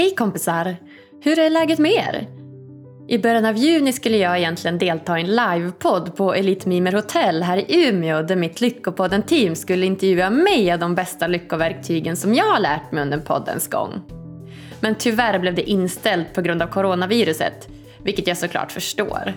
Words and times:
Hej 0.00 0.14
kompisar! 0.14 0.76
Hur 1.22 1.38
är 1.38 1.50
läget 1.50 1.78
med 1.78 1.92
er? 1.92 2.28
I 3.08 3.18
början 3.18 3.44
av 3.44 3.56
juni 3.56 3.92
skulle 3.92 4.16
jag 4.16 4.38
egentligen 4.38 4.78
delta 4.78 5.18
i 5.18 5.22
en 5.22 5.36
livepodd 5.36 6.16
på 6.16 6.34
Elite 6.34 6.68
Mimer 6.68 6.92
Hotel 6.92 7.42
här 7.42 7.56
i 7.56 7.88
Umeå 7.88 8.22
där 8.22 8.36
mitt 8.36 8.60
Lyckopodden-team 8.60 9.54
skulle 9.54 9.86
intervjua 9.86 10.30
mig 10.30 10.72
av 10.72 10.78
de 10.78 10.94
bästa 10.94 11.26
lyckoverktygen 11.26 12.16
som 12.16 12.34
jag 12.34 12.44
har 12.44 12.60
lärt 12.60 12.92
mig 12.92 13.02
under 13.02 13.18
poddens 13.18 13.68
gång. 13.68 14.02
Men 14.80 14.94
tyvärr 14.94 15.38
blev 15.38 15.54
det 15.54 15.70
inställt 15.70 16.34
på 16.34 16.40
grund 16.40 16.62
av 16.62 16.66
coronaviruset, 16.66 17.68
vilket 18.02 18.26
jag 18.26 18.38
såklart 18.38 18.72
förstår. 18.72 19.34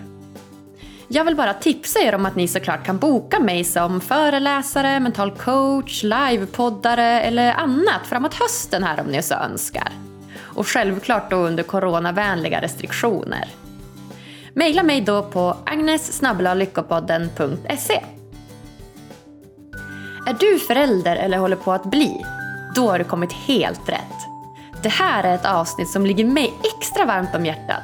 Jag 1.08 1.24
vill 1.24 1.36
bara 1.36 1.54
tipsa 1.54 1.98
er 2.00 2.14
om 2.14 2.26
att 2.26 2.36
ni 2.36 2.48
såklart 2.48 2.86
kan 2.86 2.98
boka 2.98 3.40
mig 3.40 3.64
som 3.64 4.00
föreläsare, 4.00 5.00
mental 5.00 5.30
coach, 5.30 6.02
livepoddare 6.02 7.20
eller 7.20 7.52
annat 7.52 8.06
framåt 8.06 8.34
hösten 8.34 8.84
här 8.84 9.00
om 9.00 9.06
ni 9.06 9.22
så 9.22 9.34
önskar. 9.34 9.92
Och 10.54 10.66
självklart 10.66 11.30
då 11.30 11.36
under 11.36 11.62
coronavänliga 11.62 12.60
restriktioner. 12.60 13.48
Maila 14.54 14.82
mig 14.82 15.00
då 15.00 15.22
på 15.22 15.56
agnes.lyckopodden.se 15.66 18.02
Är 20.26 20.36
du 20.40 20.58
förälder 20.58 21.16
eller 21.16 21.38
håller 21.38 21.56
på 21.56 21.72
att 21.72 21.84
bli? 21.84 22.24
Då 22.74 22.90
har 22.90 22.98
du 22.98 23.04
kommit 23.04 23.32
helt 23.32 23.88
rätt. 23.88 24.00
Det 24.82 24.88
här 24.88 25.24
är 25.24 25.34
ett 25.34 25.46
avsnitt 25.46 25.90
som 25.90 26.06
ligger 26.06 26.24
mig 26.24 26.54
extra 26.78 27.04
varmt 27.04 27.34
om 27.34 27.46
hjärtat. 27.46 27.82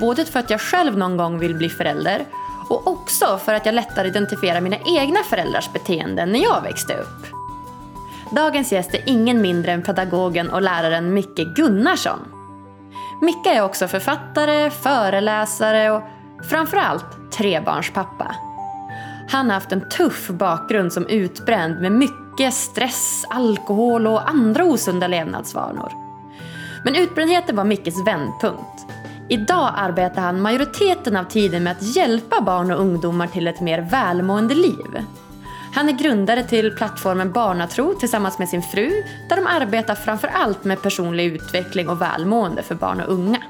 Både 0.00 0.24
för 0.24 0.40
att 0.40 0.50
jag 0.50 0.60
själv 0.60 0.98
någon 0.98 1.16
gång 1.16 1.38
vill 1.38 1.54
bli 1.54 1.68
förälder 1.68 2.24
och 2.68 2.86
också 2.86 3.38
för 3.44 3.54
att 3.54 3.66
jag 3.66 3.74
lättare 3.74 4.08
identifierar 4.08 4.60
mina 4.60 4.76
egna 4.98 5.22
föräldrars 5.22 5.72
beteenden 5.72 6.32
när 6.32 6.42
jag 6.42 6.62
växte 6.62 6.94
upp. 6.94 7.39
Dagens 8.30 8.72
gäst 8.72 8.94
är 8.94 9.02
ingen 9.06 9.42
mindre 9.42 9.72
än 9.72 9.82
pedagogen 9.82 10.50
och 10.50 10.62
läraren 10.62 11.14
Micke 11.14 11.54
Gunnarsson. 11.56 12.18
Micke 13.22 13.46
är 13.46 13.62
också 13.62 13.88
författare, 13.88 14.70
föreläsare 14.70 15.90
och 15.90 16.02
framförallt 16.50 17.32
trebarnspappa. 17.32 18.34
Han 19.28 19.46
har 19.46 19.54
haft 19.54 19.72
en 19.72 19.88
tuff 19.88 20.28
bakgrund 20.28 20.92
som 20.92 21.06
utbränd 21.06 21.80
med 21.80 21.92
mycket 21.92 22.54
stress, 22.54 23.24
alkohol 23.30 24.06
och 24.06 24.28
andra 24.28 24.64
osunda 24.64 25.06
levnadsvanor. 25.06 25.92
Men 26.84 26.96
utbrändheten 26.96 27.56
var 27.56 27.64
Mickes 27.64 28.06
vändpunkt. 28.06 28.86
Idag 29.28 29.72
arbetar 29.76 30.22
han 30.22 30.42
majoriteten 30.42 31.16
av 31.16 31.24
tiden 31.24 31.62
med 31.62 31.72
att 31.72 31.96
hjälpa 31.96 32.40
barn 32.40 32.70
och 32.70 32.80
ungdomar 32.80 33.26
till 33.26 33.46
ett 33.46 33.60
mer 33.60 33.80
välmående 33.90 34.54
liv. 34.54 35.04
Han 35.74 35.88
är 35.88 35.92
grundare 35.92 36.44
till 36.44 36.76
plattformen 36.76 37.32
Barnatro 37.32 37.94
tillsammans 37.94 38.38
med 38.38 38.48
sin 38.48 38.62
fru 38.62 38.90
där 39.28 39.36
de 39.36 39.46
arbetar 39.46 39.94
framför 39.94 40.28
allt 40.28 40.64
med 40.64 40.82
personlig 40.82 41.24
utveckling 41.24 41.88
och 41.88 42.02
välmående 42.02 42.62
för 42.62 42.74
barn 42.74 43.00
och 43.00 43.12
unga. 43.12 43.42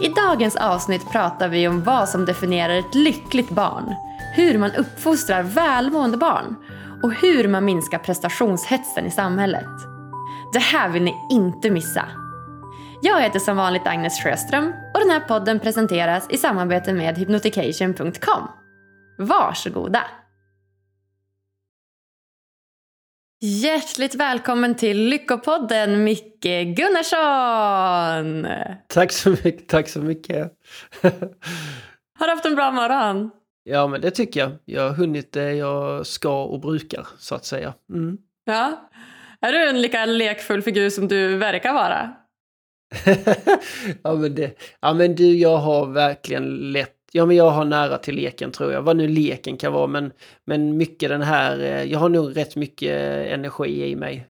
I 0.00 0.08
dagens 0.08 0.56
avsnitt 0.56 1.10
pratar 1.12 1.48
vi 1.48 1.68
om 1.68 1.82
vad 1.82 2.08
som 2.08 2.24
definierar 2.24 2.74
ett 2.74 2.94
lyckligt 2.94 3.50
barn, 3.50 3.94
hur 4.36 4.58
man 4.58 4.74
uppfostrar 4.74 5.42
välmående 5.42 6.16
barn 6.16 6.56
och 7.02 7.12
hur 7.12 7.48
man 7.48 7.64
minskar 7.64 7.98
prestationshetsen 7.98 9.06
i 9.06 9.10
samhället. 9.10 9.66
Det 10.52 10.58
här 10.58 10.88
vill 10.88 11.02
ni 11.02 11.14
inte 11.30 11.70
missa. 11.70 12.04
Jag 13.02 13.22
heter 13.22 13.38
som 13.38 13.56
vanligt 13.56 13.86
Agnes 13.86 14.22
Sjöström 14.22 14.72
och 14.94 15.00
den 15.00 15.10
här 15.10 15.20
podden 15.20 15.60
presenteras 15.60 16.26
i 16.30 16.36
samarbete 16.36 16.92
med 16.92 17.18
hypnotication.com. 17.18 18.48
Varsågoda! 19.18 20.02
Hjärtligt 23.42 24.14
välkommen 24.14 24.74
till 24.74 25.04
Lyckopodden 25.04 26.04
Micke 26.04 26.76
Gunnarsson! 26.76 28.46
Tack 28.86 29.12
så 29.12 29.30
mycket, 29.30 29.68
tack 29.68 29.88
så 29.88 30.00
mycket. 30.00 30.52
Har 32.18 32.26
du 32.26 32.30
haft 32.32 32.44
en 32.44 32.54
bra 32.54 32.70
morgon? 32.70 33.30
Ja, 33.64 33.86
men 33.86 34.00
det 34.00 34.10
tycker 34.10 34.40
jag. 34.40 34.52
Jag 34.64 34.82
har 34.82 34.90
hunnit 34.90 35.32
det 35.32 35.54
jag 35.54 36.06
ska 36.06 36.44
och 36.44 36.60
brukar, 36.60 37.06
så 37.18 37.34
att 37.34 37.44
säga. 37.44 37.74
Mm. 37.92 38.18
Ja. 38.44 38.90
Är 39.40 39.52
du 39.52 39.68
en 39.68 39.82
lika 39.82 40.06
lekfull 40.06 40.62
figur 40.62 40.90
som 40.90 41.08
du 41.08 41.36
verkar 41.36 41.72
vara? 41.72 42.12
ja, 44.02 44.14
men 44.14 44.34
det, 44.34 44.58
ja, 44.80 44.94
men 44.94 45.14
du, 45.14 45.38
jag 45.38 45.56
har 45.56 45.86
verkligen 45.86 46.72
lätt 46.72 46.99
Ja, 47.12 47.26
men 47.26 47.36
jag 47.36 47.50
har 47.50 47.64
nära 47.64 47.98
till 47.98 48.14
leken 48.14 48.52
tror 48.52 48.72
jag. 48.72 48.82
Vad 48.82 48.96
nu 48.96 49.08
leken 49.08 49.56
kan 49.56 49.72
vara, 49.72 49.86
men, 49.86 50.12
men 50.44 50.76
mycket 50.76 51.08
den 51.08 51.22
här... 51.22 51.58
eh, 51.60 51.82
Jag 51.82 51.98
har 51.98 52.08
nog 52.08 52.36
rätt 52.36 52.56
mycket 52.56 52.92
energi 53.32 53.84
i 53.90 53.96
mig. 53.96 54.26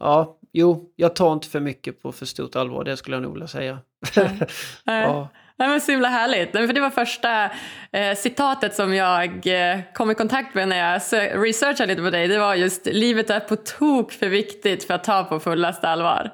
Ja, 0.00 0.38
jo, 0.52 0.92
jag 0.96 1.16
tar 1.16 1.32
inte 1.32 1.48
för 1.48 1.60
mycket 1.60 2.02
på 2.02 2.12
för 2.12 2.26
stort 2.26 2.56
allvar, 2.56 2.84
det 2.84 2.96
skulle 2.96 3.16
jag 3.16 3.22
nog 3.22 3.32
vilja 3.32 3.48
säga. 3.48 3.78
Nej. 4.16 4.38
ja. 5.02 5.28
Nej, 5.56 5.68
men 5.68 5.80
så 5.80 5.92
himla 5.92 6.08
härligt. 6.08 6.52
För 6.52 6.72
det 6.72 6.80
var 6.80 6.90
första 6.90 7.44
eh, 7.92 8.14
citatet 8.16 8.74
som 8.74 8.94
jag 8.94 9.46
eh, 9.46 9.80
kom 9.94 10.10
i 10.10 10.14
kontakt 10.14 10.54
med 10.54 10.68
när 10.68 10.76
jag 10.92 11.02
researchade 11.44 11.86
lite 11.86 12.02
på 12.02 12.10
dig. 12.10 12.28
Det 12.28 12.38
var 12.38 12.54
just 12.54 12.86
livet 12.86 13.30
är 13.30 13.40
på 13.40 13.56
tok 13.56 14.12
för 14.12 14.28
viktigt 14.28 14.84
för 14.84 14.94
att 14.94 15.04
ta 15.04 15.24
på 15.24 15.40
fullaste 15.40 15.88
allvar. 15.88 16.30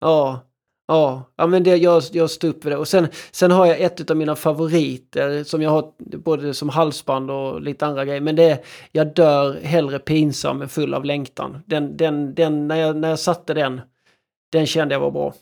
Ja, 0.00 0.40
ja, 0.88 1.22
ja 1.36 1.46
men 1.46 1.62
det, 1.62 1.76
jag, 1.76 2.02
jag 2.12 2.30
står 2.30 2.48
upp 2.48 2.62
för 2.62 2.70
det. 2.70 2.76
Och 2.76 2.88
sen, 2.88 3.08
sen 3.30 3.50
har 3.50 3.66
jag 3.66 3.80
ett 3.80 4.10
av 4.10 4.16
mina 4.16 4.36
favoriter 4.36 5.44
som 5.44 5.62
jag 5.62 5.70
har 5.70 5.92
både 6.18 6.54
som 6.54 6.68
halsband 6.68 7.30
och 7.30 7.60
lite 7.60 7.86
andra 7.86 8.04
grejer. 8.04 8.20
Men 8.20 8.36
det 8.36 8.50
är 8.50 8.58
Jag 8.92 9.14
dör 9.14 9.60
hellre 9.62 9.98
pinsam 9.98 10.62
än 10.62 10.68
full 10.68 10.94
av 10.94 11.04
längtan. 11.04 11.62
Den, 11.66 11.96
den, 11.96 12.34
den, 12.34 12.68
när, 12.68 12.76
jag, 12.76 12.96
när 12.96 13.08
jag 13.08 13.18
satte 13.18 13.54
den, 13.54 13.80
den 14.52 14.66
kände 14.66 14.94
jag 14.94 15.00
var 15.00 15.10
bra. 15.10 15.34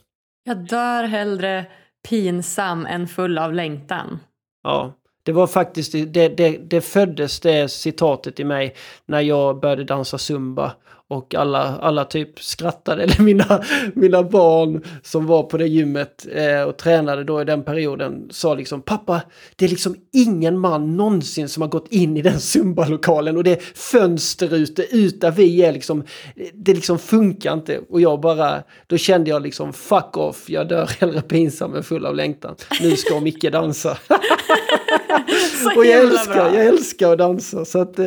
Jag 0.45 0.57
dör 0.57 1.05
hellre 1.05 1.67
pinsam 2.09 2.87
än 2.87 3.09
full 3.09 3.39
av 3.39 3.55
längtan. 3.55 4.19
Ja, 4.63 4.93
det 5.23 5.33
var 5.33 5.47
faktiskt, 5.47 5.93
det, 5.93 6.29
det, 6.29 6.59
det 6.71 6.81
föddes 6.81 7.41
det 7.41 7.69
citatet 7.69 8.41
i 8.41 8.45
mig 8.45 8.75
när 9.07 9.21
jag 9.21 9.61
började 9.61 9.85
dansa 9.85 10.19
zumba. 10.19 10.73
Och 11.09 11.35
alla, 11.35 11.79
alla 11.79 12.05
typ 12.05 12.41
skrattade, 12.41 13.03
eller 13.03 13.23
mina, 13.23 13.65
mina 13.95 14.23
barn 14.23 14.85
som 15.03 15.27
var 15.27 15.43
på 15.43 15.57
det 15.57 15.67
gymmet 15.67 16.27
eh, 16.33 16.63
och 16.63 16.77
tränade 16.77 17.25
då 17.25 17.43
i 17.43 17.45
den 17.45 17.65
perioden 17.65 18.29
sa 18.31 18.55
liksom 18.55 18.83
pappa, 18.83 19.23
det 19.57 19.65
är 19.65 19.69
liksom 19.69 19.97
ingen 20.13 20.59
man 20.59 20.97
någonsin 20.97 21.49
som 21.49 21.63
har 21.63 21.69
gått 21.69 21.89
in 21.93 22.17
i 22.17 22.23
den 22.23 22.41
zumbalokalen 22.41 23.37
och 23.37 23.45
det 23.45 23.53
är 23.53 23.61
fönsterrutor 23.75 24.85
ut 24.91 25.21
där 25.21 25.31
vi 25.31 25.63
är 25.63 25.73
liksom, 25.73 26.05
det 26.55 26.75
liksom 26.75 26.99
funkar 26.99 27.53
inte. 27.53 27.81
Och 27.89 28.01
jag 28.01 28.21
bara, 28.21 28.63
då 28.87 28.97
kände 28.97 29.31
jag 29.31 29.43
liksom 29.43 29.73
fuck 29.73 30.17
off, 30.17 30.51
jag 30.51 30.69
dör 30.69 30.91
hellre 31.01 31.23
pinsam 31.23 31.75
än 31.75 31.83
full 31.83 32.07
av 32.07 32.15
längtan. 32.15 32.57
Nu 32.81 32.97
ska 32.97 33.21
Micke 33.27 33.53
dansa. 33.53 33.99
Och 35.77 35.87
jag 35.87 36.01
älskar, 36.01 36.35
bra. 36.35 36.55
jag 36.55 36.67
älskar 36.67 37.13
att 37.13 37.19
dansa 37.19 37.65
så 37.65 37.81
att, 37.81 37.99
eh, 37.99 38.07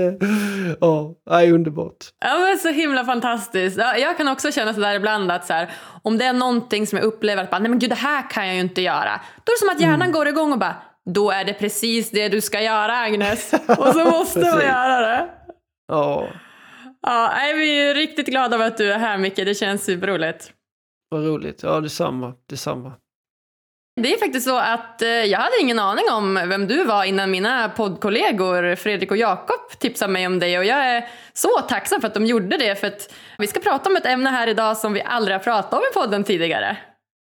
ja, 0.79 1.15
det 1.25 1.31
är 1.31 1.53
underbart. 1.53 2.05
Ja 2.19 2.39
men 2.39 2.57
så 2.57 2.69
himla 2.69 2.88
fantastiskt. 3.05 3.77
Ja, 3.77 3.97
jag 3.97 4.17
kan 4.17 4.27
också 4.27 4.51
känna 4.51 4.73
sådär 4.73 4.93
ibland 4.93 5.31
att 5.31 5.45
så 5.45 5.53
här, 5.53 5.69
om 6.03 6.17
det 6.17 6.25
är 6.25 6.33
någonting 6.33 6.87
som 6.87 6.97
jag 6.97 7.05
upplever 7.05 7.43
att 7.43 7.49
bara, 7.49 7.59
nej 7.59 7.69
men 7.69 7.79
gud 7.79 7.89
det 7.89 7.95
här 7.95 8.29
kan 8.29 8.47
jag 8.47 8.55
ju 8.55 8.61
inte 8.61 8.81
göra. 8.81 9.21
Då 9.43 9.51
är 9.51 9.55
det 9.55 9.59
som 9.59 9.69
att 9.69 9.81
hjärnan 9.81 10.11
går 10.11 10.27
igång 10.27 10.51
och 10.51 10.59
bara 10.59 10.75
då 11.05 11.31
är 11.31 11.45
det 11.45 11.53
precis 11.53 12.11
det 12.11 12.29
du 12.29 12.41
ska 12.41 12.61
göra 12.61 12.97
Agnes. 12.97 13.53
Och 13.77 13.87
så 13.87 14.05
måste 14.05 14.39
man 14.39 14.61
göra 14.61 14.99
det. 14.99 15.29
Ja, 15.87 16.27
Ja, 17.01 17.31
vi 17.55 17.89
är 17.89 17.95
riktigt 17.95 18.27
glada 18.27 18.55
över 18.55 18.67
att 18.67 18.77
du 18.77 18.93
är 18.93 18.99
här 18.99 19.17
Micke, 19.17 19.35
det 19.35 19.55
känns 19.55 19.83
superroligt. 19.83 20.51
vad 21.09 21.25
roligt. 21.25 21.63
Ja, 21.63 21.81
detsamma, 21.81 22.33
detsamma. 22.49 22.93
Det 24.01 24.13
är 24.13 24.19
faktiskt 24.19 24.47
så 24.47 24.57
att 24.57 25.01
eh, 25.01 25.09
jag 25.09 25.39
hade 25.39 25.59
ingen 25.61 25.79
aning 25.79 26.05
om 26.11 26.35
vem 26.35 26.67
du 26.67 26.83
var 26.83 27.03
innan 27.03 27.31
mina 27.31 27.69
poddkollegor 27.69 28.75
Fredrik 28.75 29.11
och 29.11 29.17
Jakob 29.17 29.79
tipsade 29.79 30.13
mig 30.13 30.27
om 30.27 30.39
dig 30.39 30.57
och 30.57 30.65
jag 30.65 30.85
är 30.85 31.07
så 31.33 31.61
tacksam 31.69 32.01
för 32.01 32.07
att 32.07 32.13
de 32.13 32.25
gjorde 32.25 32.57
det 32.57 32.75
för 32.75 32.87
att 32.87 33.13
vi 33.37 33.47
ska 33.47 33.59
prata 33.59 33.89
om 33.89 33.95
ett 33.95 34.05
ämne 34.05 34.29
här 34.29 34.47
idag 34.47 34.77
som 34.77 34.93
vi 34.93 35.01
aldrig 35.01 35.35
har 35.35 35.43
pratat 35.43 35.73
om 35.73 35.79
i 35.79 35.93
podden 35.93 36.23
tidigare. 36.23 36.77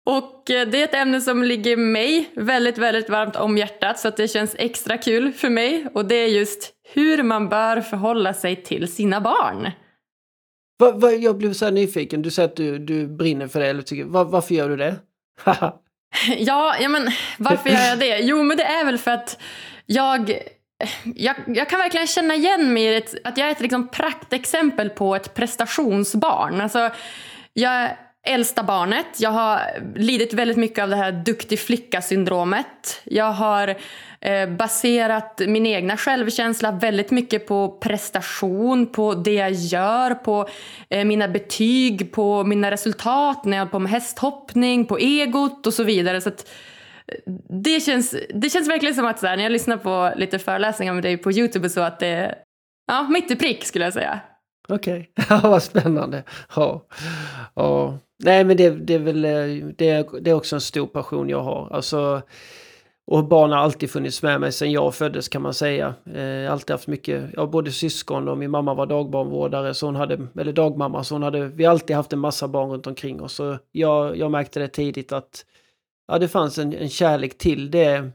Och 0.06 0.52
eh, 0.52 0.68
det 0.68 0.82
är 0.82 0.84
ett 0.84 0.94
ämne 0.94 1.22
som 1.22 1.44
ligger 1.44 1.78
mig 1.78 2.30
väldigt, 2.36 2.78
väldigt 2.78 3.10
varmt 3.10 3.36
om 3.36 3.58
hjärtat 3.58 4.00
så 4.00 4.08
att 4.08 4.18
det 4.18 4.28
känns 4.28 4.56
extra 4.60 4.98
kul 4.98 5.34
för 5.34 5.50
mig 5.50 5.88
och 5.94 6.06
det 6.06 6.16
är 6.16 6.28
just 6.28 6.74
hur 6.94 7.24
man 7.24 7.50
bör 7.50 7.82
förhålla 7.82 8.34
sig 8.34 8.56
till 8.64 8.94
sina 8.94 9.22
barn. 9.22 9.72
Va, 10.80 10.92
va, 10.92 11.12
jag 11.12 11.38
blev 11.38 11.54
så 11.54 11.66
här 11.66 11.72
nyfiken. 11.72 12.22
Du 12.22 12.32
säger 12.32 12.50
att 12.50 12.56
du, 12.56 12.80
du 12.80 13.08
brinner 13.08 13.48
för 13.48 13.60
det. 13.60 13.68
Eller 13.68 13.82
tycker, 13.82 14.04
va, 14.04 14.24
varför 14.24 14.56
gör 14.56 14.70
du 14.70 14.78
det? 14.78 14.96
Ja, 16.38 16.76
ja, 16.80 16.90
men 16.90 17.12
varför 17.38 17.70
gör 17.70 17.88
jag 17.88 18.00
det? 18.00 18.18
Jo, 18.20 18.44
men 18.44 18.58
det 18.58 18.64
är 18.64 18.86
väl 18.86 18.98
för 18.98 19.12
att 19.12 19.38
jag, 19.86 20.40
jag, 21.16 21.36
jag 21.48 21.70
kan 21.70 21.80
verkligen 21.80 22.08
känna 22.08 22.36
igen 22.36 22.74
mig 22.74 22.84
i 22.84 23.04
att 23.24 23.38
jag 23.38 23.48
är 23.48 23.52
ett 23.52 23.62
liksom 23.62 23.88
praktexempel 23.88 24.90
på 24.90 25.16
ett 25.16 25.34
prestationsbarn. 25.34 26.62
Alltså, 26.62 26.90
jag 27.54 27.90
äldsta 28.26 28.64
barnet. 28.64 29.06
Jag 29.18 29.30
har 29.30 29.62
lidit 29.96 30.34
väldigt 30.34 30.58
mycket 30.58 30.84
av 30.84 30.90
det 30.90 30.96
här 30.96 31.12
duktig 31.12 31.60
flicka-syndromet. 31.60 33.02
Jag 33.04 33.32
har 33.32 33.76
eh, 34.22 34.50
baserat 34.50 35.42
min 35.48 35.66
egna 35.66 35.98
självkänsla 35.98 36.72
väldigt 36.72 37.12
mycket 37.12 37.48
på 37.48 37.78
prestation, 37.82 38.88
på 38.88 39.14
det 39.14 39.34
jag 39.34 39.52
gör, 39.52 40.14
på 40.14 40.50
eh, 40.90 41.06
mina 41.06 41.28
betyg, 41.28 42.12
på 42.12 42.44
mina 42.44 42.72
resultat 42.72 43.46
när 43.46 43.58
jag 43.58 43.72
på 43.72 43.80
med 43.80 43.92
hästhoppning, 43.92 44.86
på 44.86 44.98
egot 44.98 45.68
och 45.68 45.74
så 45.74 45.84
vidare. 45.84 46.22
Så 46.22 46.30
att, 46.30 46.50
eh, 47.08 47.34
det 47.64 47.80
känns, 47.80 48.16
det 48.34 48.50
känns 48.50 48.70
verkligen 48.70 48.96
som 48.96 49.06
att 49.06 49.20
så 49.20 49.28
här, 49.28 49.38
när 49.38 49.44
jag 49.44 49.52
lyssnar 49.52 49.78
på 49.78 50.14
lite 50.16 50.40
föreläsningar 50.40 50.94
med 50.94 51.04
dig 51.04 51.18
på 51.18 51.32
Youtube 51.32 51.66
och 51.66 51.72
så 51.72 51.82
att 51.82 52.00
det 52.00 52.08
är 52.08 52.36
ja, 52.88 53.08
mitt 53.10 53.32
i 53.32 53.36
prick 53.36 53.66
skulle 53.66 53.86
jag 53.86 53.94
säga. 53.94 54.20
Okej, 54.68 55.12
okay. 55.18 55.40
vad 55.44 55.64
spännande. 55.64 56.24
Ja. 56.56 56.86
Ja. 57.54 57.98
Nej, 58.24 58.44
men 58.44 58.58
det, 58.58 58.70
det 58.70 58.94
är 58.94 59.00
väl 59.00 59.26
eh, 59.26 59.68
det, 59.78 60.10
det 60.22 60.30
är 60.30 60.34
också 60.34 60.56
en 60.56 60.62
stor 60.62 60.88
passion 60.88 61.30
jag 61.30 61.44
har. 61.44 61.70
Alltså, 61.72 62.22
och 63.08 63.24
barn 63.28 63.52
har 63.52 63.58
alltid 63.58 63.90
funnits 63.90 64.24
med 64.24 64.42
mig 64.42 64.52
sedan 64.52 64.72
jag 64.72 64.96
föddes 64.96 65.30
kan 65.30 65.42
man 65.42 65.54
säga. 65.54 65.94
Eh, 66.14 66.22
jag 66.22 66.50
har 66.50 66.54
alltid 66.54 66.74
haft 66.74 66.88
mycket, 66.88 67.24
jag 67.34 67.42
har 67.42 67.48
både 67.48 67.72
syskon 67.72 68.28
och 68.28 68.38
min 68.38 68.52
mamma 68.52 68.74
var 68.74 68.86
dagbarnvårdare, 68.86 69.74
så 69.74 69.86
hon 69.86 69.96
hade, 69.96 70.28
eller 70.40 70.54
dagmamma, 70.54 71.04
så 71.04 71.16
hon 71.16 71.24
hade, 71.24 71.48
vi 71.48 71.64
har 71.64 71.72
alltid 71.72 71.96
haft 71.96 72.14
en 72.14 72.20
massa 72.20 72.48
barn 72.48 72.72
runt 72.72 72.88
omkring 72.88 73.22
oss. 73.22 73.34
Så 73.34 73.58
jag, 73.72 74.18
jag 74.18 74.32
märkte 74.32 74.60
det 74.60 74.68
tidigt 74.68 75.12
att 75.12 75.46
ja, 76.08 76.20
det 76.20 76.28
fanns 76.28 76.58
en, 76.58 76.74
en 76.74 76.90
kärlek 76.90 77.38
till 77.38 77.72
det, 77.72 78.12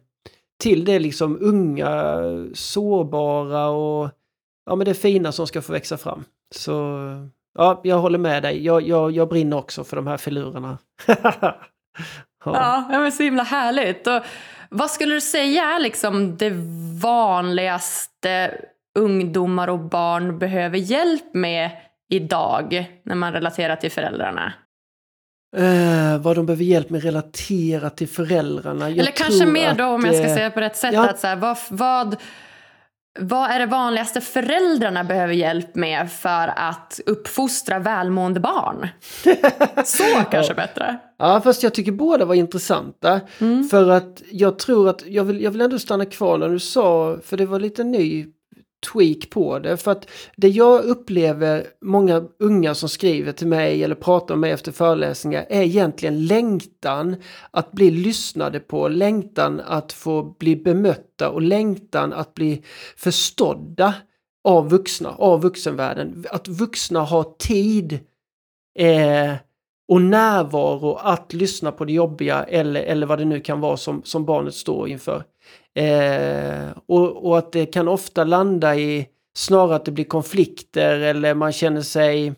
till 0.63 0.85
det 0.85 0.99
liksom 0.99 1.39
unga, 1.41 2.17
sårbara 2.55 3.69
och 3.69 4.11
ja, 4.67 4.77
men 4.77 4.85
det 4.85 4.95
fina 4.95 5.33
som 5.33 5.47
ska 5.47 5.63
få 5.63 5.73
växa 5.73 5.97
fram. 5.97 6.25
Så 6.55 7.01
ja, 7.59 7.81
jag 7.85 7.99
håller 7.99 8.19
med 8.19 8.43
dig. 8.43 8.65
Jag, 8.65 8.83
jag, 8.83 9.11
jag 9.11 9.29
brinner 9.29 9.57
också 9.57 9.85
för 9.85 9.97
de 9.97 10.07
här 10.07 10.17
filurerna. 10.17 10.79
ja. 11.07 11.63
ja, 12.45 12.99
men 12.99 13.13
så 13.13 13.23
himla 13.23 13.43
härligt. 13.43 14.07
Och 14.07 14.23
vad 14.71 14.91
skulle 14.91 15.15
du 15.15 15.21
säga 15.21 15.65
är 15.65 15.79
liksom 15.79 16.37
det 16.37 16.53
vanligaste 17.03 18.61
ungdomar 18.99 19.69
och 19.69 19.79
barn 19.79 20.39
behöver 20.39 20.79
hjälp 20.79 21.35
med 21.35 21.71
idag 22.11 22.87
när 23.05 23.15
man 23.15 23.33
relaterar 23.33 23.77
till 23.77 23.91
föräldrarna? 23.91 24.53
Uh, 25.59 26.19
vad 26.19 26.37
de 26.37 26.47
behöver 26.47 26.65
hjälp 26.65 26.91
med 26.91 27.03
relaterat 27.03 27.97
till 27.97 28.09
föräldrarna. 28.09 28.91
Jag 28.91 28.99
Eller 28.99 29.11
kanske 29.11 29.47
mer 29.47 29.75
då 29.75 29.85
om 29.85 30.05
jag 30.05 30.15
ska 30.15 30.25
säga 30.25 30.51
på 30.51 30.61
rätt 30.61 30.77
sätt. 30.77 30.95
Ja. 30.95 31.09
Att 31.09 31.19
så 31.19 31.27
här, 31.27 31.37
vad, 31.37 31.57
vad, 31.71 32.17
vad 33.19 33.51
är 33.51 33.59
det 33.59 33.67
vanligaste 33.67 34.21
föräldrarna 34.21 35.05
behöver 35.05 35.35
hjälp 35.35 35.75
med 35.75 36.13
för 36.13 36.53
att 36.57 37.01
uppfostra 37.07 37.79
välmående 37.79 38.41
barn? 38.41 38.89
Så 39.85 40.05
kanske 40.31 40.55
bättre. 40.55 40.99
Ja, 41.19 41.41
fast 41.41 41.63
jag 41.63 41.75
tycker 41.75 41.93
båda 41.93 42.25
var 42.25 42.35
intressanta. 42.35 43.21
Mm. 43.41 43.69
För 43.69 43.89
att 43.89 44.23
jag 44.31 44.59
tror 44.59 44.89
att, 44.89 45.07
jag 45.07 45.25
vill, 45.25 45.43
jag 45.43 45.51
vill 45.51 45.61
ändå 45.61 45.79
stanna 45.79 46.05
kvar 46.05 46.39
när 46.39 46.49
du 46.49 46.59
sa, 46.59 47.19
för 47.25 47.37
det 47.37 47.47
var 47.47 47.61
lite 47.61 47.85
ny 47.85 48.27
tweak 48.93 49.31
på 49.31 49.59
det. 49.59 49.77
För 49.77 49.91
att 49.91 50.09
det 50.37 50.49
jag 50.49 50.85
upplever 50.85 51.67
många 51.81 52.23
unga 52.39 52.75
som 52.75 52.89
skriver 52.89 53.33
till 53.33 53.47
mig 53.47 53.85
eller 53.85 53.95
pratar 53.95 54.35
med 54.35 54.41
mig 54.41 54.51
efter 54.51 54.73
föreläsningar 54.73 55.47
är 55.49 55.63
egentligen 55.63 56.27
längtan 56.27 57.17
att 57.51 57.73
bli 57.73 57.91
lyssnade 57.91 58.61
på, 58.61 58.89
längtan 58.89 59.61
att 59.61 59.93
få 59.93 60.23
bli 60.23 60.57
bemötta 60.57 61.31
och 61.31 61.43
längtan 61.43 62.13
att 62.13 62.35
bli 62.35 62.63
förstådda 62.97 63.95
av 64.45 64.71
vuxna, 64.71 65.11
av 65.11 65.43
vuxenvärlden. 65.43 66.25
Att 66.31 66.49
vuxna 66.49 67.01
har 67.01 67.25
tid 67.39 67.93
eh, 68.79 69.35
och 69.89 70.03
närvaro 70.03 70.95
att 70.95 71.33
lyssna 71.33 71.73
på 71.73 71.85
det 71.85 71.93
jobbiga 71.93 72.45
eller, 72.45 72.81
eller 72.81 73.07
vad 73.07 73.19
det 73.19 73.25
nu 73.25 73.41
kan 73.41 73.61
vara 73.61 73.77
som, 73.77 74.03
som 74.05 74.25
barnet 74.25 74.55
står 74.55 74.89
inför. 74.89 75.25
Eh, 75.75 76.69
och, 76.87 77.27
och, 77.27 77.39
att 77.39 77.53
det 77.53 77.67
kan 77.67 77.89
ofta 77.89 78.25
landa 78.25 78.77
i 78.77 79.09
snarare 79.37 79.77
att 79.77 79.85
det 79.85 79.93
blir 79.93 80.05
konflikter 80.05 81.01
eller 81.01 81.35
man 81.35 81.53
känner 81.53 81.83
sig 81.83 82.35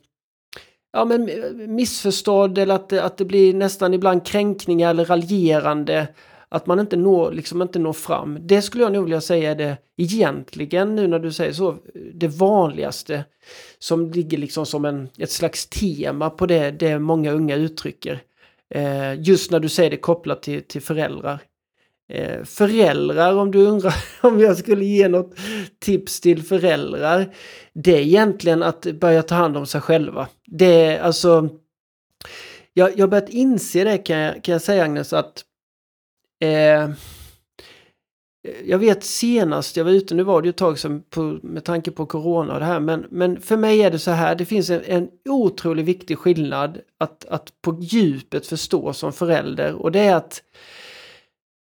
ja, 0.92 1.04
men 1.04 1.30
missförstådd 1.74 2.58
eller 2.58 2.74
att 2.74 2.88
det, 2.88 3.02
att 3.02 3.16
det 3.16 3.24
blir 3.24 3.54
nästan 3.54 3.94
ibland 3.94 4.26
kränkningar 4.26 4.90
eller 4.90 5.04
raljerande. 5.04 6.08
Att 6.48 6.66
man 6.66 6.80
inte 6.80 6.96
når, 6.96 7.32
liksom 7.32 7.62
inte 7.62 7.78
når 7.78 7.92
fram. 7.92 8.38
Det 8.40 8.62
skulle 8.62 8.84
jag 8.84 8.92
nog 8.92 9.04
vilja 9.04 9.20
säga 9.20 9.50
är 9.50 9.54
det 9.54 9.76
egentligen, 9.96 10.94
nu 10.94 11.06
när 11.06 11.18
du 11.18 11.32
säger 11.32 11.52
så, 11.52 11.76
det 12.14 12.28
vanligaste 12.28 13.24
som 13.78 14.10
ligger 14.10 14.38
liksom 14.38 14.66
som 14.66 14.84
en, 14.84 15.08
ett 15.18 15.30
slags 15.30 15.66
tema 15.66 16.30
på 16.30 16.46
det, 16.46 16.70
det 16.70 16.98
många 16.98 17.32
unga 17.32 17.56
uttrycker. 17.56 18.22
Eh, 18.74 19.20
just 19.20 19.50
när 19.50 19.60
du 19.60 19.68
säger 19.68 19.90
det 19.90 19.96
kopplat 19.96 20.42
till, 20.42 20.62
till 20.62 20.82
föräldrar. 20.82 21.38
Eh, 22.08 22.44
föräldrar, 22.44 23.34
om 23.34 23.50
du 23.50 23.66
undrar 23.66 23.94
om 24.20 24.40
jag 24.40 24.56
skulle 24.56 24.84
ge 24.84 25.08
något 25.08 25.34
tips 25.78 26.20
till 26.20 26.42
föräldrar. 26.42 27.34
Det 27.72 27.96
är 27.96 28.00
egentligen 28.00 28.62
att 28.62 28.82
börja 28.82 29.22
ta 29.22 29.34
hand 29.34 29.56
om 29.56 29.66
sig 29.66 29.80
själva. 29.80 30.28
Det 30.46 30.84
är 30.84 31.00
alltså... 31.00 31.48
Jag 32.74 32.98
har 32.98 33.06
börjat 33.06 33.28
inse 33.28 33.84
det 33.84 33.98
kan 33.98 34.18
jag, 34.18 34.44
kan 34.44 34.52
jag 34.52 34.62
säga 34.62 34.84
Agnes 34.84 35.12
att... 35.12 35.44
Eh, 36.40 36.90
jag 38.64 38.78
vet 38.78 39.04
senast 39.04 39.76
jag 39.76 39.84
var 39.84 39.92
ute, 39.92 40.14
nu 40.14 40.22
var 40.22 40.42
det 40.42 40.46
ju 40.46 40.50
ett 40.50 40.56
tag 40.56 40.78
sedan 40.78 41.02
på, 41.10 41.38
med 41.42 41.64
tanke 41.64 41.90
på 41.90 42.06
corona 42.06 42.54
och 42.54 42.60
det 42.60 42.66
här, 42.66 42.80
men, 42.80 43.06
men 43.10 43.40
för 43.40 43.56
mig 43.56 43.82
är 43.82 43.90
det 43.90 43.98
så 43.98 44.10
här, 44.10 44.34
det 44.34 44.44
finns 44.44 44.70
en, 44.70 44.82
en 44.86 45.08
otroligt 45.28 45.84
viktig 45.86 46.18
skillnad 46.18 46.78
att, 46.98 47.24
att 47.24 47.52
på 47.62 47.78
djupet 47.80 48.46
förstå 48.46 48.92
som 48.92 49.12
förälder 49.12 49.74
och 49.74 49.92
det 49.92 50.00
är 50.00 50.14
att 50.14 50.42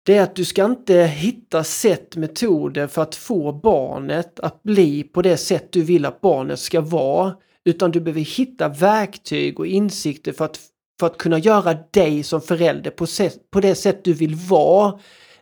det 0.08 0.18
är 0.18 0.24
att 0.24 0.36
du 0.36 0.46
ska 0.46 0.66
inte 0.66 1.04
hitta 1.04 1.64
sätt, 1.64 2.16
metoder 2.16 2.88
för 2.88 3.02
att 3.02 3.16
få 3.16 3.52
barnet 3.52 4.40
att 4.40 4.64
bli 4.64 5.04
på 5.04 5.22
det 5.22 5.38
sätt 5.38 5.72
du 5.72 5.84
vill 5.84 6.06
att 6.06 6.22
barnet 6.22 6.60
ska 6.60 6.82
vara. 6.82 7.36
Utan 7.66 7.92
du 7.92 8.00
behöver 8.00 8.22
hitta 8.22 8.70
verktyg 8.70 9.60
och 9.60 9.68
insikter 9.68 10.34
för 10.34 10.46
att, 10.46 10.60
för 11.00 11.08
att 11.08 11.18
kunna 11.18 11.38
göra 11.38 11.78
dig 11.92 12.24
som 12.24 12.42
förälder 12.42 12.92
på, 12.92 13.08
sätt, 13.08 13.52
på 13.52 13.62
det 13.62 13.76
sätt 13.76 14.04
du 14.04 14.14
vill 14.14 14.36
vara 14.36 15.00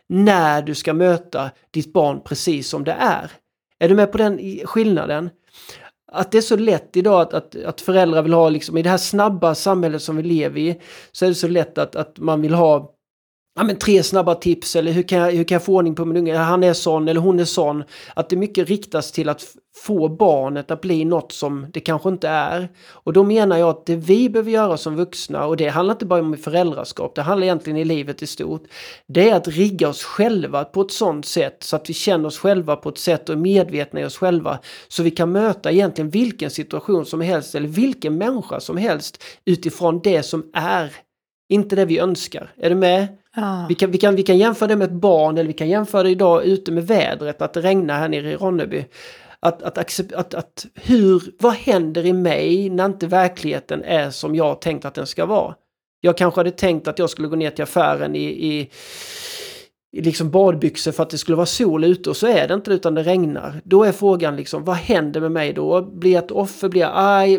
när 0.08 0.62
du 0.62 0.74
ska 0.74 0.94
möta 0.94 1.50
ditt 1.70 1.92
barn 1.92 2.20
precis 2.24 2.68
som 2.68 2.84
det 2.84 2.96
är. 2.98 3.30
Är 3.78 3.88
du 3.88 3.94
med 3.94 4.12
på 4.12 4.18
den 4.18 4.60
skillnaden? 4.64 5.30
Att 6.12 6.32
det 6.32 6.38
är 6.38 6.42
så 6.42 6.56
lätt 6.56 6.96
idag 6.96 7.20
att, 7.20 7.34
att, 7.34 7.64
att 7.64 7.80
föräldrar 7.80 8.22
vill 8.22 8.32
ha, 8.32 8.48
liksom, 8.48 8.76
i 8.76 8.82
det 8.82 8.90
här 8.90 8.98
snabba 8.98 9.54
samhället 9.54 10.02
som 10.02 10.16
vi 10.16 10.22
lever 10.22 10.60
i, 10.60 10.80
så 11.12 11.24
är 11.24 11.28
det 11.28 11.34
så 11.34 11.48
lätt 11.48 11.78
att, 11.78 11.96
att 11.96 12.18
man 12.18 12.42
vill 12.42 12.54
ha 12.54 12.95
ja, 13.56 13.64
men 13.64 13.76
tre 13.76 14.02
snabba 14.02 14.34
tips 14.34 14.76
eller 14.76 14.92
hur 14.92 15.02
kan, 15.02 15.18
jag, 15.18 15.32
hur 15.32 15.44
kan 15.44 15.54
jag 15.54 15.64
få 15.64 15.74
ordning 15.74 15.94
på 15.94 16.04
min 16.04 16.16
unge? 16.16 16.36
Han 16.36 16.64
är 16.64 16.72
sån 16.72 17.08
eller 17.08 17.20
hon 17.20 17.40
är 17.40 17.44
sån. 17.44 17.84
Att 18.14 18.28
det 18.28 18.36
mycket 18.36 18.68
riktas 18.68 19.12
till 19.12 19.28
att 19.28 19.42
få 19.76 20.08
barnet 20.08 20.70
att 20.70 20.80
bli 20.80 21.04
något 21.04 21.32
som 21.32 21.66
det 21.72 21.80
kanske 21.80 22.08
inte 22.08 22.28
är. 22.28 22.68
Och 22.90 23.12
då 23.12 23.24
menar 23.24 23.56
jag 23.56 23.68
att 23.68 23.86
det 23.86 23.96
vi 23.96 24.30
behöver 24.30 24.50
göra 24.50 24.76
som 24.76 24.96
vuxna, 24.96 25.46
och 25.46 25.56
det 25.56 25.68
handlar 25.68 25.94
inte 25.94 26.06
bara 26.06 26.20
om 26.20 26.36
föräldraskap, 26.36 27.14
det 27.14 27.22
handlar 27.22 27.44
egentligen 27.44 27.76
i 27.76 27.84
livet 27.84 28.22
i 28.22 28.26
stort. 28.26 28.62
Det 29.06 29.30
är 29.30 29.36
att 29.36 29.48
rigga 29.48 29.88
oss 29.88 30.04
själva 30.04 30.64
på 30.64 30.80
ett 30.80 30.92
sånt 30.92 31.26
sätt 31.26 31.56
så 31.60 31.76
att 31.76 31.90
vi 31.90 31.94
känner 31.94 32.26
oss 32.26 32.38
själva 32.38 32.76
på 32.76 32.88
ett 32.88 32.98
sätt 32.98 33.28
och 33.28 33.34
är 33.34 33.38
medvetna 33.38 34.00
i 34.00 34.04
oss 34.04 34.16
själva. 34.16 34.58
Så 34.88 35.02
vi 35.02 35.10
kan 35.10 35.32
möta 35.32 35.72
egentligen 35.72 36.10
vilken 36.10 36.50
situation 36.50 37.06
som 37.06 37.20
helst 37.20 37.54
eller 37.54 37.68
vilken 37.68 38.18
människa 38.18 38.60
som 38.60 38.76
helst 38.76 39.22
utifrån 39.44 40.00
det 40.04 40.22
som 40.22 40.50
är. 40.52 41.05
Inte 41.48 41.76
det 41.76 41.84
vi 41.84 41.98
önskar. 41.98 42.52
Är 42.56 42.70
du 42.70 42.76
med? 42.76 43.08
Ja. 43.36 43.66
Vi, 43.68 43.74
kan, 43.74 43.90
vi, 43.90 43.98
kan, 43.98 44.16
vi 44.16 44.22
kan 44.22 44.38
jämföra 44.38 44.68
det 44.68 44.76
med 44.76 44.86
ett 44.86 44.92
barn 44.92 45.38
eller 45.38 45.48
vi 45.48 45.52
kan 45.52 45.68
jämföra 45.68 46.02
det 46.02 46.10
idag 46.10 46.44
ute 46.44 46.72
med 46.72 46.86
vädret, 46.86 47.42
att 47.42 47.52
det 47.52 47.60
regnar 47.60 47.98
här 47.98 48.08
nere 48.08 48.30
i 48.30 48.36
Ronneby. 48.36 48.84
Att, 49.40 49.62
att, 49.62 49.78
att, 50.14 50.34
att, 50.34 50.66
hur, 50.74 51.22
vad 51.38 51.52
händer 51.52 52.06
i 52.06 52.12
mig 52.12 52.70
när 52.70 52.84
inte 52.84 53.06
verkligheten 53.06 53.84
är 53.84 54.10
som 54.10 54.34
jag 54.34 54.60
tänkt 54.60 54.84
att 54.84 54.94
den 54.94 55.06
ska 55.06 55.26
vara? 55.26 55.54
Jag 56.00 56.16
kanske 56.16 56.40
hade 56.40 56.50
tänkt 56.50 56.88
att 56.88 56.98
jag 56.98 57.10
skulle 57.10 57.28
gå 57.28 57.36
ner 57.36 57.50
till 57.50 57.62
affären 57.62 58.16
i, 58.16 58.24
i, 58.24 58.70
i 59.96 60.00
liksom 60.00 60.30
badbyxor 60.30 60.92
för 60.92 61.02
att 61.02 61.10
det 61.10 61.18
skulle 61.18 61.36
vara 61.36 61.46
sol 61.46 61.84
ute 61.84 62.10
och 62.10 62.16
så 62.16 62.26
är 62.26 62.48
det 62.48 62.54
inte 62.54 62.70
utan 62.70 62.94
det 62.94 63.02
regnar. 63.02 63.60
Då 63.64 63.84
är 63.84 63.92
frågan 63.92 64.36
liksom, 64.36 64.64
vad 64.64 64.76
händer 64.76 65.20
med 65.20 65.32
mig 65.32 65.52
då? 65.52 65.82
Blir 65.82 66.12
jag 66.12 66.24
ett 66.24 66.30
offer? 66.30 66.68
Blir 66.68 66.80
jag 66.80 66.92
arg? 66.94 67.38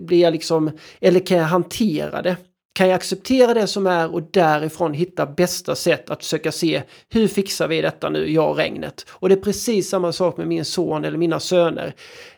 Blir 0.00 0.20
jag 0.20 0.32
liksom, 0.32 0.70
eller 1.00 1.20
kan 1.20 1.38
jag 1.38 1.44
hantera 1.44 2.22
det? 2.22 2.36
Kan 2.74 2.88
jag 2.88 2.94
acceptera 2.94 3.54
det 3.54 3.66
som 3.66 3.86
är 3.86 4.14
och 4.14 4.22
därifrån 4.22 4.94
hitta 4.94 5.26
bästa 5.26 5.74
sätt 5.74 6.10
att 6.10 6.22
försöka 6.22 6.52
se 6.52 6.82
hur 7.08 7.28
fixar 7.28 7.68
vi 7.68 7.82
detta 7.82 8.08
nu, 8.08 8.32
jag 8.32 8.50
och 8.50 8.56
regnet. 8.56 9.06
Och 9.10 9.28
det 9.28 9.34
är 9.34 9.40
precis 9.40 9.88
samma 9.88 10.12
sak 10.12 10.36
med 10.36 10.48
min 10.48 10.64
son 10.64 11.04
eller 11.04 11.18
mina 11.18 11.40
söner. 11.40 11.94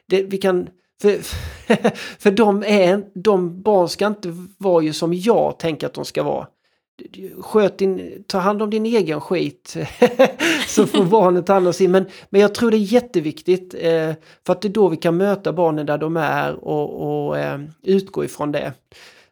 Det, 0.07 0.23
vi 0.23 0.39
kan, 0.39 0.69
för, 1.03 1.19
för 2.19 2.31
de, 2.31 2.63
är, 2.67 3.05
de 3.15 3.63
barn 3.63 3.89
ska 3.89 4.07
inte 4.07 4.37
vara 4.59 4.83
ju 4.83 4.93
som 4.93 5.15
jag 5.15 5.59
tänker 5.59 5.87
att 5.87 5.95
de 5.95 6.05
ska 6.05 6.23
vara. 6.23 6.47
Sköt 7.41 7.79
din, 7.79 8.25
ta 8.27 8.39
hand 8.39 8.63
om 8.63 8.71
din 8.71 8.87
egen 8.87 9.21
skit 9.21 9.77
så 10.69 10.87
får 10.87 11.05
barnet 11.05 11.47
ta 11.47 11.53
hand 11.53 11.67
om 11.67 11.73
sin. 11.73 11.91
Men, 11.91 12.07
men 12.31 12.41
jag 12.41 12.55
tror 12.55 12.71
det 12.71 12.77
är 12.77 12.93
jätteviktigt 12.93 13.75
eh, 13.75 14.13
för 14.47 14.53
att 14.53 14.63
det 14.63 14.69
är 14.69 14.73
då 14.73 14.89
vi 14.89 14.97
kan 14.97 15.17
möta 15.17 15.53
barnen 15.53 15.87
där 15.87 15.99
de 15.99 16.17
är 16.17 16.65
och, 16.65 17.27
och 17.27 17.39
eh, 17.39 17.61
utgå 17.83 18.25
ifrån 18.25 18.53
det. 18.53 18.73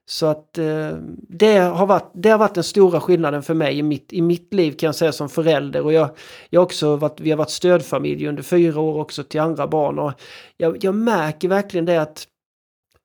Så 0.06 0.26
att 0.26 0.58
eh, 0.58 0.96
det, 1.28 1.58
har 1.58 1.86
varit, 1.86 2.10
det 2.14 2.30
har 2.30 2.38
varit 2.38 2.54
den 2.54 2.64
stora 2.64 3.00
skillnaden 3.00 3.42
för 3.42 3.54
mig 3.54 3.78
i 3.78 3.82
mitt, 3.82 4.12
i 4.12 4.22
mitt 4.22 4.54
liv 4.54 4.72
kan 4.72 4.86
jag 4.86 4.94
säga 4.94 5.12
som 5.12 5.28
förälder. 5.28 5.82
Och 5.82 5.92
jag, 5.92 6.10
jag 6.50 6.62
också 6.62 6.96
varit, 6.96 7.20
vi 7.20 7.30
har 7.30 7.38
varit 7.38 7.50
stödfamilj 7.50 8.26
under 8.26 8.42
fyra 8.42 8.80
år 8.80 9.00
också 9.00 9.24
till 9.24 9.40
andra 9.40 9.66
barn. 9.66 9.98
Och 9.98 10.12
jag, 10.56 10.84
jag 10.84 10.94
märker 10.94 11.48
verkligen 11.48 11.84
det 11.84 12.02
att 12.02 12.26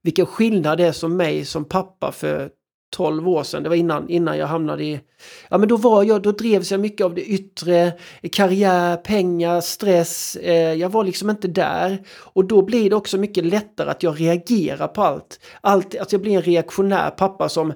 vilken 0.04 0.26
skillnad 0.26 0.78
det 0.78 0.88
är 0.88 0.92
som 0.92 1.18
mig 1.18 1.46
som 1.46 1.66
pappa 1.66 2.12
för 2.12 2.50
12 2.90 3.30
år 3.30 3.44
sedan, 3.44 3.64
det 3.64 3.70
var 3.70 3.76
innan, 3.76 4.10
innan 4.10 4.38
jag 4.38 4.48
hamnade 4.48 4.84
i... 4.84 5.00
Ja 5.50 5.58
men 5.58 5.70
då 5.70 5.78
var 5.78 6.04
jag, 6.04 6.22
då 6.22 6.32
drevs 6.32 6.72
jag 6.72 6.80
mycket 6.80 7.06
av 7.06 7.16
det 7.16 7.22
yttre, 7.22 7.94
karriär, 8.32 8.96
pengar, 8.96 9.62
stress. 9.62 10.36
Eh, 10.36 10.74
jag 10.74 10.90
var 10.90 11.04
liksom 11.04 11.30
inte 11.30 11.48
där. 11.48 12.04
Och 12.20 12.46
då 12.46 12.62
blir 12.62 12.90
det 12.90 12.96
också 12.96 13.18
mycket 13.18 13.46
lättare 13.46 13.90
att 13.90 14.04
jag 14.04 14.22
reagerar 14.22 14.88
på 14.88 15.04
allt. 15.04 15.40
allt 15.62 15.96
att 15.96 16.12
jag 16.12 16.22
blir 16.22 16.36
en 16.36 16.42
reaktionär 16.42 17.10
pappa 17.10 17.50
som 17.50 17.74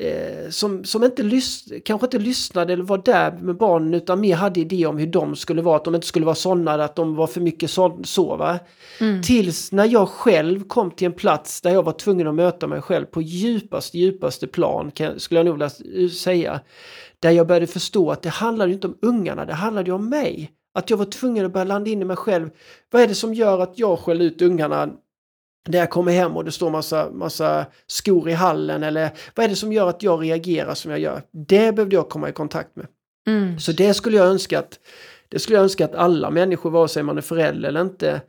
eh, 0.00 0.50
som, 0.50 0.84
som 0.84 1.04
inte 1.04 1.22
lys 1.22 1.72
kanske 1.84 2.06
inte 2.06 2.18
lyssnade 2.18 2.72
eller 2.72 2.84
var 2.84 2.98
där 2.98 3.32
med 3.32 3.56
barnen 3.56 3.94
utan 3.94 4.20
mer 4.20 4.34
hade 4.34 4.60
idé 4.60 4.86
om 4.86 4.98
hur 4.98 5.06
de 5.06 5.36
skulle 5.36 5.62
vara, 5.62 5.76
att 5.76 5.84
de 5.84 5.94
inte 5.94 6.06
skulle 6.06 6.26
vara 6.26 6.34
sådana, 6.34 6.84
att 6.84 6.96
de 6.96 7.14
var 7.16 7.26
för 7.26 7.40
mycket 7.40 7.70
så, 7.70 8.00
så? 8.04 8.58
Mm. 9.00 9.22
Tills 9.22 9.72
när 9.72 9.84
jag 9.84 10.08
själv 10.08 10.64
kom 10.64 10.90
till 10.90 11.06
en 11.06 11.12
plats 11.12 11.60
där 11.60 11.70
jag 11.70 11.82
var 11.82 11.92
tvungen 11.92 12.26
att 12.26 12.34
möta 12.34 12.66
mig 12.66 12.82
själv 12.82 13.06
på 13.06 13.22
djupaste, 13.22 13.98
djupaste 13.98 14.46
plan, 14.46 14.90
kan, 14.90 15.20
skulle 15.20 15.38
jag 15.38 15.46
nog 15.46 15.54
vilja 15.54 16.10
säga. 16.10 16.60
Där 17.20 17.30
jag 17.30 17.46
började 17.46 17.66
förstå 17.66 18.10
att 18.10 18.22
det 18.22 18.28
handlade 18.28 18.72
inte 18.72 18.86
om 18.86 18.98
ungarna, 19.02 19.44
det 19.44 19.54
handlade 19.54 19.92
om 19.92 20.08
mig. 20.08 20.50
Att 20.74 20.90
jag 20.90 20.96
var 20.96 21.04
tvungen 21.04 21.46
att 21.46 21.52
börja 21.52 21.64
landa 21.64 21.90
in 21.90 22.02
i 22.02 22.04
mig 22.04 22.16
själv. 22.16 22.50
Vad 22.90 23.02
är 23.02 23.06
det 23.06 23.14
som 23.14 23.34
gör 23.34 23.60
att 23.60 23.78
jag 23.78 23.98
skäller 23.98 24.24
ut 24.24 24.42
ungarna 24.42 24.88
när 25.68 25.78
jag 25.78 25.90
kommer 25.90 26.12
hem 26.12 26.36
och 26.36 26.44
det 26.44 26.52
står 26.52 26.70
massa, 26.70 27.10
massa 27.10 27.66
skor 27.86 28.28
i 28.28 28.32
hallen 28.32 28.82
eller 28.82 29.10
vad 29.34 29.44
är 29.44 29.48
det 29.48 29.56
som 29.56 29.72
gör 29.72 29.88
att 29.88 30.02
jag 30.02 30.22
reagerar 30.22 30.74
som 30.74 30.90
jag 30.90 31.00
gör? 31.00 31.22
Det 31.32 31.72
behövde 31.72 31.96
jag 31.96 32.08
komma 32.08 32.28
i 32.28 32.32
kontakt 32.32 32.76
med. 32.76 32.86
Mm. 33.26 33.58
Så 33.58 33.72
det 33.72 33.94
skulle 33.94 34.16
jag 34.16 34.26
önska 34.26 34.58
att 34.58 34.78
det 35.28 35.38
skulle 35.38 35.56
jag 35.56 35.62
önska 35.62 35.84
att 35.84 35.94
alla 35.94 36.30
människor, 36.30 36.70
vare 36.70 36.88
sig 36.88 37.02
man 37.02 37.18
är 37.18 37.22
förälder 37.22 37.68
eller 37.68 37.80
inte, 37.80 38.20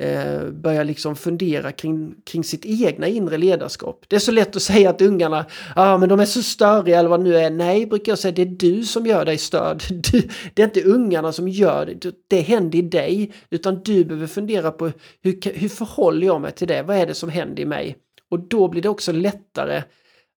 eh, 0.00 0.50
börja 0.50 0.82
liksom 0.82 1.16
fundera 1.16 1.72
kring, 1.72 2.14
kring 2.24 2.44
sitt 2.44 2.64
egna 2.64 3.06
inre 3.06 3.38
ledarskap. 3.38 4.04
Det 4.08 4.16
är 4.16 4.20
så 4.20 4.32
lätt 4.32 4.56
att 4.56 4.62
säga 4.62 4.90
att 4.90 5.02
ungarna, 5.02 5.46
ah, 5.76 5.98
men 5.98 6.08
de 6.08 6.20
är 6.20 6.24
så 6.24 6.42
störiga 6.42 6.98
eller 6.98 7.08
vad 7.08 7.20
det 7.20 7.24
nu 7.24 7.36
är. 7.36 7.50
Nej, 7.50 7.86
brukar 7.86 8.12
jag 8.12 8.18
säga, 8.18 8.32
det 8.32 8.42
är 8.42 8.46
du 8.46 8.84
som 8.84 9.06
gör 9.06 9.24
dig 9.24 9.38
störd. 9.38 9.82
Du, 10.12 10.28
det 10.54 10.62
är 10.62 10.66
inte 10.66 10.82
ungarna 10.82 11.32
som 11.32 11.48
gör 11.48 11.86
det, 11.86 12.14
det 12.28 12.40
händer 12.40 12.78
i 12.78 12.82
dig. 12.82 13.32
Utan 13.50 13.82
du 13.82 14.04
behöver 14.04 14.26
fundera 14.26 14.70
på 14.70 14.92
hur, 15.22 15.58
hur 15.58 15.68
förhåller 15.68 16.26
jag 16.26 16.40
mig 16.40 16.52
till 16.52 16.68
det? 16.68 16.82
Vad 16.82 16.96
är 16.96 17.06
det 17.06 17.14
som 17.14 17.28
händer 17.28 17.62
i 17.62 17.66
mig? 17.66 17.96
Och 18.30 18.40
då 18.40 18.68
blir 18.68 18.82
det 18.82 18.88
också 18.88 19.12
lättare 19.12 19.82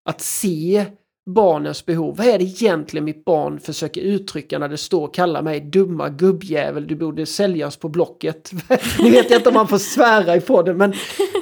att 0.05 0.21
se 0.21 0.85
barnens 1.25 1.85
behov. 1.85 2.17
Vad 2.17 2.27
är 2.27 2.37
det 2.37 2.43
egentligen 2.43 3.05
mitt 3.05 3.25
barn 3.25 3.59
försöker 3.59 4.01
uttrycka 4.01 4.59
när 4.59 4.69
det 4.69 4.77
står 4.77 5.13
kalla 5.13 5.41
mig 5.41 5.59
dumma 5.59 6.09
gubbjävel, 6.09 6.87
du 6.87 6.95
borde 6.95 7.25
säljas 7.25 7.77
på 7.77 7.89
Blocket. 7.89 8.51
nu 8.99 9.11
vet 9.11 9.29
jag 9.29 9.39
inte 9.39 9.49
om 9.49 9.55
man 9.55 9.67
får 9.67 9.77
svära 9.77 10.35
i 10.35 10.41
podden 10.41 10.77
men, 10.77 10.93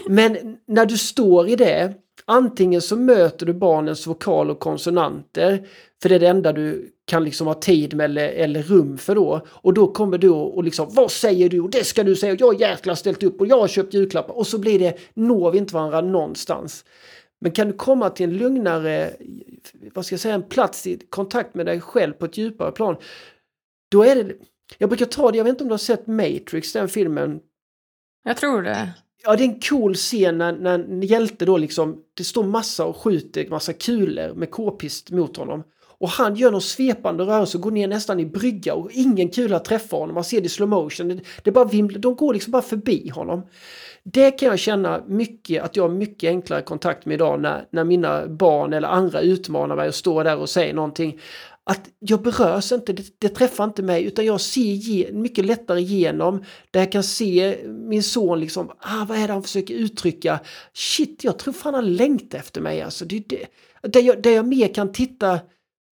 men 0.07 0.57
när 0.67 0.85
du 0.85 0.97
står 0.97 1.49
i 1.49 1.55
det, 1.55 1.93
antingen 2.25 2.81
så 2.81 2.95
möter 2.95 3.45
du 3.45 3.53
barnens 3.53 4.07
vokal 4.07 4.49
och 4.49 4.59
konsonanter, 4.59 5.67
för 6.01 6.09
det 6.09 6.15
är 6.15 6.19
det 6.19 6.27
enda 6.27 6.53
du 6.53 6.89
kan 7.05 7.23
liksom 7.23 7.47
ha 7.47 7.53
tid 7.53 7.93
med 7.93 8.05
eller, 8.05 8.29
eller 8.29 8.63
rum 8.63 8.97
för 8.97 9.15
då. 9.15 9.41
Och 9.47 9.73
då 9.73 9.87
kommer 9.87 10.17
du 10.17 10.29
och 10.29 10.63
liksom, 10.63 10.87
vad 10.91 11.11
säger 11.11 11.49
du? 11.49 11.59
Och 11.59 11.69
det 11.69 11.83
ska 11.83 12.03
du 12.03 12.15
säga, 12.15 12.33
och 12.33 12.41
jag 12.41 12.47
har 12.47 12.59
jäkla 12.59 12.95
ställt 12.95 13.23
upp 13.23 13.41
och 13.41 13.47
jag 13.47 13.59
har 13.59 13.67
köpt 13.67 13.93
julklappar. 13.93 14.37
Och 14.37 14.47
så 14.47 14.57
blir 14.57 14.79
det, 14.79 14.97
når 15.13 15.51
vi 15.51 15.57
inte 15.57 15.73
varandra 15.73 16.01
någonstans. 16.01 16.85
Men 17.43 17.51
kan 17.51 17.67
du 17.67 17.73
komma 17.73 18.09
till 18.09 18.29
en 18.29 18.37
lugnare, 18.37 19.13
vad 19.93 20.05
ska 20.05 20.13
jag 20.13 20.19
säga, 20.19 20.35
en 20.35 20.43
plats 20.43 20.87
i 20.87 20.97
kontakt 21.09 21.55
med 21.55 21.65
dig 21.65 21.81
själv 21.81 22.13
på 22.13 22.25
ett 22.25 22.37
djupare 22.37 22.71
plan. 22.71 22.95
Då 23.91 24.03
är 24.03 24.15
det, 24.15 24.35
jag 24.77 24.89
brukar 24.89 25.05
ta 25.05 25.31
det, 25.31 25.37
jag 25.37 25.43
vet 25.43 25.51
inte 25.51 25.63
om 25.63 25.67
du 25.67 25.73
har 25.73 25.77
sett 25.77 26.07
Matrix, 26.07 26.73
den 26.73 26.89
filmen? 26.89 27.39
Jag 28.23 28.37
tror 28.37 28.61
det. 28.61 28.93
Ja, 29.23 29.35
det 29.35 29.43
är 29.43 29.47
en 29.47 29.59
cool 29.59 29.95
scen 29.95 30.37
när, 30.37 30.51
när 30.51 30.79
en 30.79 31.01
hjälte 31.01 31.45
då 31.45 31.57
liksom, 31.57 32.03
det 32.13 32.23
står 32.23 32.43
massa 32.43 32.85
och 32.85 32.97
skjuter 32.97 33.49
massa 33.49 33.73
kulor 33.73 34.33
med 34.33 34.51
k-pist 34.51 35.11
mot 35.11 35.37
honom. 35.37 35.63
Och 36.03 36.09
han 36.09 36.35
gör 36.35 36.51
någon 36.51 36.61
svepande 36.61 37.23
rörelse 37.23 37.57
och 37.57 37.63
går 37.63 37.71
ner 37.71 37.87
nästan 37.87 38.19
i 38.19 38.25
brygga 38.25 38.73
och 38.73 38.91
ingen 38.91 39.29
kula 39.29 39.59
träffar 39.59 39.97
honom. 39.97 40.13
Man 40.13 40.23
ser 40.23 40.41
det 40.41 40.45
i 40.45 40.49
slow 40.49 40.69
motion. 40.69 41.07
Det, 41.07 41.21
det 41.43 41.51
bara 41.51 41.65
vimlar, 41.65 41.99
de 41.99 42.15
går 42.15 42.33
liksom 42.33 42.51
bara 42.51 42.61
förbi 42.61 43.09
honom. 43.09 43.47
Det 44.03 44.31
kan 44.31 44.49
jag 44.49 44.59
känna 44.59 45.03
mycket, 45.07 45.63
att 45.63 45.75
jag 45.75 45.83
har 45.83 45.95
mycket 45.95 46.27
enklare 46.27 46.61
kontakt 46.61 47.05
med 47.05 47.13
idag 47.13 47.41
när, 47.41 47.65
när 47.71 47.83
mina 47.83 48.27
barn 48.27 48.73
eller 48.73 48.87
andra 48.87 49.21
utmanar 49.21 49.75
mig 49.75 49.87
och 49.87 49.95
står 49.95 50.23
där 50.23 50.37
och 50.37 50.49
säger 50.49 50.73
någonting. 50.73 51.19
Att 51.63 51.89
jag 51.99 52.21
berörs 52.21 52.71
inte, 52.71 52.93
det, 52.93 53.03
det 53.17 53.29
träffar 53.29 53.63
inte 53.63 53.83
mig 53.83 54.03
utan 54.03 54.25
jag 54.25 54.41
ser 54.41 54.61
ge, 54.61 55.11
mycket 55.11 55.45
lättare 55.45 55.79
igenom. 55.79 56.43
Där 56.71 56.79
jag 56.79 56.91
kan 56.91 57.03
se 57.03 57.57
min 57.67 58.03
son 58.03 58.39
liksom, 58.39 58.71
ah, 58.79 59.05
vad 59.07 59.17
är 59.17 59.27
det 59.27 59.33
han 59.33 59.43
försöker 59.43 59.73
uttrycka? 59.73 60.39
Shit, 60.73 61.23
jag 61.23 61.39
tror 61.39 61.53
fan 61.53 61.73
han 61.73 61.95
längtar 61.95 62.37
efter 62.37 62.61
mig 62.61 62.81
alltså. 62.81 63.05
Det, 63.05 63.19
det, 63.29 63.47
där, 63.81 64.01
jag, 64.01 64.21
där 64.21 64.31
jag 64.31 64.47
mer 64.47 64.73
kan 64.73 64.91
titta 64.91 65.39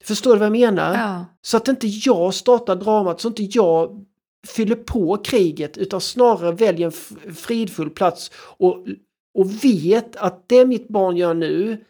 Förstår 0.03 0.33
du 0.33 0.39
vad 0.39 0.45
jag 0.45 0.51
menar? 0.51 0.93
Ja. 0.93 1.25
Så 1.41 1.57
att 1.57 1.67
inte 1.67 1.87
jag 1.87 2.33
startar 2.33 2.75
dramat, 2.75 3.21
så 3.21 3.27
inte 3.27 3.43
jag 3.43 4.05
fyller 4.47 4.75
på 4.75 5.17
kriget 5.17 5.77
utan 5.77 6.01
snarare 6.01 6.51
väljer 6.51 6.85
en 6.85 7.33
fridfull 7.33 7.89
plats 7.89 8.31
och, 8.35 8.85
och 9.33 9.63
vet 9.63 10.15
att 10.15 10.43
det 10.47 10.65
mitt 10.65 10.87
barn 10.87 11.17
gör 11.17 11.33
nu 11.33 11.83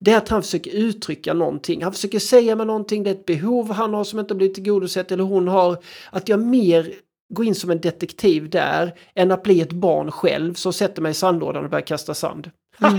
det 0.00 0.12
är 0.12 0.16
att 0.16 0.28
han 0.28 0.42
försöker 0.42 0.70
uttrycka 0.70 1.34
någonting. 1.34 1.82
Han 1.82 1.92
försöker 1.92 2.18
säga 2.18 2.56
mig 2.56 2.66
någonting, 2.66 3.02
det 3.02 3.10
är 3.10 3.14
ett 3.14 3.26
behov 3.26 3.70
han 3.70 3.94
har 3.94 4.04
som 4.04 4.18
inte 4.18 4.34
blivit 4.34 4.54
tillgodosett 4.54 5.12
eller 5.12 5.24
hon 5.24 5.48
har. 5.48 5.76
Att 6.10 6.28
jag 6.28 6.40
mer 6.40 6.92
går 7.34 7.46
in 7.46 7.54
som 7.54 7.70
en 7.70 7.80
detektiv 7.80 8.50
där 8.50 8.94
än 9.14 9.30
att 9.30 9.42
bli 9.42 9.60
ett 9.60 9.72
barn 9.72 10.10
själv 10.10 10.54
som 10.54 10.72
sätter 10.72 11.02
mig 11.02 11.10
i 11.10 11.14
sandlådan 11.14 11.64
och 11.64 11.70
börjar 11.70 11.86
kasta 11.86 12.14
sand. 12.14 12.50
Mm. 12.82 12.98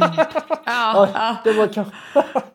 Ja, 0.66 1.08
ja, 1.14 1.36
det 1.44 1.52
var 1.52 1.70
ja, 1.76 1.86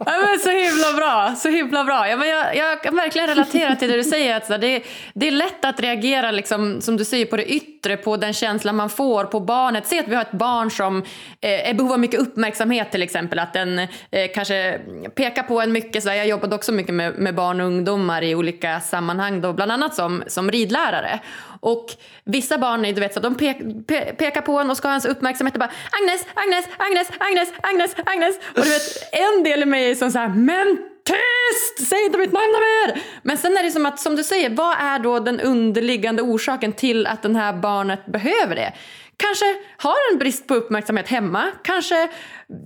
men 0.07 0.38
Så 0.38 0.50
himla 0.50 0.93
bra, 0.97 1.35
så 1.37 1.49
himla 1.49 1.85
bra. 1.85 2.09
Ja, 2.09 2.16
men 2.16 2.28
jag, 2.28 2.57
jag 2.57 2.83
kan 2.83 2.97
verkligen 2.97 3.28
relatera 3.28 3.76
till 3.76 3.90
det 3.90 3.97
du 3.97 4.04
säger. 4.04 4.37
Att 4.37 4.61
det, 4.61 4.83
det 5.14 5.28
är 5.28 5.31
lätt 5.31 5.64
att 5.64 5.81
reagera, 5.81 6.31
liksom, 6.31 6.81
som 6.81 6.97
du 6.97 7.04
säger, 7.04 7.26
på 7.26 7.37
det 7.37 7.52
yttre, 7.52 7.97
på 7.97 8.16
den 8.16 8.33
känslan 8.33 8.76
man 8.76 8.90
får, 8.90 9.25
på 9.25 9.40
barnet. 9.40 9.87
Se 9.87 9.99
att 9.99 10.09
vi 10.09 10.14
har 10.14 10.23
ett 10.23 10.33
barn 10.33 10.71
som 10.71 11.02
eh, 11.40 11.69
är 11.71 11.75
behov 11.75 11.93
av 11.93 12.00
mycket 12.00 12.21
uppmärksamhet 12.21 12.90
till 12.90 13.02
exempel. 13.02 13.38
Att 13.38 13.52
den 13.52 13.78
eh, 13.78 13.88
kanske 14.35 14.81
pekar 15.14 15.43
på 15.43 15.61
en 15.61 15.73
mycket. 15.73 16.02
Så 16.02 16.09
jag 16.09 16.26
jobbade 16.26 16.54
också 16.54 16.73
mycket 16.73 16.95
med, 16.95 17.19
med 17.19 17.35
barn 17.35 17.61
och 17.61 17.66
ungdomar 17.66 18.23
i 18.23 18.35
olika 18.35 18.81
sammanhang, 18.81 19.40
då, 19.40 19.52
bland 19.52 19.73
annat 19.73 19.95
som, 19.95 20.23
som 20.26 20.50
ridlärare. 20.50 21.21
Och 21.64 21.87
vissa 22.25 22.59
barn 22.59 22.83
du 22.83 23.00
vet, 23.00 23.14
så 23.14 23.21
de 23.21 23.35
pe 23.35 23.54
pe 23.87 24.14
pekar 24.14 24.40
på 24.40 24.59
en 24.59 24.71
och 24.71 24.76
ska 24.76 24.88
ha 24.88 24.92
ens 24.92 25.06
uppmärksamhet 25.06 25.54
och 25.54 25.61
bara 25.61 25.71
Agnes, 26.00 26.26
Agnes, 26.35 26.66
Agnes, 26.76 27.09
Agnes, 27.18 27.52
Agnes, 27.62 27.94
Agnes. 28.06 28.37
Och 28.37 28.62
du 28.64 28.71
vet, 28.71 29.12
en 29.12 29.44
del 29.44 29.62
i 29.62 29.66
mig 29.66 29.90
är 29.90 29.94
som 29.94 30.11
så 30.11 30.18
här, 30.18 30.28
men 30.28 30.78
tyst! 31.04 31.88
Säg 31.88 32.04
inte 32.04 32.18
mitt 32.18 32.33
namn 32.33 32.52
mer! 32.52 33.02
Men 33.23 33.38
sen 33.38 33.56
är 33.56 33.62
det 33.62 33.71
som 33.71 33.87
att, 33.87 34.00
som 34.00 34.16
du 34.16 34.25
säger, 34.25 34.50
vad 34.50 34.76
är 34.80 34.99
då 34.99 35.18
den 35.18 35.40
underliggande 35.40 36.23
orsaken 36.23 36.73
till 36.73 37.06
att 37.06 37.23
det 37.23 37.38
här 37.38 37.52
barnet 37.52 38.06
behöver 38.06 38.56
det? 38.56 38.73
Kanske 39.16 39.44
har 39.76 40.12
en 40.12 40.18
brist 40.18 40.47
på 40.47 40.54
uppmärksamhet 40.54 41.09
hemma, 41.09 41.44
kanske 41.62 42.09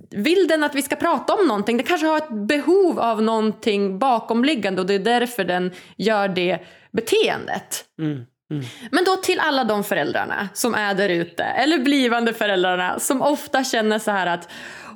vill 0.09 0.47
den 0.47 0.63
att 0.63 0.75
vi 0.75 0.81
ska 0.81 0.95
prata 0.95 1.33
om 1.33 1.47
någonting, 1.47 1.77
det 1.77 1.83
kanske 1.83 2.07
har 2.07 2.17
ett 2.17 2.47
behov 2.47 2.99
av 2.99 3.21
någonting 3.21 3.99
bakomliggande 3.99 4.81
och 4.81 4.87
det 4.87 4.93
är 4.93 4.99
därför 4.99 5.43
den 5.43 5.71
gör 5.97 6.27
det 6.27 6.59
beteendet. 6.91 7.85
Mm. 7.99 8.25
Mm. 8.51 8.65
Men 8.91 9.03
då 9.03 9.15
till 9.15 9.39
alla 9.39 9.63
de 9.63 9.83
föräldrarna 9.83 10.49
som 10.53 10.75
är 10.75 10.93
där 10.93 11.09
ute, 11.09 11.43
eller 11.43 11.77
blivande 11.77 12.33
föräldrarna 12.33 12.99
som 12.99 13.21
ofta 13.21 13.63
känner 13.63 13.99
så 13.99 14.11
här 14.11 14.27
att 14.27 14.49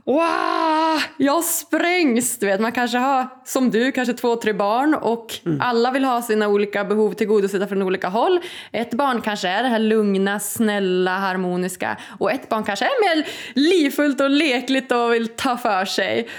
Wow, 0.06 1.02
jag 1.18 1.44
sprängs! 1.44 2.38
Du 2.38 2.46
vet, 2.46 2.62
man 2.62 2.72
kanske 2.72 2.98
har, 2.98 3.28
som 3.46 3.70
du, 3.72 3.92
kanske 3.92 4.14
två, 4.14 4.36
tre 4.36 4.54
barn 4.54 4.96
och 4.96 5.40
mm. 5.46 5.62
alla 5.62 5.92
vill 5.92 6.06
ha 6.06 6.22
sina 6.22 6.48
olika 6.48 6.84
behov 6.84 7.14
tillgodosedda 7.14 7.68
från 7.68 7.82
olika 7.82 8.08
håll. 8.08 8.40
Ett 8.72 8.94
barn 8.94 9.22
kanske 9.22 9.48
är 9.48 9.64
det 9.64 9.70
här 9.70 9.80
lugna, 9.80 10.40
snälla, 10.40 11.18
harmoniska 11.18 11.98
och 12.20 12.32
ett 12.32 12.50
barn 12.50 12.64
kanske 12.64 12.86
är 12.86 13.16
mer 13.16 13.28
livfullt 13.54 14.22
och 14.22 14.30
lekligt 14.30 14.92
och 14.92 15.14
vill 15.14 15.28
ta 15.28 15.58
för 15.58 15.86
sig. 15.86 16.30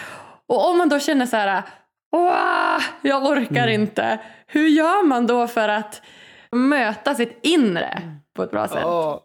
Och 0.49 0.71
om 0.71 0.79
man 0.79 0.89
då 0.89 0.99
känner 0.99 1.27
så 1.27 1.37
här, 1.37 1.63
wow, 2.13 2.83
jag 3.03 3.25
orkar 3.25 3.69
mm. 3.69 3.83
inte. 3.83 4.19
Hur 4.47 4.69
gör 4.69 5.07
man 5.07 5.27
då 5.27 5.47
för 5.47 5.69
att 5.69 6.03
möta 6.57 7.15
sitt 7.15 7.39
inre 7.43 8.03
på 8.37 8.43
ett 8.43 8.51
bra 8.51 8.69
sätt? 8.69 8.85
Oh. 8.85 9.19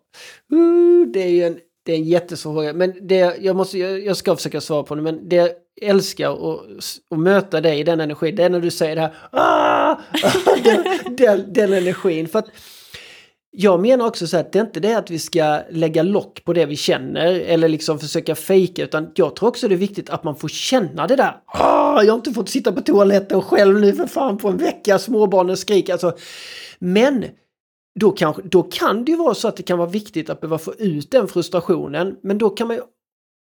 Uh, 0.54 1.08
det 1.08 1.24
är 1.24 1.30
ju 1.30 1.44
en, 1.44 1.58
det 1.86 1.92
är 1.92 1.98
en 1.98 2.04
jättesvår 2.04 2.54
fråga. 2.54 2.74
Men 2.74 3.08
det, 3.08 3.38
jag, 3.40 3.56
måste, 3.56 3.78
jag, 3.78 4.06
jag 4.06 4.18
ska 4.18 4.36
försöka 4.36 4.62
svara 4.62 4.84
på 4.84 4.96
det. 4.96 5.02
Men 5.02 5.30
det 5.30 5.36
jag 5.36 5.50
älskar 5.82 6.54
att, 6.54 7.20
möta 7.20 7.62
dig 7.62 7.80
i 7.80 7.84
den 7.84 8.00
energin, 8.00 8.36
det 8.36 8.44
är 8.44 8.50
när 8.50 8.60
du 8.60 8.72
säger 8.72 8.96
det 8.96 9.02
här. 9.02 9.14
Ah! 9.32 9.98
den, 10.64 11.16
den, 11.16 11.54
den 11.54 11.74
energin. 11.74 12.28
För 12.28 12.40
att 12.40 12.50
jag 13.52 13.80
menar 13.80 14.08
också 14.08 14.28
så 14.28 14.38
att 14.38 14.52
det 14.52 14.60
är 14.60 14.64
inte 14.64 14.80
det 14.80 14.98
att 14.98 15.10
vi 15.10 15.20
ska 15.20 15.62
lägga 15.70 16.04
lock 16.04 16.44
på 16.44 16.54
det 16.54 16.66
vi 16.66 16.76
känner 16.76 17.26
eller 17.26 17.70
liksom 17.70 18.00
försöka 18.00 18.36
fejka 18.36 18.84
utan 18.84 19.12
jag 19.16 19.36
tror 19.36 19.50
också 19.50 19.68
det 19.68 19.76
är 19.76 19.78
viktigt 19.78 20.10
att 20.10 20.24
man 20.24 20.36
får 20.36 20.48
känna 20.48 21.08
det 21.08 21.16
där. 21.16 21.36
Ah, 21.46 22.04
jag 22.04 22.14
har 22.14 22.18
inte 22.18 22.34
fått 22.34 22.50
sitta 22.50 22.72
på 22.72 22.82
toaletten 22.82 23.42
själv 23.42 23.80
nu 23.80 23.94
för 23.94 24.08
fan 24.08 24.38
på 24.38 24.48
en 24.48 24.58
vecka, 24.58 25.00
småbarnen 25.00 25.58
skriker. 25.58 25.94
Alltså. 25.94 26.14
Men 26.80 27.26
då, 28.00 28.12
kanske, 28.12 28.42
då 28.42 28.64
kan 28.64 29.06
det 29.06 29.12
ju 29.12 29.18
vara 29.18 29.34
så 29.36 29.48
att 29.48 29.58
det 29.58 29.64
kan 29.64 29.78
vara 29.78 29.90
viktigt 29.90 30.30
att 30.30 30.42
behöva 30.42 30.58
få 30.58 30.74
ut 30.76 31.12
den 31.12 31.28
frustrationen. 31.28 32.16
Men 32.24 32.38
då 32.38 32.50
kan 32.50 32.68
man 32.68 32.80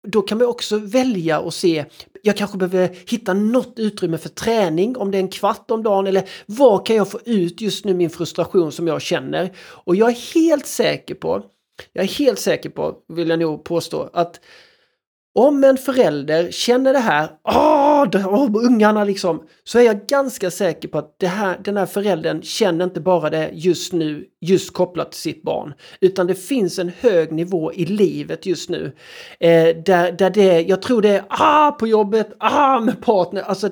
då 0.08 0.22
kan 0.22 0.38
man 0.38 0.46
också 0.46 0.78
välja 0.78 1.40
och 1.40 1.54
se, 1.54 1.84
jag 2.22 2.36
kanske 2.36 2.58
behöver 2.58 2.96
hitta 3.10 3.34
något 3.34 3.72
utrymme 3.76 4.18
för 4.18 4.28
träning, 4.28 4.96
om 4.96 5.10
det 5.10 5.18
är 5.18 5.22
en 5.22 5.28
kvart 5.28 5.70
om 5.70 5.82
dagen 5.82 6.06
eller 6.06 6.28
vad 6.46 6.86
kan 6.86 6.96
jag 6.96 7.10
få 7.10 7.20
ut 7.24 7.60
just 7.60 7.84
nu 7.84 7.94
min 7.94 8.10
frustration 8.10 8.72
som 8.72 8.86
jag 8.86 9.02
känner? 9.02 9.56
Och 9.58 9.96
jag 9.96 10.10
är 10.10 10.34
helt 10.34 10.66
säker 10.66 11.14
på, 11.14 11.42
jag 11.92 12.04
är 12.04 12.08
helt 12.08 12.38
säker 12.38 12.70
på, 12.70 12.96
vill 13.08 13.28
jag 13.28 13.38
nog 13.38 13.64
påstå, 13.64 14.10
att 14.12 14.40
om 15.36 15.64
en 15.64 15.76
förälder 15.76 16.50
känner 16.50 16.92
det 16.92 16.98
här, 16.98 17.28
åh, 17.48 18.06
åh, 18.14 18.50
ungarna 18.54 19.04
liksom, 19.04 19.42
så 19.64 19.78
är 19.78 19.82
jag 19.82 20.06
ganska 20.06 20.50
säker 20.50 20.88
på 20.88 20.98
att 20.98 21.14
det 21.18 21.26
här, 21.26 21.58
den 21.64 21.76
här 21.76 21.86
föräldern 21.86 22.42
känner 22.42 22.84
inte 22.84 23.00
bara 23.00 23.30
det 23.30 23.50
just 23.52 23.92
nu, 23.92 24.24
just 24.40 24.72
kopplat 24.72 25.12
till 25.12 25.20
sitt 25.20 25.42
barn, 25.42 25.74
utan 26.00 26.26
det 26.26 26.34
finns 26.34 26.78
en 26.78 26.92
hög 27.00 27.32
nivå 27.32 27.72
i 27.72 27.84
livet 27.84 28.46
just 28.46 28.70
nu. 28.70 28.92
Eh, 29.40 29.76
där, 29.86 30.12
där 30.12 30.30
det, 30.30 30.60
jag 30.60 30.82
tror 30.82 31.02
det 31.02 31.08
är 31.08 31.24
ah 31.28 31.70
på 31.70 31.86
jobbet, 31.86 32.36
ah 32.38 32.80
med 32.80 33.00
partner, 33.00 33.42
alltså 33.42 33.70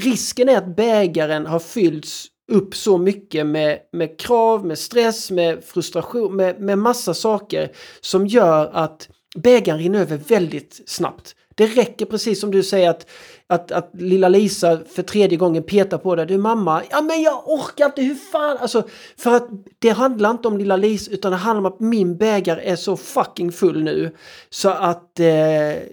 risken 0.00 0.48
är 0.48 0.58
att 0.58 0.76
bägaren 0.76 1.46
har 1.46 1.58
fyllts 1.58 2.26
upp 2.52 2.74
så 2.76 2.98
mycket 2.98 3.46
med, 3.46 3.78
med 3.92 4.20
krav, 4.20 4.66
med 4.66 4.78
stress, 4.78 5.30
med 5.30 5.64
frustration, 5.64 6.36
med, 6.36 6.60
med 6.60 6.78
massa 6.78 7.14
saker 7.14 7.70
som 8.00 8.26
gör 8.26 8.70
att 8.72 9.08
bägaren 9.36 9.78
rinner 9.78 10.00
över 10.00 10.16
väldigt 10.16 10.80
snabbt. 10.86 11.34
Det 11.54 11.66
räcker 11.66 12.06
precis 12.06 12.40
som 12.40 12.50
du 12.50 12.62
säger 12.62 12.90
att, 12.90 13.06
att, 13.46 13.72
att 13.72 13.90
lilla 13.92 14.28
Lisa 14.28 14.80
för 14.94 15.02
tredje 15.02 15.38
gången 15.38 15.62
petar 15.62 15.98
på 15.98 16.16
dig. 16.16 16.26
Du 16.26 16.38
mamma, 16.38 16.82
ja 16.90 17.00
men 17.00 17.22
jag 17.22 17.48
orkar 17.48 17.86
inte, 17.86 18.02
hur 18.02 18.14
fan? 18.14 18.56
Alltså, 18.56 18.88
för 19.18 19.34
att 19.34 19.48
det 19.78 19.88
handlar 19.88 20.30
inte 20.30 20.48
om 20.48 20.58
lilla 20.58 20.76
Lisa 20.76 21.10
utan 21.10 21.32
det 21.32 21.38
handlar 21.38 21.70
om 21.70 21.74
att 21.74 21.80
min 21.80 22.16
bägare 22.16 22.62
är 22.62 22.76
så 22.76 22.96
fucking 22.96 23.52
full 23.52 23.82
nu. 23.82 24.14
Så 24.50 24.68
att 24.68 25.20
eh, 25.20 25.26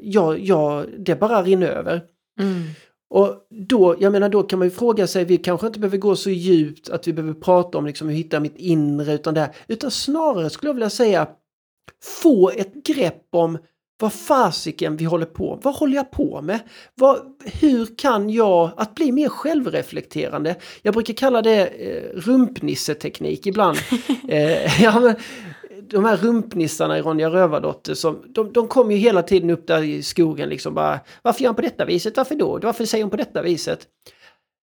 jag, 0.02 0.40
jag, 0.40 0.86
det 0.98 1.16
bara 1.16 1.44
rinner 1.44 1.68
över. 1.68 2.02
Mm. 2.40 2.64
Och 3.10 3.48
då, 3.50 3.96
jag 4.00 4.12
menar 4.12 4.30
då 4.30 4.44
kan 4.44 4.60
man 4.60 4.68
ju 4.68 4.72
fråga 4.72 5.08
sig, 5.08 5.26
vi 5.26 5.38
kanske 5.38 5.68
inte 5.68 5.80
behöver 5.80 5.98
gå 5.98 6.16
så 6.16 6.30
djupt 6.30 6.90
att 6.90 7.08
vi 7.08 7.14
behöver 7.14 7.34
prata 7.34 7.78
om 7.78 7.86
liksom 7.86 8.10
hur 8.10 8.16
hitta 8.16 8.40
mitt 8.40 8.58
inre 8.58 9.14
utan 9.14 9.34
det 9.34 9.54
utan 9.68 9.92
snarare 9.92 10.50
skulle 10.50 10.70
jag 10.70 10.74
vilja 10.74 10.90
säga 10.90 11.28
få 12.24 12.50
ett 12.50 12.74
grepp 12.74 13.28
om 13.32 13.58
vad 14.00 14.14
fasiken 14.14 14.98
vi 14.98 15.06
håller 15.06 15.26
på 15.26 15.60
Vad 15.64 15.76
håller 15.76 15.96
jag 15.96 16.12
på 16.12 16.42
med? 16.42 16.60
Vad, 16.96 17.20
hur 17.62 17.98
kan 17.98 18.30
jag, 18.30 18.72
att 18.78 18.96
bli 18.96 19.12
mer 19.12 19.30
självreflekterande? 19.30 20.56
Jag 20.82 20.94
brukar 20.94 21.14
kalla 21.14 21.42
det 21.42 21.68
eh, 21.68 22.04
rumpnisseteknik 22.14 23.48
ibland. 23.48 23.78
eh, 24.30 24.84
ja, 24.84 25.00
men, 25.00 25.16
de 25.90 26.06
här 26.06 26.18
rumpnissarna 26.18 26.98
i 26.98 27.02
Ronja 27.02 27.30
Rövardotter, 27.30 27.94
som, 27.94 28.24
de, 28.28 28.54
de 28.54 28.68
kommer 28.68 28.94
ju 28.94 28.98
hela 28.98 29.24
tiden 29.24 29.50
upp 29.50 29.68
där 29.68 29.84
i 29.84 30.04
skogen 30.04 30.50
liksom 30.50 30.74
bara 30.74 31.00
Varför 31.22 31.42
gör 31.42 31.48
han 31.48 31.56
på 31.56 31.62
detta 31.62 31.86
viset? 31.86 32.18
Varför 32.18 32.36
då? 32.36 32.60
Varför 32.64 32.86
säger 32.86 33.04
hon 33.04 33.12
på 33.12 33.18
detta 33.18 33.42
viset? 33.42 33.88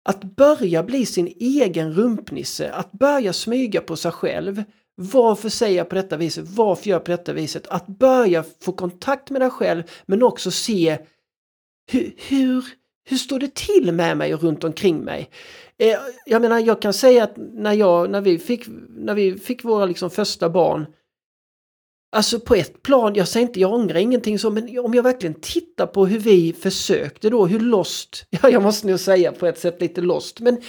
Att 0.10 0.24
börja 0.24 0.84
bli 0.84 1.06
sin 1.06 1.28
egen 1.40 1.94
rumpnisse, 1.94 2.72
att 2.72 2.92
börja 2.92 3.34
smyga 3.34 3.82
på 3.82 3.96
sig 3.96 4.12
själv, 4.12 4.64
varför 5.00 5.50
säger 5.50 5.78
jag 5.78 5.90
på 5.90 5.96
detta 5.96 6.18
viset? 6.18 6.48
Varför 6.48 6.88
gör 6.88 6.96
jag 6.96 7.04
på 7.04 7.12
detta 7.12 7.34
viset? 7.34 7.68
Att 7.68 7.88
börja 7.88 8.44
få 8.62 8.72
kontakt 8.72 9.30
med 9.30 9.42
dig 9.42 9.50
själv 9.50 9.84
men 10.06 10.24
också 10.24 10.52
se 10.52 10.98
hur, 11.92 12.14
hur, 12.18 12.66
hur 13.06 13.18
står 13.18 13.40
det 13.40 13.56
till 13.56 13.92
med 13.92 14.18
mig 14.18 14.34
och 14.34 14.44
runt 14.44 14.64
omkring 14.64 14.98
mig? 14.98 15.30
Eh, 15.80 15.96
jag 16.26 16.42
menar, 16.42 16.60
jag 16.60 16.82
kan 16.82 16.94
säga 16.94 17.24
att 17.24 17.34
när, 17.38 17.74
jag, 17.74 18.10
när, 18.10 18.22
vi, 18.22 18.40
fick, 18.40 18.64
när 18.90 19.14
vi 19.14 19.38
fick 19.38 19.64
våra 19.64 19.86
liksom 19.86 20.10
första 20.10 20.50
barn 20.50 20.86
Alltså 22.12 22.40
på 22.40 22.56
ett 22.56 22.84
plan, 22.84 23.16
jag 23.16 23.28
säger 23.28 23.48
inte, 23.48 23.60
jag 23.60 23.74
ångrar 23.74 24.00
ingenting 24.00 24.40
så, 24.40 24.50
men 24.50 24.80
om 24.80 24.94
jag 24.94 25.04
verkligen 25.04 25.42
tittar 25.42 25.88
på 25.88 26.06
hur 26.06 26.20
vi 26.20 26.54
försökte 26.54 27.30
då, 27.30 27.48
hur 27.48 27.60
lost, 27.60 28.26
ja 28.30 28.50
jag 28.50 28.64
måste 28.64 28.88
nog 28.88 29.00
säga 29.00 29.32
på 29.32 29.48
ett 29.48 29.60
sätt 29.60 29.82
lite 29.82 30.02
lost, 30.02 30.40
men, 30.40 30.62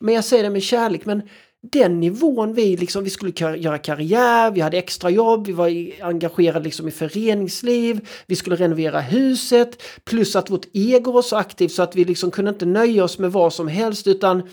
men 0.00 0.14
jag 0.14 0.24
säger 0.24 0.42
det 0.42 0.50
med 0.50 0.62
kärlek, 0.62 1.04
men 1.04 1.22
den 1.70 2.00
nivån 2.00 2.54
vi 2.54 2.76
liksom, 2.76 3.04
vi 3.04 3.10
skulle 3.10 3.32
göra 3.56 3.78
karriär, 3.78 4.50
vi 4.50 4.60
hade 4.60 4.78
extra 4.78 5.10
jobb, 5.10 5.46
vi 5.46 5.52
var 5.52 5.70
engagerade 6.00 6.64
liksom 6.64 6.88
i 6.88 6.90
föreningsliv, 6.90 8.08
vi 8.26 8.36
skulle 8.36 8.56
renovera 8.56 9.00
huset, 9.00 9.82
plus 10.04 10.36
att 10.36 10.50
vårt 10.50 10.66
ego 10.72 11.12
var 11.12 11.22
så 11.22 11.36
aktivt 11.36 11.72
så 11.72 11.82
att 11.82 11.96
vi 11.96 12.04
liksom 12.04 12.30
kunde 12.30 12.48
inte 12.48 12.66
nöja 12.66 13.04
oss 13.04 13.18
med 13.18 13.32
vad 13.32 13.52
som 13.52 13.68
helst 13.68 14.06
utan 14.06 14.38
eh, 14.38 14.44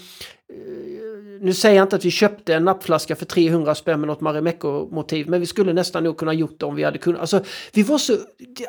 nu 1.42 1.54
säger 1.54 1.76
jag 1.76 1.86
inte 1.86 1.96
att 1.96 2.06
vi 2.06 2.12
köpte 2.12 2.56
en 2.56 2.66
nappflaska 2.66 3.16
för 3.16 3.26
300 3.26 3.76
spänn 3.76 4.00
med 4.00 4.08
något 4.08 4.22
Marimekko-motiv, 4.22 5.30
men 5.30 5.40
vi 5.40 5.46
skulle 5.46 5.74
nästan 5.74 6.04
nog 6.04 6.18
kunna 6.18 6.34
gjort 6.34 6.60
det 6.60 6.66
om 6.66 6.76
vi 6.76 6.84
hade 6.84 6.98
kunnat. 6.98 7.22
Alltså, 7.22 7.44
vi 7.74 7.84
var 7.84 7.98
så, 7.98 8.18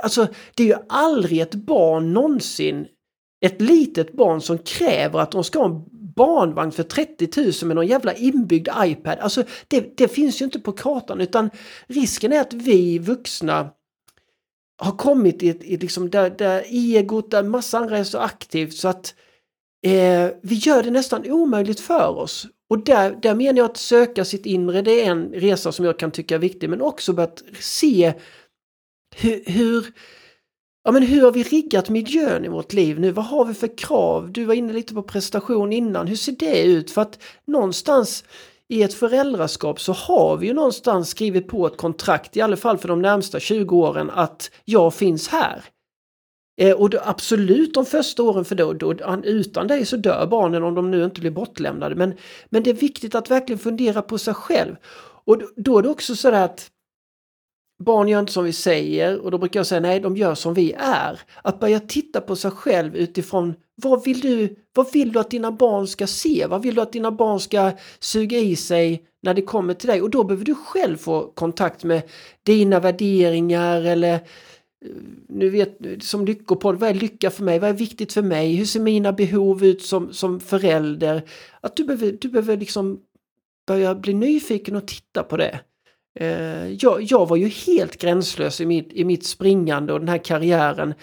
alltså, 0.02 0.26
det 0.54 0.62
är 0.62 0.66
ju 0.66 0.76
aldrig 0.88 1.40
ett 1.40 1.54
barn 1.54 2.12
någonsin, 2.12 2.86
ett 3.40 3.60
litet 3.60 4.12
barn 4.12 4.40
som 4.40 4.58
kräver 4.58 5.18
att 5.20 5.32
de 5.32 5.44
ska 5.44 5.58
ha 5.58 5.66
en 5.66 5.84
barnvagn 6.16 6.72
för 6.72 6.82
30 6.82 7.28
000 7.36 7.52
med 7.62 7.74
någon 7.76 7.86
jävla 7.86 8.14
inbyggd 8.14 8.68
iPad. 8.82 9.18
Alltså 9.18 9.44
det, 9.68 9.96
det 9.96 10.08
finns 10.08 10.40
ju 10.40 10.44
inte 10.44 10.60
på 10.60 10.72
kartan 10.72 11.20
utan 11.20 11.50
risken 11.86 12.32
är 12.32 12.40
att 12.40 12.52
vi 12.52 12.98
vuxna 12.98 13.70
har 14.78 14.92
kommit 14.92 15.42
i, 15.42 15.46
i 15.46 15.76
liksom 15.76 16.10
där, 16.10 16.30
där 16.30 16.64
egot, 16.68 17.30
där 17.30 17.42
massa 17.42 17.78
andra 17.78 17.98
är 17.98 18.04
så 18.04 18.18
aktivt 18.18 18.74
så 18.74 18.88
att 18.88 19.14
eh, 19.86 20.28
vi 20.42 20.54
gör 20.54 20.82
det 20.82 20.90
nästan 20.90 21.30
omöjligt 21.30 21.80
för 21.80 22.08
oss. 22.08 22.46
Och 22.70 22.84
där, 22.84 23.18
där 23.22 23.34
menar 23.34 23.58
jag 23.58 23.70
att 23.70 23.76
söka 23.76 24.24
sitt 24.24 24.46
inre, 24.46 24.82
det 24.82 25.04
är 25.04 25.10
en 25.10 25.32
resa 25.32 25.72
som 25.72 25.84
jag 25.84 25.98
kan 25.98 26.10
tycka 26.10 26.34
är 26.34 26.38
viktig, 26.38 26.70
men 26.70 26.80
också 26.80 27.20
att 27.20 27.42
se 27.60 28.14
hur, 29.16 29.42
hur 29.46 29.86
Ja 30.82 30.92
men 30.92 31.02
hur 31.02 31.22
har 31.22 31.32
vi 31.32 31.42
riggat 31.42 31.88
miljön 31.88 32.44
i 32.44 32.48
vårt 32.48 32.72
liv 32.72 33.00
nu? 33.00 33.12
Vad 33.12 33.24
har 33.24 33.44
vi 33.44 33.54
för 33.54 33.78
krav? 33.78 34.32
Du 34.32 34.44
var 34.44 34.54
inne 34.54 34.72
lite 34.72 34.94
på 34.94 35.02
prestation 35.02 35.72
innan. 35.72 36.06
Hur 36.06 36.16
ser 36.16 36.32
det 36.32 36.62
ut? 36.62 36.90
För 36.90 37.02
att 37.02 37.18
någonstans 37.46 38.24
i 38.68 38.82
ett 38.82 38.94
föräldraskap 38.94 39.80
så 39.80 39.92
har 39.92 40.36
vi 40.36 40.46
ju 40.46 40.52
någonstans 40.52 41.10
skrivit 41.10 41.48
på 41.48 41.66
ett 41.66 41.76
kontrakt, 41.76 42.36
i 42.36 42.40
alla 42.40 42.56
fall 42.56 42.78
för 42.78 42.88
de 42.88 43.02
närmsta 43.02 43.40
20 43.40 43.76
åren, 43.76 44.10
att 44.10 44.50
jag 44.64 44.94
finns 44.94 45.28
här. 45.28 45.64
Eh, 46.60 46.72
och 46.72 46.90
då, 46.90 46.98
absolut 47.04 47.74
de 47.74 47.86
första 47.86 48.22
åren 48.22 48.44
för 48.44 48.54
då, 48.54 48.72
då, 48.72 48.94
utan 49.24 49.66
dig 49.66 49.86
så 49.86 49.96
dör 49.96 50.26
barnen 50.26 50.62
om 50.64 50.74
de 50.74 50.90
nu 50.90 51.04
inte 51.04 51.20
blir 51.20 51.30
bortlämnade. 51.30 51.94
Men, 51.94 52.14
men 52.48 52.62
det 52.62 52.70
är 52.70 52.74
viktigt 52.74 53.14
att 53.14 53.30
verkligen 53.30 53.58
fundera 53.58 54.02
på 54.02 54.18
sig 54.18 54.34
själv. 54.34 54.76
Och 55.24 55.38
då, 55.38 55.48
då 55.56 55.78
är 55.78 55.82
det 55.82 55.88
också 55.88 56.16
så 56.16 56.34
att 56.34 56.70
barn 57.84 58.08
gör 58.08 58.20
inte 58.20 58.32
som 58.32 58.44
vi 58.44 58.52
säger 58.52 59.18
och 59.18 59.30
då 59.30 59.38
brukar 59.38 59.60
jag 59.60 59.66
säga 59.66 59.80
nej, 59.80 60.00
de 60.00 60.16
gör 60.16 60.34
som 60.34 60.54
vi 60.54 60.72
är. 60.78 61.20
Att 61.42 61.60
börja 61.60 61.80
titta 61.80 62.20
på 62.20 62.36
sig 62.36 62.50
själv 62.50 62.96
utifrån 62.96 63.54
vad 63.82 64.04
vill 64.04 64.20
du, 64.20 64.56
vad 64.74 64.92
vill 64.92 65.12
du 65.12 65.20
att 65.20 65.30
dina 65.30 65.52
barn 65.52 65.86
ska 65.86 66.06
se? 66.06 66.46
Vad 66.46 66.62
vill 66.62 66.74
du 66.74 66.80
att 66.80 66.92
dina 66.92 67.10
barn 67.10 67.40
ska 67.40 67.72
suga 68.00 68.38
i 68.38 68.56
sig 68.56 69.02
när 69.22 69.34
det 69.34 69.42
kommer 69.42 69.74
till 69.74 69.88
dig? 69.88 70.02
Och 70.02 70.10
då 70.10 70.24
behöver 70.24 70.44
du 70.44 70.54
själv 70.54 70.96
få 70.96 71.32
kontakt 71.34 71.84
med 71.84 72.02
dina 72.42 72.80
värderingar 72.80 73.82
eller 73.82 74.14
eh, 74.14 74.20
nu 75.28 75.50
vet 75.50 75.78
som 76.00 76.24
lyckopodd, 76.24 76.80
vad 76.80 76.90
är 76.90 76.94
lycka 76.94 77.30
för 77.30 77.44
mig? 77.44 77.58
Vad 77.58 77.70
är 77.70 77.74
viktigt 77.74 78.12
för 78.12 78.22
mig? 78.22 78.54
Hur 78.54 78.64
ser 78.64 78.80
mina 78.80 79.12
behov 79.12 79.64
ut 79.64 79.82
som, 79.82 80.12
som 80.12 80.40
förälder? 80.40 81.22
Att 81.60 81.76
du 81.76 81.84
behöver, 81.84 82.18
du 82.20 82.28
behöver 82.28 82.56
liksom 82.56 83.00
börja 83.66 83.94
bli 83.94 84.14
nyfiken 84.14 84.76
och 84.76 84.86
titta 84.86 85.22
på 85.22 85.36
det. 85.36 85.60
Eh, 86.14 86.68
jag, 86.68 87.02
jag, 87.02 87.28
var 87.28 87.36
ju 87.36 87.48
helt 87.48 87.96
gränslös 87.96 88.60
i 88.60 88.66
mitt, 88.66 88.92
i 88.92 89.04
mitt 89.04 89.26
springande 89.26 89.92
och 89.92 90.00
den 90.00 90.08
här 90.08 90.18
karriären. 90.18 90.94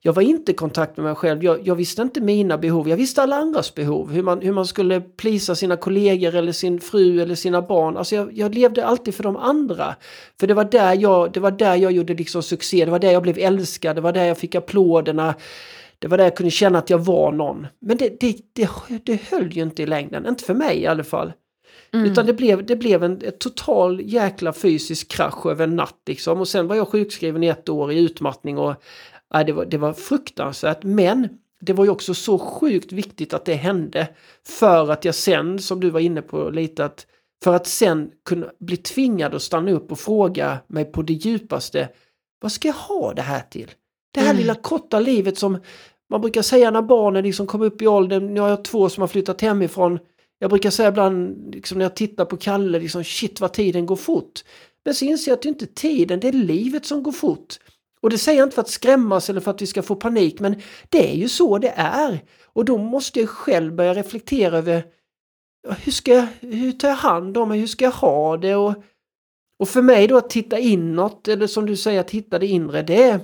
Jag 0.00 0.12
var 0.12 0.22
inte 0.22 0.52
i 0.52 0.54
kontakt 0.54 0.96
med 0.96 1.04
mig 1.04 1.14
själv. 1.14 1.44
Jag, 1.44 1.66
jag, 1.66 1.74
visste 1.74 2.02
inte 2.02 2.20
mina 2.20 2.58
behov. 2.58 2.88
Jag 2.88 2.96
visste 2.96 3.22
alla 3.22 3.36
andras 3.36 3.74
behov. 3.74 4.12
Hur 4.12 4.22
man, 4.22 4.40
hur 4.40 4.52
man 4.52 4.66
skulle 4.66 5.00
plisa 5.00 5.54
sina 5.54 5.76
kollegor 5.76 6.34
eller 6.34 6.52
sin 6.52 6.80
fru 6.80 7.20
eller 7.20 7.34
sina 7.34 7.62
barn. 7.62 7.96
Alltså 7.96 8.14
jag, 8.14 8.32
jag, 8.32 8.54
levde 8.54 8.86
alltid 8.86 9.14
för 9.14 9.22
de 9.22 9.36
andra. 9.36 9.94
För 10.40 10.46
det 10.46 10.54
var, 10.54 10.64
där 10.64 10.94
jag, 10.94 11.32
det 11.32 11.40
var 11.40 11.50
där 11.50 11.76
jag 11.76 11.92
gjorde 11.92 12.14
liksom 12.14 12.42
succé. 12.42 12.84
Det 12.84 12.90
var 12.90 12.98
där 12.98 13.12
jag 13.12 13.22
blev 13.22 13.38
älskad. 13.38 13.96
Det 13.96 14.00
var 14.00 14.12
där 14.12 14.24
jag 14.24 14.38
fick 14.38 14.54
applåderna. 14.54 15.34
Det 15.98 16.08
var 16.08 16.18
där 16.18 16.24
jag 16.24 16.36
kunde 16.36 16.50
känna 16.50 16.78
att 16.78 16.90
jag 16.90 16.98
var 16.98 17.32
någon. 17.32 17.66
Men 17.80 17.96
det, 17.96 18.20
det, 18.20 18.36
det, 18.52 18.70
det 19.04 19.22
höll 19.30 19.52
ju 19.52 19.62
inte 19.62 19.82
i 19.82 19.86
längden. 19.86 20.26
Inte 20.26 20.44
för 20.44 20.54
mig 20.54 20.78
i 20.78 20.86
alla 20.86 21.04
fall. 21.04 21.32
Mm. 21.92 22.10
Utan 22.10 22.26
det 22.26 22.32
blev, 22.32 22.66
det 22.66 22.76
blev 22.76 23.04
en, 23.04 23.22
total 23.38 24.00
jäkla 24.04 24.52
fysisk 24.52 25.08
krasch 25.10 25.46
över 25.46 25.64
en 25.64 25.76
natt 25.76 26.00
liksom. 26.06 26.40
Och 26.40 26.48
sen 26.48 26.66
var 26.68 26.76
jag 26.76 26.88
sjukskriven 26.88 27.42
i 27.42 27.46
ett 27.46 27.68
år 27.68 27.92
i 27.92 27.98
utmattning 27.98 28.58
och 28.58 28.74
äh, 29.34 29.46
det, 29.46 29.52
var, 29.52 29.64
det 29.64 29.78
var 29.78 29.92
fruktansvärt. 29.92 30.82
Men 30.82 31.28
det 31.60 31.72
var 31.72 31.84
ju 31.84 31.90
också 31.90 32.14
så 32.14 32.38
sjukt 32.38 32.92
viktigt 32.92 33.34
att 33.34 33.44
det 33.44 33.54
hände. 33.54 34.08
För 34.46 34.90
att 34.90 35.04
jag 35.04 35.14
sen, 35.14 35.58
som 35.58 35.80
du 35.80 35.90
var 35.90 36.00
inne 36.00 36.22
på 36.22 36.50
lite, 36.50 36.84
att 36.84 37.06
För 37.44 37.54
att 37.54 37.66
sen 37.66 38.10
kunna 38.24 38.46
bli 38.60 38.76
tvingad 38.76 39.34
att 39.34 39.42
stanna 39.42 39.70
upp 39.70 39.92
och 39.92 39.98
fråga 40.00 40.58
mig 40.66 40.84
på 40.84 41.02
det 41.02 41.12
djupaste, 41.12 41.88
vad 42.40 42.52
ska 42.52 42.68
jag 42.68 42.74
ha 42.74 43.14
det 43.14 43.22
här 43.22 43.42
till? 43.50 43.70
Det 44.14 44.20
här 44.20 44.30
Mm. 44.30 44.40
lilla 44.40 44.54
korta 44.54 45.00
livet 45.00 45.38
som 45.38 45.58
man 46.10 46.20
brukar 46.20 46.42
säga 46.42 46.70
när 46.70 46.82
barnen 46.82 47.24
liksom 47.24 47.46
kommer 47.46 47.66
upp 47.66 47.82
i 47.82 47.86
åldern, 47.86 48.34
nu 48.34 48.40
har 48.40 48.48
jag 48.48 48.64
två 48.64 48.88
som 48.88 49.00
har 49.00 49.08
flyttat 49.08 49.40
hemifrån. 49.40 49.98
Jag 50.38 50.50
brukar 50.50 50.70
säga 50.70 50.88
ibland 50.88 51.54
liksom 51.54 51.78
när 51.78 51.84
jag 51.84 51.96
tittar 51.96 52.24
på 52.24 52.36
Kalle, 52.36 52.78
liksom, 52.78 53.04
shit 53.04 53.40
vad 53.40 53.52
tiden 53.52 53.86
går 53.86 53.96
fort. 53.96 54.44
Men 54.84 54.94
så 54.94 55.04
inser 55.04 55.30
jag 55.30 55.36
att 55.36 55.42
det 55.42 55.48
inte 55.48 55.64
är 55.64 55.74
tiden, 55.74 56.20
det 56.20 56.28
är 56.28 56.32
livet 56.32 56.86
som 56.86 57.02
går 57.02 57.12
fort. 57.12 57.54
Och 58.00 58.10
det 58.10 58.18
säger 58.18 58.38
jag 58.38 58.46
inte 58.46 58.54
för 58.54 58.62
att 58.62 58.68
skrämmas 58.68 59.30
eller 59.30 59.40
för 59.40 59.50
att 59.50 59.62
vi 59.62 59.66
ska 59.66 59.82
få 59.82 59.96
panik, 59.96 60.40
men 60.40 60.62
det 60.88 61.10
är 61.12 61.14
ju 61.16 61.28
så 61.28 61.58
det 61.58 61.72
är. 61.76 62.20
Och 62.44 62.64
då 62.64 62.78
måste 62.78 63.20
jag 63.20 63.28
själv 63.28 63.74
börja 63.74 63.94
reflektera 63.94 64.58
över 64.58 64.84
hur, 65.84 65.92
ska 65.92 66.14
jag, 66.14 66.26
hur 66.40 66.72
tar 66.72 66.88
jag 66.88 66.96
hand 66.96 67.36
om 67.36 67.48
mig, 67.48 67.60
hur 67.60 67.66
ska 67.66 67.84
jag 67.84 67.92
ha 67.92 68.36
det? 68.36 68.56
Och, 68.56 68.74
och 69.58 69.68
för 69.68 69.82
mig 69.82 70.06
då 70.06 70.16
att 70.16 70.30
titta 70.30 70.58
inåt, 70.58 71.28
eller 71.28 71.46
som 71.46 71.66
du 71.66 71.76
säger 71.76 72.00
att 72.00 72.10
hitta 72.10 72.38
det 72.38 72.46
inre, 72.46 72.82
det 72.82 73.02
är, 73.02 73.20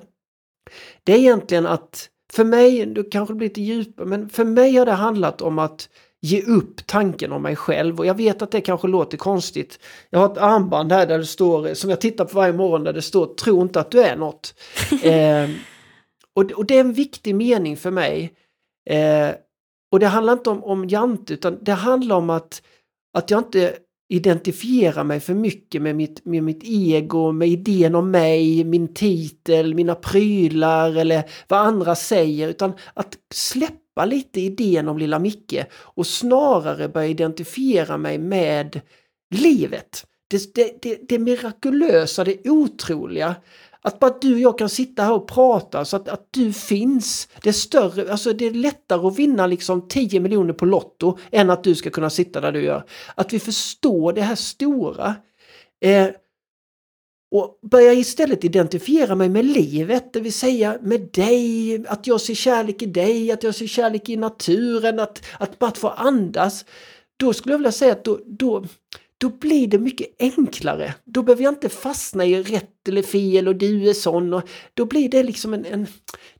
det 1.05 1.13
är 1.13 1.19
egentligen 1.19 1.67
att 1.67 2.09
för 2.33 2.45
mig, 2.45 2.87
då 2.87 3.03
kanske 3.03 3.35
blir 3.35 3.49
lite 3.49 3.61
djupare, 3.61 4.07
men 4.07 4.29
för 4.29 4.45
mig 4.45 4.77
har 4.77 4.87
det 4.87 4.93
handlat 4.93 5.43
om 5.43 5.59
att 5.59 5.89
ge 6.25 6.43
upp 6.43 6.87
tanken 6.87 7.33
om 7.33 7.43
mig 7.43 7.57
själv 7.57 7.99
och 7.99 8.07
jag 8.07 8.15
vet 8.15 8.43
att 8.43 8.51
det 8.51 8.61
kanske 8.61 8.89
låter 8.89 9.19
konstigt. 9.19 9.79
Jag 10.11 10.19
har 10.19 10.33
ett 10.33 10.39
armband 10.39 10.93
här 10.93 11.07
där 11.07 11.19
det 11.19 11.27
står, 11.27 11.75
som 11.75 11.91
jag 11.91 12.01
tittar 12.01 12.25
på 12.25 12.37
varje 12.37 12.53
morgon, 12.53 12.85
där 12.85 12.93
det 12.93 13.03
står 13.03 13.35
tro 13.35 13.63
inte 13.63 13.81
att 13.81 13.91
du 13.91 14.03
är 14.03 14.17
något. 14.17 14.55
eh, 15.03 15.51
och, 16.35 16.53
och 16.53 16.67
det 16.67 16.77
är 16.77 16.81
en 16.81 16.93
viktig 16.93 17.35
mening 17.35 17.77
för 17.77 17.91
mig. 17.91 18.33
Eh, 18.91 19.31
och 19.93 20.01
det 20.01 20.07
handlar 20.07 20.33
inte 20.33 20.51
om, 20.51 20.65
om 20.65 20.89
jante 20.89 21.35
utan 21.35 21.59
det 21.63 21.73
handlar 21.73 22.17
om 22.17 22.31
att, 22.31 22.63
att 23.19 23.31
jag 23.31 23.41
inte 23.41 23.77
identifierar 24.09 25.05
mig 25.05 25.21
för 25.21 25.35
mycket 25.35 25.83
med 25.83 25.97
mitt, 25.97 26.25
med 26.25 26.43
mitt 26.43 26.63
ego, 26.65 27.33
med 27.33 27.49
idén 27.49 27.95
om 27.95 28.11
mig, 28.11 28.65
min 28.65 28.95
titel, 28.95 29.75
mina 29.75 29.95
prylar 29.95 30.97
eller 30.97 31.23
vad 31.49 31.61
andra 31.61 31.95
säger. 31.95 32.49
Utan 32.49 32.73
att 32.95 33.17
släppa 33.35 33.82
lite 34.05 34.41
idén 34.41 34.89
om 34.89 34.99
lilla 34.99 35.19
Micke 35.19 35.65
och 35.75 36.07
snarare 36.07 36.89
börja 36.89 37.07
identifiera 37.07 37.97
mig 37.97 38.19
med 38.19 38.81
livet. 39.35 40.07
Det, 40.31 40.55
det, 40.55 40.83
det, 40.83 40.99
det 41.09 41.19
mirakulösa, 41.19 42.25
det 42.25 42.49
otroliga. 42.49 43.35
Att 43.85 43.99
bara 43.99 44.19
du 44.21 44.35
och 44.35 44.41
jag 44.41 44.59
kan 44.59 44.69
sitta 44.69 45.03
här 45.03 45.13
och 45.13 45.29
prata 45.29 45.85
så 45.85 45.97
att, 45.97 46.09
att 46.09 46.29
du 46.31 46.53
finns. 46.53 47.29
Det 47.43 47.49
är 47.49 47.53
större, 47.53 48.13
alltså 48.13 48.33
det 48.33 48.45
är 48.45 48.51
lättare 48.51 49.07
att 49.07 49.19
vinna 49.19 49.47
liksom 49.47 49.89
10 49.89 50.21
miljoner 50.21 50.53
på 50.53 50.65
Lotto 50.65 51.19
än 51.31 51.51
att 51.51 51.65
du 51.65 51.75
ska 51.75 51.91
kunna 51.91 52.11
sitta 52.11 52.41
där 52.41 52.53
du 52.53 52.63
gör. 52.63 52.85
Att 53.15 53.33
vi 53.33 53.39
förstår 53.39 54.13
det 54.13 54.23
här 54.23 54.35
stora. 54.35 55.15
Eh, 55.81 56.09
och 57.33 57.59
börjar 57.63 57.93
istället 57.93 58.45
identifiera 58.45 59.15
mig 59.15 59.29
med 59.29 59.45
livet, 59.45 60.13
det 60.13 60.21
vill 60.21 60.33
säga 60.33 60.79
med 60.83 61.01
dig, 61.01 61.85
att 61.89 62.07
jag 62.07 62.21
ser 62.21 62.35
kärlek 62.35 62.83
i 62.83 62.87
dig, 62.87 63.33
att 63.33 63.43
jag 63.43 63.55
ser 63.55 63.67
kärlek 63.67 64.09
i 64.09 64.17
naturen, 64.17 65.01
att, 65.01 65.25
att 65.39 65.59
bara 65.59 65.75
få 65.75 65.89
andas. 65.89 66.65
Då 67.17 67.33
skulle 67.33 67.53
jag 67.53 67.59
vilja 67.59 67.73
säga 67.73 67.93
att 67.93 68.05
då, 68.05 68.21
då, 68.27 68.65
då 69.19 69.29
blir 69.29 69.67
det 69.67 69.79
mycket 69.79 70.09
enklare. 70.19 70.95
Då 71.05 71.23
behöver 71.23 71.45
jag 71.45 71.53
inte 71.53 71.69
fastna 71.69 72.25
i 72.25 72.43
rätt 72.43 72.89
eller 72.89 73.03
fel 73.03 73.49
och 73.49 73.57
du 73.57 73.89
är 73.91 73.95
sån. 73.95 74.35
Och 74.35 74.43
då 74.75 74.85
blir 74.85 75.09
det 75.09 75.23
liksom 75.23 75.55
en... 75.55 75.65
en 75.65 75.87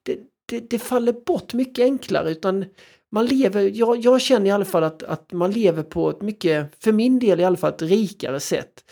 det, 0.03 0.19
det, 0.47 0.71
det 0.71 0.79
faller 0.79 1.13
bort 1.13 1.55
mycket 1.55 1.83
enklare 1.83 2.31
utan 2.31 2.65
man 3.13 3.27
lever, 3.27 3.71
jag, 3.75 3.99
jag 3.99 4.21
känner 4.21 4.47
i 4.47 4.51
alla 4.51 4.65
fall 4.65 4.85
att, 4.85 5.03
att 5.03 5.33
man 5.33 5.51
lever 5.51 5.83
på 5.83 6.11
ett 6.11 6.23
mycket, 6.23 6.85
för 6.85 6.93
min 6.93 7.19
del 7.19 7.41
i 7.41 7.45
alla 7.45 7.57
fall, 7.57 7.73
ett 7.73 7.83
rikare 7.83 8.41
sätt. 8.41 8.85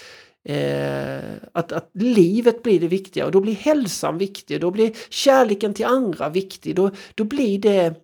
Eh, 0.44 1.18
att, 1.52 1.72
att 1.72 1.90
livet 1.94 2.62
blir 2.62 2.80
det 2.80 2.88
viktiga. 2.88 3.26
Och 3.26 3.32
då 3.32 3.40
blir 3.40 3.54
hälsan 3.54 4.18
viktig, 4.18 4.60
då 4.60 4.70
blir 4.70 4.92
kärleken 5.10 5.74
till 5.74 5.86
andra 5.86 6.28
viktig, 6.28 6.76
då, 6.76 6.90
då 7.14 7.24
blir 7.24 7.58
det 7.58 7.94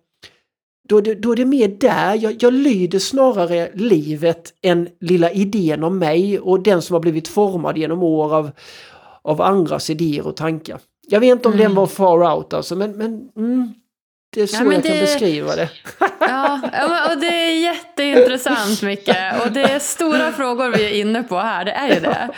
då, 0.89 1.01
det- 1.01 1.15
då 1.15 1.31
är 1.31 1.35
det 1.35 1.45
mer 1.45 1.67
där, 1.67 2.15
jag, 2.15 2.35
jag 2.43 2.53
lyder 2.53 2.99
snarare 2.99 3.71
livet 3.73 4.53
än 4.61 4.89
lilla 4.99 5.31
idén 5.31 5.83
om 5.83 5.99
mig 5.99 6.39
och 6.39 6.63
den 6.63 6.81
som 6.81 6.93
har 6.93 6.99
blivit 7.01 7.27
formad 7.27 7.77
genom 7.77 8.03
år 8.03 8.35
av, 8.35 8.51
av 9.21 9.41
andras 9.41 9.89
idéer 9.89 10.27
och 10.27 10.35
tankar. 10.35 10.79
Jag 11.07 11.19
vet 11.19 11.31
inte 11.31 11.47
om 11.47 11.57
den 11.57 11.61
Mm. 11.65 11.75
var 11.75 11.87
far 11.87 12.35
out 12.37 12.53
alltså, 12.53 12.75
men, 12.75 12.91
men 12.91 13.29
mm, 13.37 13.73
det 14.29 14.41
är 14.41 14.47
så 14.47 14.55
Ja, 14.63 14.73
jag 14.73 14.83
kan 14.83 14.93
det- 14.93 15.01
beskriva 15.01 15.55
det. 15.55 15.69
Ja, 16.19 16.59
och 17.11 17.17
det 17.19 17.27
är 17.27 17.61
jätteintressant 17.63 18.81
Micke. 18.81 19.09
Och 19.45 19.51
det 19.51 19.61
är 19.61 19.79
stora 19.79 20.31
frågor 20.31 20.69
vi 20.69 20.85
är 20.85 21.01
inne 21.01 21.23
på 21.23 21.39
här, 21.39 21.65
det 21.65 21.71
är 21.71 21.93
ju 21.93 21.99
det. 21.99 22.29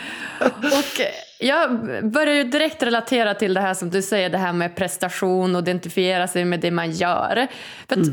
Och 0.62 1.00
jag 1.38 1.70
börjar 2.12 2.34
ju 2.34 2.44
direkt 2.44 2.82
relatera 2.82 3.34
till 3.34 3.54
det 3.54 3.60
här 3.60 3.74
som 3.74 3.90
du 3.90 4.02
säger, 4.02 4.30
det 4.30 4.38
här 4.38 4.52
med 4.52 4.76
prestation 4.76 5.56
och 5.56 5.62
identifiera 5.62 6.28
sig 6.28 6.44
med 6.44 6.60
det 6.60 6.70
man 6.70 6.90
gör. 6.92 7.46
För 7.88 8.00
att 8.00 8.06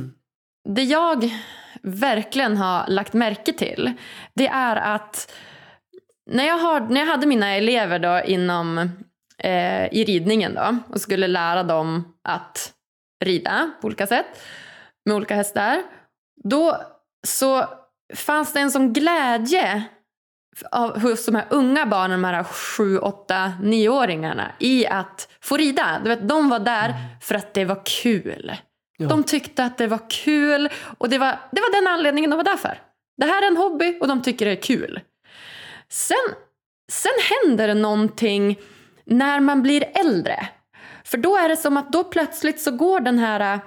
det 0.69 0.83
jag 0.83 1.29
verkligen 1.83 2.57
har 2.57 2.87
lagt 2.87 3.13
märke 3.13 3.53
till, 3.53 3.93
det 4.33 4.47
är 4.47 4.75
att 4.75 5.33
när 6.31 6.47
jag, 6.47 6.57
har, 6.57 6.79
när 6.79 6.99
jag 7.01 7.07
hade 7.07 7.27
mina 7.27 7.55
elever 7.55 7.99
då 7.99 8.21
inom, 8.25 8.77
eh, 9.43 9.85
i 9.85 10.03
ridningen 10.07 10.53
då 10.55 10.77
och 10.93 11.01
skulle 11.01 11.27
lära 11.27 11.63
dem 11.63 12.13
att 12.29 12.73
rida 13.25 13.71
på 13.82 13.88
olika 13.88 14.08
sätt 14.08 14.25
med 15.06 15.15
olika 15.15 15.36
hästar, 15.36 15.84
då 16.43 16.82
så 17.27 17.65
fanns 18.15 18.53
det 18.53 18.60
en 18.60 18.71
sån 18.71 18.93
glädje 18.93 19.84
av, 20.71 20.99
hos 21.01 21.25
de 21.25 21.36
här 21.36 21.45
unga 21.49 21.86
barnen, 21.86 22.21
de 22.21 22.27
här 22.27 22.43
sju, 22.43 22.97
åtta, 22.97 23.53
nioåringarna 23.62 24.51
i 24.60 24.88
att 24.88 25.30
få 25.41 25.58
rida. 25.58 26.01
Du 26.03 26.10
vet, 26.10 26.27
de 26.30 26.49
var 26.49 26.60
där 26.60 26.95
för 27.21 27.36
att 27.36 27.53
det 27.53 27.65
var 27.65 27.82
kul. 27.86 28.56
Ja. 28.97 29.08
De 29.08 29.23
tyckte 29.23 29.63
att 29.63 29.77
det 29.77 29.88
var 29.88 30.10
kul 30.10 30.69
och 30.97 31.10
det 31.10 31.17
var, 31.17 31.39
det 31.51 31.62
var 31.62 31.71
den 31.82 31.88
anledningen 31.88 32.30
de 32.30 32.36
var 32.36 32.43
där 32.43 32.58
för. 32.58 32.82
Det 33.17 33.25
här 33.25 33.41
är 33.41 33.47
en 33.47 33.58
hobby 33.58 33.97
och 34.01 34.08
de 34.08 34.21
tycker 34.21 34.45
det 34.45 34.51
är 34.51 34.62
kul. 34.62 34.99
Sen, 35.89 36.34
sen 36.91 37.12
händer 37.30 37.67
det 37.67 37.73
någonting 37.73 38.60
när 39.06 39.39
man 39.39 39.62
blir 39.62 39.84
äldre. 39.93 40.47
För 41.08 41.17
då 41.17 41.38
är 41.38 41.50
det 41.50 41.58
som 41.58 41.78
att 41.78 41.91
då 41.91 42.04
plötsligt 42.04 42.62
så 42.62 42.72
går 42.72 43.00
den 43.00 43.20
här 43.20 43.54
äh, 43.54 43.60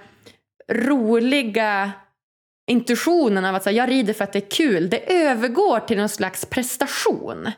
roliga 0.75 1.93
intuitionen 2.71 3.45
av 3.45 3.55
att 3.55 3.63
säga, 3.63 3.77
jag 3.77 3.91
rider 3.91 4.13
för 4.13 4.25
att 4.25 4.33
det 4.33 4.39
är 4.39 4.51
kul, 4.51 4.91
det 4.91 5.13
övergår 5.13 5.81
till 5.81 5.97
någon 5.97 6.09
slags 6.09 6.45
prestation. 6.45 7.51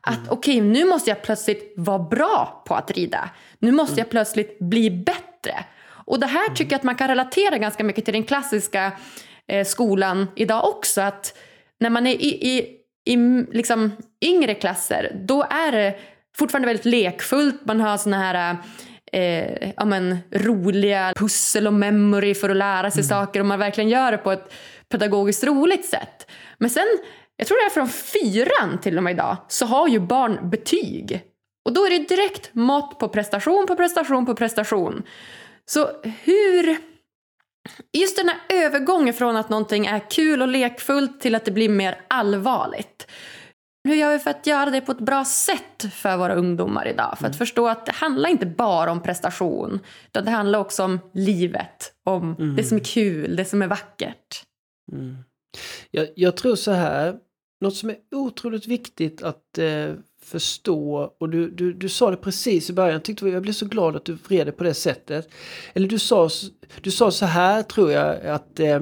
Att 0.00 0.28
okej, 0.28 0.60
nu 0.60 0.84
måste 0.84 1.10
jag 1.10 1.22
plötsligt 1.22 1.74
vara 1.76 1.98
bra 1.98 2.62
på 2.66 2.74
att 2.74 2.90
rida. 2.90 3.30
Nu 3.58 3.72
måste 3.72 4.00
jag 4.00 4.10
plötsligt 4.10 4.58
bli 4.58 4.90
bättre. 4.90 5.64
Och 5.86 6.20
det 6.20 6.26
här 6.26 6.54
tycker 6.54 6.72
jag 6.72 6.78
att 6.78 6.84
man 6.84 6.94
kan 6.94 7.08
relatera 7.08 7.58
ganska 7.58 7.84
mycket 7.84 8.04
till 8.04 8.14
den 8.14 8.24
klassiska 8.24 8.92
eh, 9.48 9.66
skolan 9.66 10.26
idag 10.36 10.68
också. 10.68 11.00
Att 11.00 11.38
när 11.80 11.90
man 11.90 12.06
är 12.06 12.14
i, 12.14 12.56
i, 12.56 12.58
i 13.12 13.16
liksom 13.52 13.90
yngre 14.24 14.54
klasser, 14.54 15.20
då 15.24 15.42
är 15.42 15.72
det 15.72 15.98
fortfarande 16.36 16.66
väldigt 16.66 16.84
lekfullt. 16.84 17.66
Man 17.66 17.80
har 17.80 17.96
såna 17.96 18.18
här 18.18 18.56
eh, 19.14 19.72
ja, 19.76 19.84
men, 19.84 20.18
roliga 20.30 21.12
pussel 21.16 21.66
och 21.66 21.72
memory 21.72 22.34
för 22.34 22.50
att 22.50 22.56
lära 22.56 22.90
sig 22.90 23.02
saker 23.02 23.40
och 23.40 23.46
man 23.46 23.58
verkligen 23.58 23.90
gör 23.90 24.12
det 24.12 24.18
på 24.18 24.32
ett 24.32 24.52
pedagogiskt 24.88 25.44
roligt 25.44 25.84
sätt. 25.84 26.30
Men 26.58 26.70
sen, 26.70 26.86
jag 27.36 27.46
tror 27.46 27.56
det 27.56 27.66
är 27.66 27.70
från 27.70 27.88
fyran 27.88 28.80
till 28.80 28.96
och 28.96 29.02
med 29.02 29.14
idag, 29.14 29.36
så 29.48 29.66
har 29.66 29.88
ju 29.88 30.00
barn 30.00 30.50
betyg. 30.50 31.22
Och 31.64 31.72
då 31.72 31.86
är 31.86 31.90
det 31.90 32.08
direkt 32.08 32.54
mått 32.54 32.98
på 32.98 33.08
prestation 33.08 33.66
på 33.66 33.76
prestation 33.76 34.26
på 34.26 34.34
prestation. 34.34 35.02
Så 35.66 35.90
hur... 36.24 36.76
Just 37.92 38.16
den 38.16 38.28
här 38.28 38.38
övergången 38.48 39.14
från 39.14 39.36
att 39.36 39.48
någonting 39.48 39.86
är 39.86 40.10
kul 40.10 40.42
och 40.42 40.48
lekfullt 40.48 41.20
till 41.20 41.34
att 41.34 41.44
det 41.44 41.50
blir 41.50 41.68
mer 41.68 42.00
allvarligt. 42.08 43.06
Hur 43.84 43.94
gör 43.94 44.12
vi 44.12 44.18
för 44.18 44.30
att 44.30 44.46
göra 44.46 44.70
det 44.70 44.80
på 44.80 44.92
ett 44.92 45.00
bra 45.00 45.24
sätt 45.24 45.84
för 45.92 46.16
våra 46.16 46.34
ungdomar 46.34 46.88
idag? 46.88 47.18
För 47.18 47.26
att 47.26 47.38
förstå 47.38 47.68
att 47.68 47.86
det 47.86 47.92
handlar 47.92 48.30
inte 48.30 48.46
bara 48.46 48.92
om 48.92 49.02
prestation. 49.02 49.80
Utan 50.06 50.24
det 50.24 50.30
handlar 50.30 50.58
också 50.58 50.84
om 50.84 51.00
livet. 51.12 51.92
Om 52.04 52.54
det 52.56 52.64
som 52.64 52.76
är 52.76 52.84
kul, 52.84 53.36
det 53.36 53.44
som 53.44 53.62
är 53.62 53.66
vackert. 53.66 54.44
Jag, 55.90 56.08
jag 56.16 56.36
tror 56.36 56.56
så 56.56 56.70
här, 56.70 57.16
något 57.60 57.76
som 57.76 57.90
är 57.90 57.96
otroligt 58.14 58.66
viktigt 58.66 59.22
att 59.22 59.58
eh, 59.58 59.92
förstå, 60.24 61.10
och 61.18 61.28
du, 61.28 61.50
du, 61.50 61.72
du 61.72 61.88
sa 61.88 62.10
det 62.10 62.16
precis 62.16 62.70
i 62.70 62.72
början, 62.72 62.92
jag, 62.92 63.02
tyckte, 63.02 63.28
jag 63.28 63.42
blev 63.42 63.52
så 63.52 63.66
glad 63.66 63.96
att 63.96 64.04
du 64.04 64.12
vred 64.12 64.46
det 64.46 64.52
på 64.52 64.64
det 64.64 64.74
sättet. 64.74 65.28
Eller 65.74 65.88
du 65.88 65.98
sa, 65.98 66.28
du 66.80 66.90
sa 66.90 67.10
så 67.10 67.26
här 67.26 67.62
tror 67.62 67.92
jag, 67.92 68.26
att 68.26 68.60
eh, 68.60 68.80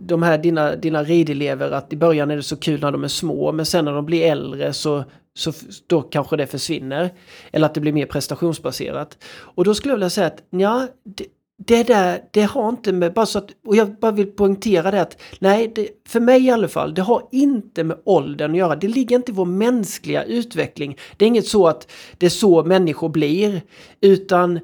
de 0.00 0.22
här 0.22 0.38
dina, 0.38 0.76
dina 0.76 1.04
ridelever, 1.04 1.70
att 1.70 1.92
i 1.92 1.96
början 1.96 2.30
är 2.30 2.36
det 2.36 2.42
så 2.42 2.56
kul 2.56 2.80
när 2.80 2.92
de 2.92 3.04
är 3.04 3.08
små, 3.08 3.52
men 3.52 3.66
sen 3.66 3.84
när 3.84 3.92
de 3.92 4.06
blir 4.06 4.22
äldre 4.22 4.72
så, 4.72 5.04
så 5.34 5.52
då 5.86 6.02
kanske 6.02 6.36
det 6.36 6.46
försvinner. 6.46 7.10
Eller 7.52 7.66
att 7.66 7.74
det 7.74 7.80
blir 7.80 7.92
mer 7.92 8.06
prestationsbaserat. 8.06 9.18
Och 9.34 9.64
då 9.64 9.74
skulle 9.74 9.92
jag 9.92 9.96
vilja 9.96 10.10
säga 10.10 10.26
att 10.26 10.42
ja, 10.50 10.88
det, 11.04 11.26
det 11.66 11.82
där, 11.82 12.20
det 12.30 12.42
har 12.42 12.68
inte 12.68 12.92
med, 12.92 13.12
bara 13.12 13.26
så 13.26 13.38
att, 13.38 13.50
och 13.66 13.76
jag 13.76 13.98
bara 13.98 14.12
vill 14.12 14.26
poängtera 14.26 14.90
det 14.90 15.00
att 15.00 15.22
nej, 15.38 15.72
det, 15.74 15.88
för 16.08 16.20
mig 16.20 16.44
i 16.44 16.50
alla 16.50 16.68
fall, 16.68 16.94
det 16.94 17.02
har 17.02 17.28
inte 17.32 17.84
med 17.84 17.98
åldern 18.04 18.50
att 18.50 18.56
göra. 18.56 18.76
Det 18.76 18.88
ligger 18.88 19.16
inte 19.16 19.32
i 19.32 19.34
vår 19.34 19.44
mänskliga 19.44 20.24
utveckling. 20.24 20.98
Det 21.16 21.24
är 21.24 21.26
inget 21.26 21.46
så 21.46 21.66
att 21.66 21.90
det 22.18 22.26
är 22.26 22.30
så 22.30 22.64
människor 22.64 23.08
blir, 23.08 23.62
utan 24.00 24.60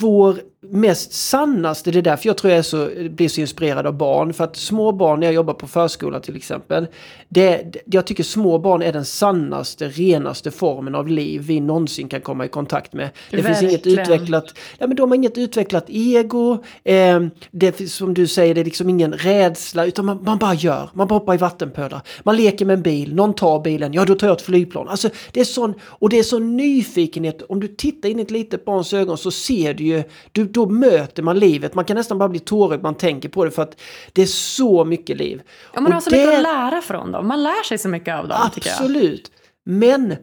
vår 0.00 0.38
mest 0.60 1.12
sannaste, 1.12 1.90
det 1.90 1.98
är 1.98 2.02
därför 2.02 2.28
jag 2.28 2.36
tror 2.36 2.50
jag 2.50 2.58
är 2.58 2.62
så, 2.62 2.90
blir 3.10 3.28
så 3.28 3.40
inspirerad 3.40 3.86
av 3.86 3.96
barn. 3.96 4.32
För 4.32 4.44
att 4.44 4.56
små 4.56 4.92
barn, 4.92 5.20
när 5.20 5.26
jag 5.26 5.34
jobbar 5.34 5.54
på 5.54 5.66
förskola 5.66 6.20
till 6.20 6.36
exempel, 6.36 6.86
det, 7.28 7.76
jag 7.84 8.06
tycker 8.06 8.24
små 8.24 8.58
barn 8.58 8.82
är 8.82 8.92
den 8.92 9.04
sannaste, 9.04 9.88
renaste 9.88 10.50
formen 10.50 10.94
av 10.94 11.08
liv 11.08 11.42
vi 11.42 11.60
någonsin 11.60 12.08
kan 12.08 12.20
komma 12.20 12.44
i 12.44 12.48
kontakt 12.48 12.92
med. 12.92 13.10
Det 13.30 13.36
Verkligen. 13.36 13.56
finns 13.56 13.72
inget 13.72 13.86
utvecklat, 13.86 14.54
ja 14.78 14.86
men 14.86 14.96
de 14.96 15.10
har 15.10 15.16
inget 15.16 15.38
utvecklat 15.38 15.84
ego, 15.88 16.64
eh, 16.84 17.20
det 17.50 17.90
som 17.90 18.14
du 18.14 18.26
säger, 18.26 18.54
det 18.54 18.60
är 18.60 18.64
liksom 18.64 18.88
ingen 18.88 19.12
rädsla, 19.12 19.86
utan 19.86 20.04
man, 20.04 20.22
man 20.22 20.38
bara 20.38 20.54
gör, 20.54 20.90
man 20.92 21.08
bara 21.08 21.14
hoppar 21.14 21.34
i 21.34 21.38
vattenpölar, 21.38 22.00
man 22.22 22.36
leker 22.36 22.64
med 22.64 22.74
en 22.74 22.82
bil, 22.82 23.14
någon 23.14 23.34
tar 23.34 23.60
bilen, 23.60 23.92
ja 23.92 24.04
då 24.04 24.14
tar 24.14 24.26
jag 24.26 24.36
ett 24.36 24.42
flygplan. 24.42 24.88
Alltså 24.88 25.10
det 25.32 25.40
är 25.40 25.44
sån, 25.44 25.74
och 25.82 26.08
det 26.08 26.18
är 26.18 26.22
sån 26.22 26.56
nyfikenhet, 26.56 27.42
om 27.48 27.60
du 27.60 27.68
tittar 27.68 28.08
in 28.08 28.18
i 28.18 28.22
ett 28.22 28.30
litet 28.30 28.64
barns 28.64 28.92
ögon 28.92 29.18
så 29.18 29.30
ser 29.30 29.74
du 29.74 29.84
ju, 29.84 30.02
du, 30.32 30.47
då 30.52 30.66
möter 30.68 31.22
man 31.22 31.38
livet. 31.38 31.74
Man 31.74 31.84
kan 31.84 31.96
nästan 31.96 32.18
bara 32.18 32.28
bli 32.28 32.38
tårögd 32.38 32.82
man 32.82 32.94
tänker 32.94 33.28
på 33.28 33.44
det 33.44 33.50
för 33.50 33.62
att 33.62 33.80
det 34.12 34.22
är 34.22 34.26
så 34.26 34.84
mycket 34.84 35.16
liv. 35.16 35.42
Ja, 35.74 35.80
man 35.80 35.92
har 35.92 36.00
så 36.00 36.10
det- 36.10 36.16
mycket 36.16 36.34
att 36.36 36.42
lära 36.42 36.80
från 36.80 37.12
dem. 37.12 37.28
Man 37.28 37.42
lär 37.42 37.64
sig 37.64 37.78
så 37.78 37.88
mycket 37.88 38.14
av 38.14 38.28
dem. 38.28 38.38
Absolut. 38.56 39.30
Men 39.64 40.14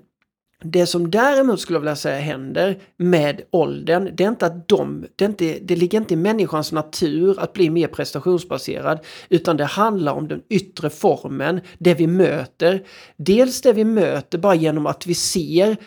det 0.63 0.85
som 0.85 1.11
däremot 1.11 1.59
skulle 1.59 1.75
jag 1.75 1.81
vilja 1.81 1.95
säga 1.95 2.19
händer 2.19 2.79
med 2.97 3.41
åldern, 3.51 4.09
det 4.13 4.23
är 4.23 4.27
inte 4.27 4.45
att 4.45 4.67
de, 4.67 5.05
det, 5.15 5.25
är 5.25 5.29
inte, 5.29 5.57
det 5.61 5.75
ligger 5.75 5.97
inte 5.97 6.13
i 6.13 6.17
människans 6.17 6.71
natur 6.71 7.39
att 7.39 7.53
bli 7.53 7.69
mer 7.69 7.87
prestationsbaserad, 7.87 8.99
utan 9.29 9.57
det 9.57 9.65
handlar 9.65 10.13
om 10.13 10.27
den 10.27 10.41
yttre 10.49 10.89
formen, 10.89 11.61
det 11.79 11.93
vi 11.93 12.07
möter. 12.07 12.83
Dels 13.17 13.61
det 13.61 13.73
vi 13.73 13.83
möter 13.83 14.37
bara 14.37 14.55
genom 14.55 14.85
att 14.85 15.07
vi 15.07 15.13
ser 15.13 15.77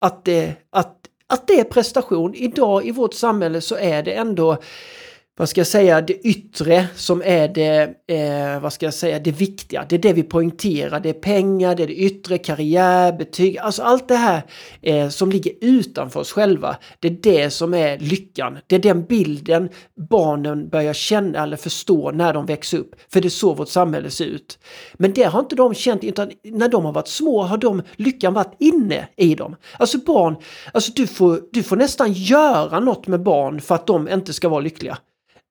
att 0.00 0.24
det, 0.24 0.54
att, 0.72 0.97
att 1.28 1.46
det 1.46 1.60
är 1.60 1.64
prestation. 1.64 2.34
Idag 2.34 2.86
i 2.86 2.90
vårt 2.90 3.14
samhälle 3.14 3.60
så 3.60 3.76
är 3.76 4.02
det 4.02 4.12
ändå 4.12 4.56
vad 5.38 5.48
ska 5.48 5.60
jag 5.60 5.68
säga, 5.68 6.00
det 6.00 6.14
yttre 6.14 6.86
som 6.94 7.22
är 7.24 7.48
det, 7.48 7.94
eh, 8.06 8.60
vad 8.60 8.72
ska 8.72 8.86
jag 8.86 8.94
säga, 8.94 9.18
det 9.18 9.32
viktiga. 9.32 9.86
Det 9.88 9.96
är 9.96 9.98
det 9.98 10.12
vi 10.12 10.22
poängterar. 10.22 11.00
Det 11.00 11.08
är 11.08 11.12
pengar, 11.12 11.74
det 11.74 11.82
är 11.82 11.86
det 11.86 11.94
yttre, 11.94 12.38
karriär, 12.38 13.12
betyg, 13.12 13.58
alltså 13.58 13.82
allt 13.82 14.08
det 14.08 14.16
här 14.16 14.42
eh, 14.82 15.08
som 15.08 15.30
ligger 15.30 15.52
utanför 15.60 16.20
oss 16.20 16.32
själva. 16.32 16.76
Det 17.00 17.08
är 17.08 17.16
det 17.22 17.50
som 17.50 17.74
är 17.74 17.98
lyckan. 17.98 18.58
Det 18.66 18.74
är 18.74 18.80
den 18.80 19.04
bilden 19.04 19.68
barnen 20.10 20.68
börjar 20.68 20.92
känna 20.92 21.42
eller 21.42 21.56
förstå 21.56 22.10
när 22.10 22.32
de 22.34 22.46
växer 22.46 22.78
upp. 22.78 22.94
För 23.12 23.20
det 23.20 23.28
är 23.28 23.30
så 23.30 23.54
vårt 23.54 23.68
samhälle 23.68 24.10
ser 24.10 24.24
ut. 24.24 24.58
Men 24.94 25.12
det 25.12 25.22
har 25.22 25.40
inte 25.40 25.56
de 25.56 25.74
känt, 25.74 26.04
utan 26.04 26.30
när 26.44 26.68
de 26.68 26.84
har 26.84 26.92
varit 26.92 27.08
små 27.08 27.42
har 27.42 27.58
de 27.58 27.82
lyckan 27.96 28.34
varit 28.34 28.56
inne 28.58 29.08
i 29.16 29.34
dem. 29.34 29.56
Alltså 29.78 29.98
barn, 29.98 30.36
alltså 30.72 30.92
du 30.94 31.06
får, 31.06 31.40
du 31.52 31.62
får 31.62 31.76
nästan 31.76 32.12
göra 32.12 32.80
något 32.80 33.06
med 33.06 33.22
barn 33.22 33.60
för 33.60 33.74
att 33.74 33.86
de 33.86 34.08
inte 34.08 34.32
ska 34.32 34.48
vara 34.48 34.60
lyckliga. 34.60 34.98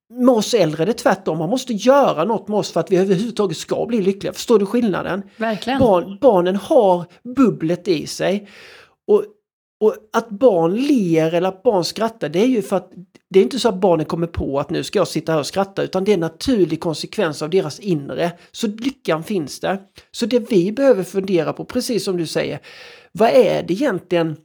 Med 0.09 0.35
oss 0.35 0.53
äldre 0.53 0.83
är 0.83 0.87
det 0.87 0.93
tvärtom. 0.93 1.37
Man 1.37 1.49
måste 1.49 1.73
göra 1.73 2.23
något 2.23 2.47
med 2.47 2.57
oss 2.57 2.71
för 2.71 2.79
att 2.79 2.91
vi 2.91 2.97
överhuvudtaget 2.97 3.57
ska 3.57 3.85
bli 3.85 4.01
lyckliga. 4.01 4.33
Förstår 4.33 4.59
du 4.59 4.65
skillnaden? 4.65 5.23
Verkligen. 5.37 5.79
Barn, 5.79 6.17
barnen 6.21 6.55
har 6.55 7.05
bubblet 7.35 7.87
i 7.87 8.07
sig. 8.07 8.49
Och, 9.07 9.23
och 9.79 9.95
att 10.13 10.29
barn 10.29 10.75
ler 10.75 11.33
eller 11.33 11.49
att 11.49 11.63
barn 11.63 11.83
skrattar 11.83 12.29
det 12.29 12.39
är 12.39 12.47
ju 12.47 12.61
för 12.61 12.75
att 12.75 12.91
det 13.29 13.39
är 13.39 13.43
inte 13.43 13.59
så 13.59 13.69
att 13.69 13.81
barnen 13.81 14.05
kommer 14.05 14.27
på 14.27 14.59
att 14.59 14.69
nu 14.69 14.83
ska 14.83 14.99
jag 14.99 15.07
sitta 15.07 15.31
här 15.31 15.39
och 15.39 15.45
skratta 15.45 15.83
utan 15.83 16.03
det 16.03 16.11
är 16.11 16.13
en 16.13 16.19
naturlig 16.19 16.79
konsekvens 16.79 17.41
av 17.41 17.49
deras 17.49 17.79
inre. 17.79 18.31
Så 18.51 18.67
lyckan 18.67 19.23
finns 19.23 19.59
där. 19.59 19.79
Så 20.11 20.25
det 20.25 20.51
vi 20.51 20.71
behöver 20.71 21.03
fundera 21.03 21.53
på, 21.53 21.65
precis 21.65 22.03
som 22.03 22.17
du 22.17 22.27
säger, 22.27 22.59
vad 23.11 23.29
är 23.29 23.63
det 23.63 23.73
egentligen 23.73 24.35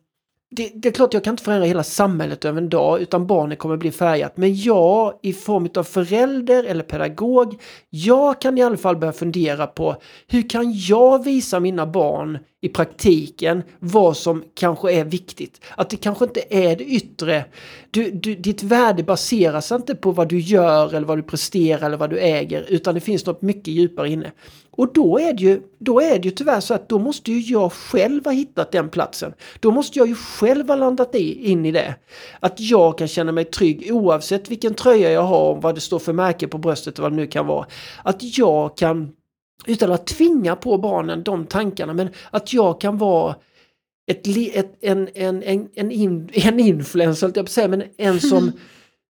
det, 0.57 0.73
det 0.75 0.89
är 0.89 0.93
klart 0.93 1.15
jag 1.15 1.25
kan 1.25 1.33
inte 1.33 1.43
förändra 1.43 1.67
hela 1.67 1.85
samhället 1.85 2.45
över 2.45 2.61
en 2.61 2.69
dag 2.69 3.01
utan 3.01 3.27
barnet 3.27 3.59
kommer 3.59 3.77
bli 3.77 3.91
färgat. 3.91 4.37
Men 4.37 4.57
jag 4.57 5.19
i 5.23 5.33
form 5.33 5.69
av 5.75 5.85
förälder 5.85 6.65
eller 6.65 6.85
pedagog, 6.85 7.61
jag 7.91 8.41
kan 8.41 8.59
i 8.59 8.63
alla 8.63 8.77
fall 8.77 8.97
börja 8.97 9.13
fundera 9.13 9.67
på 9.67 9.97
hur 10.29 10.49
kan 10.49 10.73
jag 10.73 11.25
visa 11.25 11.61
mina 11.61 11.87
barn 11.87 12.39
i 12.65 12.69
praktiken 12.69 13.63
vad 13.79 14.17
som 14.17 14.45
kanske 14.55 14.93
är 14.93 15.05
viktigt. 15.05 15.61
Att 15.77 15.91
det 15.91 15.97
kanske 15.97 16.25
inte 16.25 16.43
är 16.51 16.77
det 16.77 16.85
yttre. 16.85 17.45
Du, 17.91 18.11
du, 18.11 18.35
ditt 18.35 18.63
värde 18.63 19.03
baseras 19.03 19.73
inte 19.73 19.95
på 19.95 20.13
vad 20.13 20.29
du 20.29 20.41
gör 20.41 20.95
eller 20.95 21.07
vad 21.07 21.19
du 21.19 21.23
presterar 21.23 21.87
eller 21.87 21.97
vad 21.97 22.11
du 22.11 22.19
äger 22.19 22.67
utan 22.69 22.95
det 22.95 23.01
finns 23.01 23.27
något 23.27 23.43
mycket 23.43 23.69
djupare 23.69 24.09
inne. 24.09 24.33
Och 24.71 24.93
då 24.93 25.19
är, 25.19 25.33
det 25.33 25.43
ju, 25.43 25.61
då 25.79 26.01
är 26.01 26.19
det 26.19 26.25
ju 26.25 26.31
tyvärr 26.31 26.61
så 26.61 26.75
att 26.75 26.89
då 26.89 26.99
måste 26.99 27.33
ju 27.33 27.53
jag 27.53 27.73
själv 27.73 28.25
ha 28.25 28.33
hittat 28.33 28.73
den 28.73 28.89
platsen. 28.89 29.33
Då 29.61 29.71
måste 29.71 29.99
jag 29.99 30.09
ju 30.09 30.15
själv 30.15 30.69
ha 30.69 30.77
landat 30.77 31.15
i, 31.15 31.51
in 31.51 31.67
i 31.67 31.73
det. 31.73 31.95
Att 32.41 32.61
jag 32.61 32.99
kan 32.99 33.09
känna 33.09 33.33
mig 33.33 33.45
trygg 33.45 33.89
oavsett 33.93 34.51
vilken 34.51 34.75
tröja 34.75 35.11
jag 35.13 35.23
har 35.23 35.51
och 35.51 35.63
vad 35.63 35.75
det 35.75 35.81
står 35.81 35.99
för 35.99 36.13
märke 36.13 36.49
på 36.49 36.59
bröstet 36.59 36.99
och 36.99 37.03
vad 37.03 37.13
det 37.13 37.17
nu 37.17 37.27
kan 37.27 37.47
vara. 37.47 37.67
Att 38.03 38.39
jag 38.39 38.77
kan, 38.77 39.13
utan 39.67 39.93
att 39.93 40.07
tvinga 40.07 40.57
på 40.57 40.79
barnen 40.79 41.23
de 41.23 41.47
tankarna, 41.47 41.93
men 41.93 42.09
att 42.31 42.53
jag 42.53 42.81
kan 42.81 42.99
vara 42.99 43.35
ett, 44.11 44.27
ett, 44.27 44.77
en, 44.81 45.09
en, 45.15 45.43
en, 45.43 45.69
en, 45.75 45.91
in, 45.91 46.29
en 46.33 46.61
influencer, 46.61 47.33
jag 47.35 47.49
säga, 47.49 47.69
men 47.69 47.83
en 47.97 48.21
som 48.21 48.53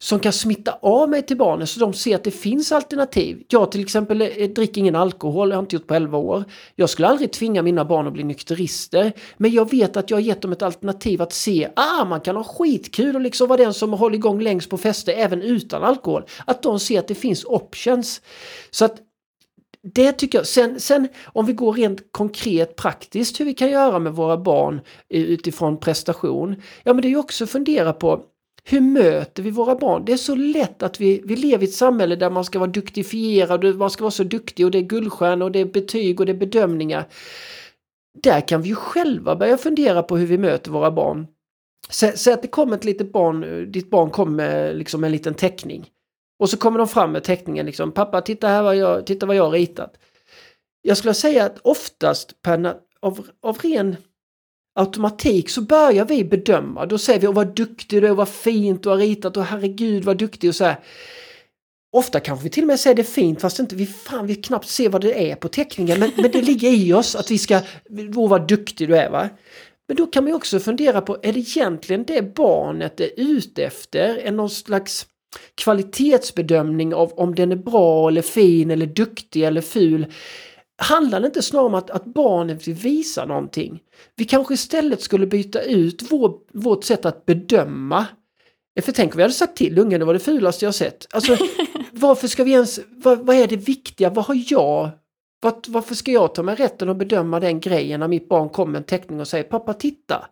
som 0.03 0.21
kan 0.21 0.33
smitta 0.33 0.79
av 0.83 1.11
mig 1.11 1.23
till 1.23 1.37
barnen 1.37 1.67
så 1.67 1.81
de 1.81 1.93
ser 1.93 2.15
att 2.15 2.25
det 2.25 2.31
finns 2.31 2.73
alternativ. 2.73 3.43
Jag 3.49 3.73
till 3.73 3.81
exempel 3.81 4.23
eh, 4.23 4.49
dricker 4.49 4.81
ingen 4.81 4.97
alkohol, 4.97 5.51
jag 5.51 5.57
har 5.57 5.63
inte 5.63 5.77
gjort 5.77 5.87
på 5.87 5.95
11 5.95 6.19
år. 6.19 6.45
Jag 6.77 6.91
skulle 6.91 7.09
aldrig 7.09 7.33
tvinga 7.33 7.63
mina 7.63 7.85
barn 7.85 8.07
att 8.07 8.13
bli 8.13 8.25
nykterister. 8.25 9.13
Men 9.37 9.51
jag 9.51 9.71
vet 9.71 9.97
att 9.97 10.11
jag 10.11 10.17
har 10.17 10.23
gett 10.23 10.43
dem 10.43 10.53
ett 10.53 10.63
alternativ 10.63 11.23
att 11.23 11.33
se, 11.33 11.69
ah 11.77 12.05
man 12.05 12.21
kan 12.21 12.37
ha 12.37 12.45
skitkul 12.45 13.15
och 13.15 13.21
liksom 13.21 13.49
vara 13.49 13.63
den 13.63 13.75
som 13.75 13.93
håller 13.93 14.17
igång 14.17 14.41
längst 14.41 14.71
på 14.71 14.79
fester 14.79 15.13
även 15.13 15.43
utan 15.43 15.85
alkohol. 15.85 16.25
Att 16.45 16.63
de 16.63 16.81
ser 16.81 16.99
att 16.99 17.09
det 17.09 17.15
finns 17.15 17.45
options. 17.45 18.21
Så 18.71 18.85
att 18.85 18.97
det 19.83 20.13
tycker 20.13 20.39
jag. 20.39 20.47
Sen, 20.47 20.81
sen 20.81 21.09
om 21.25 21.47
vi 21.47 21.53
går 21.53 21.73
rent 21.73 22.13
konkret 22.13 22.77
praktiskt 22.77 23.41
hur 23.41 23.45
vi 23.45 23.55
kan 23.55 23.71
göra 23.71 23.99
med 23.99 24.13
våra 24.13 24.37
barn 24.37 24.81
utifrån 25.09 25.81
prestation. 25.81 26.63
Ja 26.83 26.93
men 26.93 27.03
det 27.03 27.09
är 27.09 27.11
ju 27.11 27.17
också 27.17 27.45
att 27.45 27.51
fundera 27.51 27.93
på 27.93 28.25
hur 28.65 28.81
möter 28.81 29.43
vi 29.43 29.51
våra 29.51 29.75
barn? 29.75 30.05
Det 30.05 30.13
är 30.13 30.17
så 30.17 30.35
lätt 30.35 30.83
att 30.83 31.01
vi, 31.01 31.23
vi 31.25 31.37
lever 31.37 31.65
i 31.65 31.69
ett 31.69 31.75
samhälle 31.75 32.17
där 32.17 32.31
man 32.31 32.45
ska 32.45 32.59
vara 32.59 32.71
duktifierad 32.71 33.65
och 33.65 33.75
man 33.75 33.91
ska 33.91 34.05
vara 34.05 34.11
så 34.11 34.25
duktig 34.25 34.67
och 34.67 34.71
det 34.71 34.79
är 34.79 34.83
guldstjärnor 34.83 35.45
och 35.45 35.53
det 35.53 35.59
är 35.59 35.65
betyg 35.65 36.21
och 36.21 36.27
det 36.27 36.33
är 36.33 36.37
bedömningar. 36.37 37.05
Där 38.23 38.49
kan 38.49 38.63
vi 38.63 38.69
ju 38.69 38.75
själva 38.75 39.37
börja 39.37 39.59
fundera 39.59 40.03
på 40.03 40.17
hur 40.17 40.27
vi 40.27 40.39
möter 40.39 40.71
våra 40.71 40.91
barn. 40.91 41.27
Säg 41.91 42.33
att 42.33 42.43
det 42.43 42.49
kommer 42.49 42.77
ett 42.77 42.85
litet 42.85 43.13
barn, 43.13 43.73
ditt 43.73 43.91
barn 43.91 44.11
kommer 44.11 44.33
med 44.33 44.77
liksom 44.77 45.05
en 45.05 45.13
liten 45.13 45.35
teckning. 45.35 45.91
Och 46.43 46.51
så 46.51 46.57
kommer 46.57 46.79
de 46.79 46.89
fram 46.89 47.13
med 47.13 47.25
teckningen 47.25 47.67
liksom, 47.67 47.93
pappa 47.93 48.21
titta 48.21 48.49
här 48.49 48.63
vad 48.63 48.77
jag, 48.77 49.07
titta 49.07 49.27
vad 49.27 49.37
jag 49.37 49.45
har 49.45 49.51
ritat. 49.51 49.97
Jag 50.83 50.97
skulle 50.97 51.15
säga 51.15 51.45
att 51.45 51.59
oftast 51.59 52.43
per, 52.43 52.75
av, 53.01 53.27
av 53.43 53.59
ren 53.59 53.97
automatik 54.75 55.51
så 55.51 55.61
börjar 55.61 56.05
vi 56.05 56.25
bedöma. 56.25 56.87
Då 56.87 56.99
säger 56.99 57.21
vi 57.21 57.27
åh 57.27 57.35
vad 57.35 57.55
duktig 57.55 58.03
du 58.03 58.09
är, 58.09 58.15
vad 58.15 58.29
fint 58.29 58.83
du 58.83 58.89
har 58.89 58.97
ritat 58.97 59.37
och 59.37 59.45
herregud 59.45 60.05
vad 60.05 60.19
duktig 60.19 60.51
och 60.51 60.55
så 60.55 60.65
här. 60.65 60.77
Ofta 61.93 62.21
kanske 62.21 62.45
vi 62.45 62.51
till 62.51 62.65
och 62.65 62.69
med 62.69 62.81
säger 62.81 62.97
det 62.97 63.05
fint 63.05 63.41
fast 63.41 63.59
inte 63.59 63.77
vi, 63.77 63.87
fan, 63.87 64.27
vi 64.27 64.35
knappt 64.35 64.69
ser 64.69 64.89
vad 64.89 65.01
det 65.01 65.31
är 65.31 65.37
på 65.37 65.49
teckningen. 65.49 66.01
Men, 66.01 66.11
men 66.17 66.31
det 66.31 66.43
ligger 66.43 66.71
i 66.71 66.93
oss 66.93 67.17
att 67.17 67.31
vi 67.31 67.39
ska, 67.39 67.61
åh 68.17 68.29
vad 68.29 68.49
duktig 68.49 68.89
du 68.89 68.97
är 68.97 69.11
va. 69.11 69.29
Men 69.89 69.97
då 69.97 70.07
kan 70.07 70.25
man 70.25 70.31
ju 70.31 70.37
också 70.37 70.61
fundera 70.61 71.01
på, 71.01 71.19
är 71.23 71.33
det 71.33 71.41
egentligen 71.41 72.05
det 72.05 72.35
barnet 72.35 73.01
är 73.01 73.11
ute 73.17 73.65
efter? 73.65 74.17
Är 74.17 74.33
någon 74.33 74.51
slags 74.51 75.07
kvalitetsbedömning 75.55 76.95
av 76.95 77.13
om 77.13 77.35
den 77.35 77.53
är 77.53 77.57
bra 77.57 78.09
eller 78.09 78.23
fin 78.23 78.71
eller 78.71 78.87
duktig 78.87 79.43
eller 79.43 79.61
ful? 79.61 80.07
Handlar 80.83 81.21
det 81.21 81.27
inte 81.27 81.43
snarare 81.43 81.67
om 81.67 81.75
att, 81.75 81.91
att 81.91 82.05
barnet 82.05 82.69
vill 82.69 82.75
visa 82.75 83.25
någonting? 83.25 83.81
Vi 84.17 84.25
kanske 84.25 84.55
istället 84.55 85.03
skulle 85.03 85.27
byta 85.27 85.63
ut 85.63 86.03
vår, 86.11 86.35
vårt 86.53 86.85
sätt 86.85 87.05
att 87.05 87.27
bedöma. 87.27 88.07
För 88.83 88.93
tänk 88.93 89.13
om 89.13 89.17
vi 89.17 89.23
hade 89.23 89.35
sagt 89.35 89.57
till 89.57 89.79
ungen 89.79 90.01
det 90.01 90.07
var 90.07 90.13
det 90.15 90.21
fulaste 90.21 90.65
jag 90.65 90.75
sett. 90.75 91.07
Alltså, 91.15 91.37
varför 91.93 92.29
ska 92.29 92.45
vi 92.45 92.53
ens, 92.53 92.81
vad, 92.89 93.27
vad 93.27 93.37
är 93.37 93.47
det 93.47 93.57
viktiga? 93.57 94.11
Vad 94.11 94.25
har 94.25 94.45
jag? 94.47 94.91
Vad, 95.41 95.69
varför 95.69 95.95
ska 95.95 96.11
jag 96.11 96.35
ta 96.35 96.43
mig 96.43 96.55
rätten 96.55 96.89
att 96.89 96.97
bedöma 96.97 97.41
den 97.41 97.61
grejen 97.61 98.01
när 98.01 98.09
mitt 98.09 98.29
barn 98.29 98.49
kommer 98.49 98.73
med 98.73 98.79
en 98.79 98.85
teckning 98.85 99.21
och 99.21 99.29
säger 99.29 99.45
pappa 99.45 99.75
titta? 99.75 100.27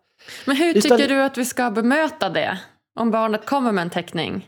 Men 0.45 0.55
hur 0.55 0.77
Utan- 0.77 0.97
tycker 0.97 1.15
du 1.15 1.21
att 1.21 1.37
vi 1.37 1.45
ska 1.45 1.71
bemöta 1.71 2.29
det? 2.29 2.59
Om 2.99 3.11
barnet 3.11 3.45
kommer 3.45 3.71
med 3.71 3.81
en 3.81 3.89
teckning? 3.89 4.47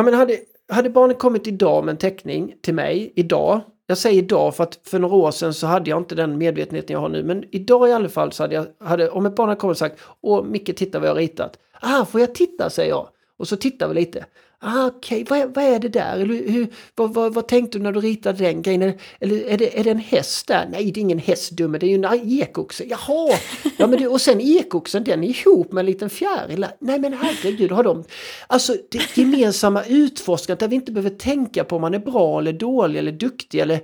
Ja 0.00 0.04
men 0.04 0.14
hade, 0.14 0.38
hade 0.72 0.90
barnet 0.90 1.18
kommit 1.18 1.46
idag 1.46 1.84
med 1.84 1.92
en 1.92 1.98
teckning 1.98 2.54
till 2.62 2.74
mig, 2.74 3.12
idag, 3.16 3.60
jag 3.86 3.98
säger 3.98 4.22
idag 4.22 4.56
för 4.56 4.64
att 4.64 4.78
för 4.84 4.98
några 4.98 5.16
år 5.16 5.30
sedan 5.30 5.54
så 5.54 5.66
hade 5.66 5.90
jag 5.90 5.98
inte 5.98 6.14
den 6.14 6.38
medvetenheten 6.38 6.94
jag 6.94 7.00
har 7.00 7.08
nu, 7.08 7.24
men 7.24 7.44
idag 7.50 7.88
i 7.88 7.92
alla 7.92 8.08
fall 8.08 8.32
så 8.32 8.42
hade 8.42 8.54
jag, 8.54 8.66
hade, 8.80 9.10
om 9.10 9.26
ett 9.26 9.34
barn 9.34 9.48
hade 9.48 9.60
kommit 9.60 9.74
och 9.74 9.78
sagt 9.78 10.00
Åh 10.20 10.44
Micke 10.44 10.76
titta 10.76 10.98
vad 10.98 11.08
jag 11.08 11.14
har 11.14 11.20
ritat. 11.20 11.58
Ah, 11.80 12.04
får 12.04 12.20
jag 12.20 12.34
titta 12.34 12.70
säger 12.70 12.90
jag. 12.90 13.08
Och 13.38 13.48
så 13.48 13.56
tittar 13.56 13.88
vi 13.88 13.94
lite. 13.94 14.24
Ah, 14.62 14.86
Okej, 14.86 15.22
okay. 15.22 15.40
vad, 15.40 15.54
vad, 15.54 15.64
är 15.64 15.78
det 15.78 15.88
där? 15.88 16.12
Eller 16.12 16.50
hur, 16.50 16.68
vad, 16.94 17.14
vad, 17.14 17.34
vad, 17.34 17.48
tänkte 17.48 17.78
du 17.78 17.84
när 17.84 17.92
du 17.92 18.00
ritade 18.00 18.44
den 18.44 18.62
grejen? 18.62 18.82
Eller 19.20 19.46
är 19.46 19.58
det, 19.58 19.78
är 19.78 19.84
det 19.84 19.90
en 19.90 19.98
häst 19.98 20.46
där? 20.46 20.68
Nej, 20.72 20.90
det 20.90 21.00
är 21.00 21.02
ingen 21.02 21.18
häst 21.18 21.50
dumme, 21.50 21.78
det 21.78 21.86
är 21.86 21.88
ju 21.88 22.04
en 22.04 22.30
ekoxe. 22.42 22.84
Jaha! 22.84 23.38
Ja, 23.76 23.86
men 23.86 24.00
det, 24.00 24.08
och 24.08 24.20
sen 24.20 24.40
ekoxen, 24.40 25.04
den 25.04 25.24
är 25.24 25.28
ihop 25.28 25.72
med 25.72 25.80
en 25.80 25.86
liten 25.86 26.10
fjäril. 26.10 26.66
Nej 26.78 26.98
men 26.98 27.12
herregud, 27.12 27.72
har 27.72 27.82
de... 27.82 28.04
Alltså 28.46 28.76
det 28.90 29.16
gemensamma 29.16 29.84
utforskandet 29.84 30.60
där 30.60 30.68
vi 30.68 30.76
inte 30.76 30.92
behöver 30.92 31.16
tänka 31.16 31.64
på 31.64 31.76
om 31.76 31.82
man 31.82 31.94
är 31.94 31.98
bra 31.98 32.38
eller 32.38 32.52
dålig 32.52 32.98
eller 32.98 33.12
duktig 33.12 33.60
eller... 33.60 33.80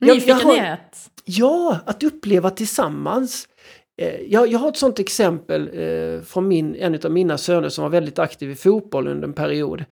Nyfikenhet! 0.00 1.10
Ja, 1.24 1.78
att 1.86 2.02
uppleva 2.02 2.50
tillsammans. 2.50 3.48
Eh, 3.98 4.20
jag, 4.20 4.48
jag 4.48 4.58
har 4.58 4.68
ett 4.68 4.76
sånt 4.76 4.98
exempel 4.98 5.70
eh, 5.72 6.22
från 6.22 6.48
min, 6.48 6.74
en 6.74 7.00
av 7.04 7.10
mina 7.10 7.38
söner 7.38 7.68
som 7.68 7.82
var 7.82 7.90
väldigt 7.90 8.18
aktiv 8.18 8.50
i 8.50 8.54
fotboll 8.54 9.08
under 9.08 9.28
en 9.28 9.34
period. 9.34 9.84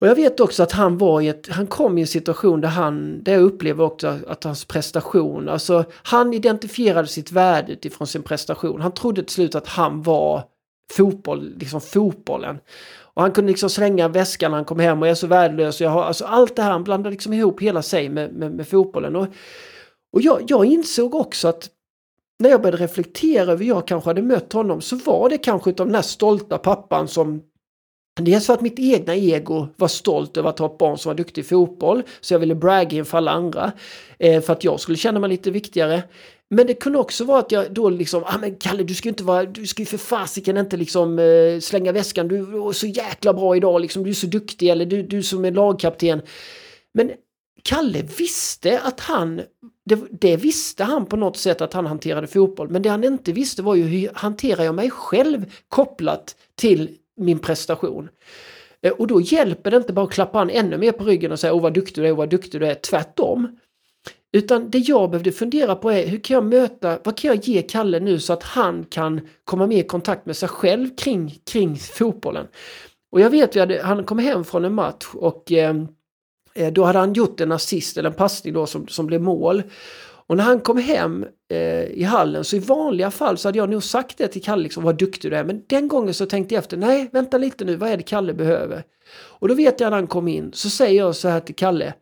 Och 0.00 0.08
jag 0.08 0.14
vet 0.14 0.40
också 0.40 0.62
att 0.62 0.72
han 0.72 0.98
var 0.98 1.20
i 1.20 1.28
ett, 1.28 1.48
han 1.48 1.66
kom 1.66 1.98
i 1.98 2.00
en 2.00 2.06
situation 2.06 2.60
där 2.60 2.68
han, 2.68 3.22
där 3.22 3.32
jag 3.32 3.42
upplever 3.42 3.84
också 3.84 4.18
att 4.28 4.44
hans 4.44 4.64
prestation, 4.64 5.48
alltså 5.48 5.84
han 5.92 6.34
identifierade 6.34 7.08
sitt 7.08 7.32
värde 7.32 7.72
utifrån 7.72 8.06
sin 8.06 8.22
prestation. 8.22 8.80
Han 8.80 8.92
trodde 8.92 9.22
till 9.22 9.34
slut 9.34 9.54
att 9.54 9.68
han 9.68 10.02
var 10.02 10.42
fotboll, 10.92 11.54
liksom 11.58 11.80
fotbollen. 11.80 12.58
Och 13.14 13.22
han 13.22 13.32
kunde 13.32 13.50
liksom 13.50 13.70
slänga 13.70 14.08
väskan 14.08 14.50
när 14.50 14.58
han 14.58 14.64
kom 14.64 14.78
hem 14.78 15.02
och 15.02 15.08
är 15.08 15.14
så 15.14 15.26
värdelös. 15.26 15.80
Jag 15.80 15.90
har, 15.90 16.04
alltså 16.04 16.24
allt 16.24 16.56
det 16.56 16.62
här, 16.62 16.70
han 16.70 16.84
blandade 16.84 17.10
liksom 17.10 17.32
ihop 17.32 17.62
hela 17.62 17.82
sig 17.82 18.08
med, 18.08 18.32
med, 18.32 18.52
med 18.52 18.68
fotbollen. 18.68 19.16
Och, 19.16 19.26
och 20.12 20.22
jag, 20.22 20.42
jag 20.48 20.64
insåg 20.64 21.14
också 21.14 21.48
att 21.48 21.70
när 22.42 22.50
jag 22.50 22.62
började 22.62 22.84
reflektera 22.84 23.52
över 23.52 23.64
hur 23.64 23.68
jag 23.72 23.86
kanske 23.86 24.10
hade 24.10 24.22
mött 24.22 24.52
honom 24.52 24.80
så 24.80 24.96
var 24.96 25.28
det 25.28 25.38
kanske 25.38 25.70
utav 25.70 25.86
den 25.86 25.94
här 25.94 26.02
stolta 26.02 26.58
pappan 26.58 27.08
som 27.08 27.42
Dels 28.20 28.46
för 28.46 28.54
att 28.54 28.60
mitt 28.60 28.78
egna 28.78 29.16
ego 29.16 29.68
var 29.76 29.88
stolt 29.88 30.36
över 30.36 30.50
att 30.50 30.58
ha 30.58 30.66
ett 30.66 30.78
barn 30.78 30.98
som 30.98 31.10
var 31.10 31.14
duktig 31.14 31.42
i 31.42 31.44
fotboll, 31.44 32.02
så 32.20 32.34
jag 32.34 32.38
ville 32.38 32.54
bragga 32.54 32.98
inför 32.98 33.18
alla 33.18 33.30
andra. 33.30 33.72
Eh, 34.18 34.42
för 34.42 34.52
att 34.52 34.64
jag 34.64 34.80
skulle 34.80 34.98
känna 34.98 35.20
mig 35.20 35.30
lite 35.30 35.50
viktigare. 35.50 36.02
Men 36.50 36.66
det 36.66 36.74
kunde 36.74 36.98
också 36.98 37.24
vara 37.24 37.38
att 37.38 37.52
jag 37.52 37.72
då 37.72 37.90
liksom, 37.90 38.24
ah 38.26 38.38
men 38.38 38.56
Kalle 38.56 38.82
du 38.82 38.94
ska 38.94 39.08
ju 39.08 39.10
inte 39.10 39.24
vara, 39.24 39.44
du 39.44 39.66
ska 39.66 39.82
ju 39.82 39.86
för 39.86 39.98
fasiken 39.98 40.56
inte 40.56 40.76
liksom 40.76 41.18
eh, 41.18 41.60
slänga 41.60 41.92
väskan, 41.92 42.28
du 42.28 42.38
är 42.38 42.72
så 42.72 42.86
jäkla 42.86 43.32
bra 43.32 43.56
idag 43.56 43.80
liksom, 43.80 44.04
du 44.04 44.10
är 44.10 44.14
så 44.14 44.26
duktig 44.26 44.68
eller 44.68 44.86
du, 44.86 45.02
du 45.02 45.22
som 45.22 45.44
är 45.44 45.50
lagkapten. 45.50 46.22
Men 46.94 47.10
Kalle 47.62 48.02
visste 48.18 48.80
att 48.80 49.00
han, 49.00 49.42
det, 49.84 49.98
det, 50.10 50.36
visste 50.36 50.84
han 50.84 51.06
på 51.06 51.16
något 51.16 51.36
sätt 51.36 51.60
att 51.60 51.72
han 51.72 51.86
hanterade 51.86 52.26
fotboll, 52.26 52.68
men 52.70 52.82
det 52.82 52.88
han 52.88 53.04
inte 53.04 53.32
visste 53.32 53.62
var 53.62 53.74
ju 53.74 53.82
hur 53.82 54.10
hanterar 54.14 54.64
jag 54.64 54.74
mig 54.74 54.90
själv 54.90 55.52
kopplat 55.68 56.36
till 56.54 56.96
min 57.16 57.38
prestation. 57.38 58.08
Eh, 58.82 58.92
och 58.92 59.06
då 59.06 59.20
hjälper 59.20 59.70
det 59.70 59.76
inte 59.76 59.92
bara 59.92 60.04
att 60.04 60.12
klappa 60.12 60.38
han 60.38 60.50
ännu 60.50 60.78
mer 60.78 60.92
på 60.92 61.04
ryggen 61.04 61.32
och 61.32 61.40
säga 61.40 61.54
åh 61.54 61.62
vad 61.62 61.74
duktig 61.74 62.04
du 62.04 62.06
är, 62.06 62.12
åh 62.12 62.16
vad 62.16 62.30
duktig 62.30 62.60
du 62.60 62.66
är, 62.66 62.74
tvärtom. 62.74 63.58
Utan 64.32 64.70
det 64.70 64.78
jag 64.78 65.10
behövde 65.10 65.32
fundera 65.32 65.74
på 65.74 65.90
är 65.90 66.06
hur 66.06 66.18
kan 66.18 66.34
jag 66.34 66.44
möta, 66.44 66.98
vad 67.04 67.16
kan 67.16 67.28
jag 67.28 67.44
ge 67.44 67.62
Kalle 67.62 68.00
nu 68.00 68.20
så 68.20 68.32
att 68.32 68.42
han 68.42 68.84
kan 68.84 69.20
komma 69.44 69.66
mer 69.66 69.84
i 69.84 69.86
kontakt 69.86 70.26
med 70.26 70.36
sig 70.36 70.48
själv 70.48 70.96
kring, 70.96 71.38
kring 71.52 71.76
fotbollen. 71.76 72.46
Och 73.12 73.20
jag 73.20 73.30
vet 73.30 73.56
ju 73.56 73.60
att 73.60 73.82
han 73.82 74.04
kom 74.04 74.18
hem 74.18 74.44
från 74.44 74.64
en 74.64 74.74
match 74.74 75.06
och 75.14 75.52
Eh, 75.52 75.74
Eh, 76.54 76.72
då 76.72 76.84
hade 76.84 76.98
han 76.98 77.12
gjort 77.12 77.40
en 77.40 77.52
assist 77.52 77.96
eller 77.96 78.10
en 78.10 78.16
passning 78.16 78.54
då 78.54 78.66
som, 78.66 78.88
som 78.88 79.06
blev 79.06 79.20
mål. 79.20 79.62
Och 80.26 80.36
när 80.36 80.44
han 80.44 80.60
kom 80.60 80.78
hem 80.78 81.26
eh, 81.50 81.84
i 81.84 82.02
hallen 82.02 82.44
så 82.44 82.56
i 82.56 82.58
vanliga 82.58 83.10
fall 83.10 83.38
så 83.38 83.48
hade 83.48 83.58
jag 83.58 83.70
nog 83.70 83.82
sagt 83.82 84.18
det 84.18 84.28
till 84.28 84.42
Kalle, 84.42 84.62
liksom, 84.62 84.84
vad 84.84 84.98
duktig 84.98 85.30
du 85.30 85.36
är. 85.36 85.44
Men 85.44 85.64
den 85.68 85.88
gången 85.88 86.14
så 86.14 86.26
tänkte 86.26 86.54
jag 86.54 86.62
efter, 86.62 86.76
nej 86.76 87.08
vänta 87.12 87.38
lite 87.38 87.64
nu, 87.64 87.76
vad 87.76 87.90
är 87.90 87.96
det 87.96 88.02
Kalle 88.02 88.34
behöver? 88.34 88.84
Och 89.12 89.48
då 89.48 89.54
vet 89.54 89.80
jag 89.80 89.90
när 89.90 89.96
han 89.96 90.06
kom 90.06 90.28
in 90.28 90.52
så 90.52 90.70
säger 90.70 90.98
jag 90.98 91.16
så 91.16 91.28
här 91.28 91.40
till 91.40 91.54
Kalle. 91.54 91.94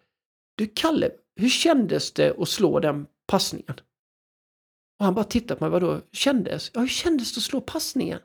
Du 0.56 0.66
Kalle, 0.66 1.10
hur 1.36 1.48
kändes 1.48 2.12
det 2.12 2.34
att 2.38 2.48
slå 2.48 2.80
den 2.80 3.06
passningen? 3.26 3.74
Och 4.98 5.04
han 5.04 5.14
bara 5.14 5.24
tittar 5.24 5.54
på 5.54 5.64
mig, 5.64 5.70
vadå 5.70 6.00
kändes? 6.12 6.70
Ja, 6.74 6.80
hur 6.80 6.88
kändes 6.88 7.34
det 7.34 7.38
att 7.38 7.42
slå 7.42 7.60
passningen? 7.60 8.18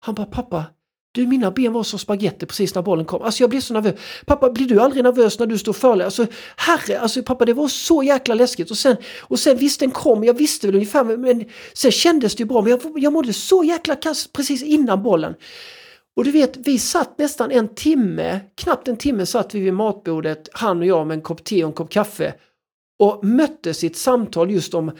Han 0.00 0.14
bara, 0.14 0.26
pappa, 0.26 0.64
du, 1.12 1.26
mina 1.26 1.50
ben 1.50 1.72
var 1.72 1.82
som 1.82 1.98
spagetti 1.98 2.46
precis 2.46 2.74
när 2.74 2.82
bollen 2.82 3.04
kom. 3.04 3.22
Alltså 3.22 3.42
jag 3.42 3.50
blev 3.50 3.60
så 3.60 3.74
nervös. 3.74 3.94
Pappa, 4.26 4.50
blir 4.50 4.68
du 4.68 4.80
aldrig 4.80 5.04
nervös 5.04 5.38
när 5.38 5.46
du 5.46 5.58
står 5.58 5.72
före? 5.72 6.04
Alltså 6.04 6.26
herre, 6.56 7.00
alltså 7.00 7.22
pappa 7.22 7.44
det 7.44 7.52
var 7.54 7.68
så 7.68 8.02
jäkla 8.02 8.34
läskigt. 8.34 8.70
Och 8.70 8.78
sen, 8.78 8.96
och 9.20 9.38
sen 9.38 9.56
visst 9.56 9.80
den 9.80 9.90
kom, 9.90 10.24
jag 10.24 10.34
visste 10.34 10.66
väl 10.66 10.74
ungefär, 10.74 11.04
men 11.04 11.44
sen 11.72 11.90
kändes 11.90 12.34
det 12.34 12.40
ju 12.40 12.46
bra. 12.46 12.62
Men 12.62 12.70
jag, 12.70 12.80
jag 12.96 13.12
mådde 13.12 13.32
så 13.32 13.64
jäkla 13.64 13.96
kast 13.96 14.32
precis 14.32 14.62
innan 14.62 15.02
bollen. 15.02 15.34
Och 16.16 16.24
du 16.24 16.30
vet, 16.30 16.56
vi 16.56 16.78
satt 16.78 17.18
nästan 17.18 17.50
en 17.50 17.74
timme, 17.74 18.40
knappt 18.54 18.88
en 18.88 18.96
timme 18.96 19.26
satt 19.26 19.54
vi 19.54 19.60
vid 19.60 19.74
matbordet, 19.74 20.48
han 20.52 20.78
och 20.78 20.86
jag 20.86 21.06
med 21.06 21.14
en 21.14 21.22
kopp 21.22 21.44
te 21.44 21.64
och 21.64 21.68
en 21.68 21.74
kopp 21.74 21.90
kaffe 21.90 22.34
och 22.98 23.24
möttes 23.24 23.84
i 23.84 23.86
ett 23.86 23.96
samtal 23.96 24.50
just 24.50 24.74
om 24.74 24.92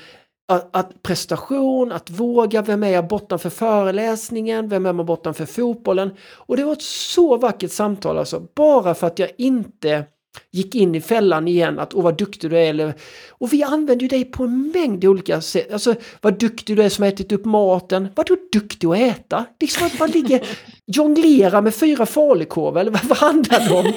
att, 0.50 0.76
att, 0.76 1.02
prestation, 1.02 1.92
att 1.92 2.10
våga, 2.10 2.62
vem 2.62 2.82
är 2.82 2.88
jag 2.88 3.08
bortanför 3.08 3.50
föreläsningen, 3.50 4.68
vem 4.68 4.86
är 4.86 4.92
man 4.92 5.06
bortanför 5.06 5.46
fotbollen? 5.46 6.10
Och 6.32 6.56
det 6.56 6.64
var 6.64 6.72
ett 6.72 6.82
så 6.82 7.36
vackert 7.36 7.72
samtal 7.72 8.18
alltså, 8.18 8.42
bara 8.54 8.94
för 8.94 9.06
att 9.06 9.18
jag 9.18 9.30
inte 9.38 10.04
gick 10.52 10.74
in 10.74 10.94
i 10.94 11.00
fällan 11.00 11.48
igen 11.48 11.78
att 11.78 11.94
åh 11.94 12.02
vad 12.02 12.18
duktig 12.18 12.50
du 12.50 12.58
är. 12.58 12.70
Eller, 12.70 12.94
och 13.30 13.52
vi 13.52 13.62
använder 13.62 14.02
ju 14.02 14.08
dig 14.08 14.24
på 14.24 14.44
en 14.44 14.70
mängd 14.74 15.04
olika 15.04 15.40
sätt. 15.40 15.72
Alltså 15.72 15.94
vad 16.20 16.38
duktig 16.38 16.76
du 16.76 16.82
är 16.82 16.88
som 16.88 17.04
ätit 17.04 17.32
upp 17.32 17.44
maten. 17.44 18.08
Vad 18.16 18.26
du 18.26 18.48
duktig 18.52 18.88
att 18.88 18.98
äta? 18.98 19.44
Liksom 19.60 19.86
att 19.86 19.98
man 19.98 20.10
ligger 20.10 20.46
jonglera 20.86 21.60
med 21.60 21.74
fyra 21.74 22.06
falukorvar 22.06 22.80
eller 22.80 22.90
vad 22.90 23.18
handlar 23.18 23.68
det 23.68 23.74
om? 23.74 23.92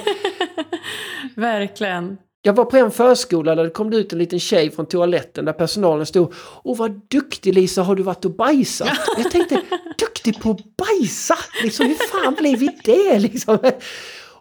Verkligen. 1.42 2.18
Jag 2.46 2.52
var 2.52 2.64
på 2.64 2.76
en 2.76 2.90
förskola 2.90 3.54
där 3.54 3.64
det 3.64 3.70
kom 3.70 3.92
ut 3.92 4.12
en 4.12 4.18
liten 4.18 4.40
tjej 4.40 4.70
från 4.70 4.86
toaletten 4.86 5.44
där 5.44 5.52
personalen 5.52 6.06
stod 6.06 6.32
och 6.36 6.76
vad 6.76 7.00
duktig 7.08 7.54
Lisa 7.54 7.82
har 7.82 7.96
du 7.96 8.02
varit 8.02 8.24
och 8.24 8.30
bajsat? 8.30 8.88
Jag 9.18 9.30
tänkte, 9.30 9.62
duktig 9.98 10.40
på 10.40 10.50
att 10.50 10.76
bajsa? 10.76 11.34
Liksom, 11.62 11.86
hur 11.86 11.94
fan 11.94 12.34
blev 12.34 12.58
vi 12.58 12.78
det? 12.84 13.18
Liksom. 13.18 13.58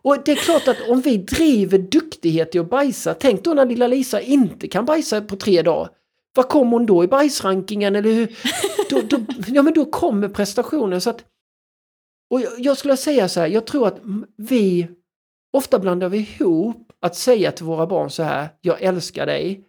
Och 0.02 0.18
det 0.26 0.32
är 0.32 0.36
klart 0.36 0.68
att 0.68 0.90
om 0.90 1.02
vi 1.02 1.18
driver 1.18 1.78
duktighet 1.78 2.56
i 2.56 2.60
att 2.60 2.70
bajsa, 2.70 3.14
tänk 3.14 3.44
då 3.44 3.54
när 3.54 3.66
lilla 3.66 3.88
Lisa 3.88 4.22
inte 4.22 4.68
kan 4.68 4.86
bajsa 4.86 5.22
på 5.22 5.36
tre 5.36 5.62
dagar. 5.62 5.90
Vad 6.36 6.50
kommer 6.50 6.72
hon 6.72 6.86
då 6.86 7.04
i 7.04 7.08
bajsrankingen? 7.08 7.96
Eller 7.96 8.12
hur? 8.12 8.38
Då, 8.90 9.02
då, 9.02 9.18
ja 9.48 9.62
men 9.64 9.74
då 9.74 9.86
kommer 9.86 10.30
prestationen. 10.30 11.02
Så 11.02 11.10
att, 11.10 11.24
och 12.30 12.42
jag, 12.42 12.52
jag 12.58 12.78
skulle 12.78 12.98
säga 12.98 13.30
så 13.30 13.40
här, 13.40 13.48
jag 13.48 13.66
tror 13.66 13.88
att 13.88 14.00
vi 14.38 14.88
ofta 15.54 15.80
blandar 15.80 16.10
vi 16.10 16.18
ihop 16.18 16.93
att 17.04 17.16
säga 17.16 17.52
till 17.52 17.66
våra 17.66 17.88
barn 17.88 18.10
så 18.10 18.24
här, 18.24 18.50
jag 18.62 18.82
älskar 18.82 19.26
dig. 19.26 19.62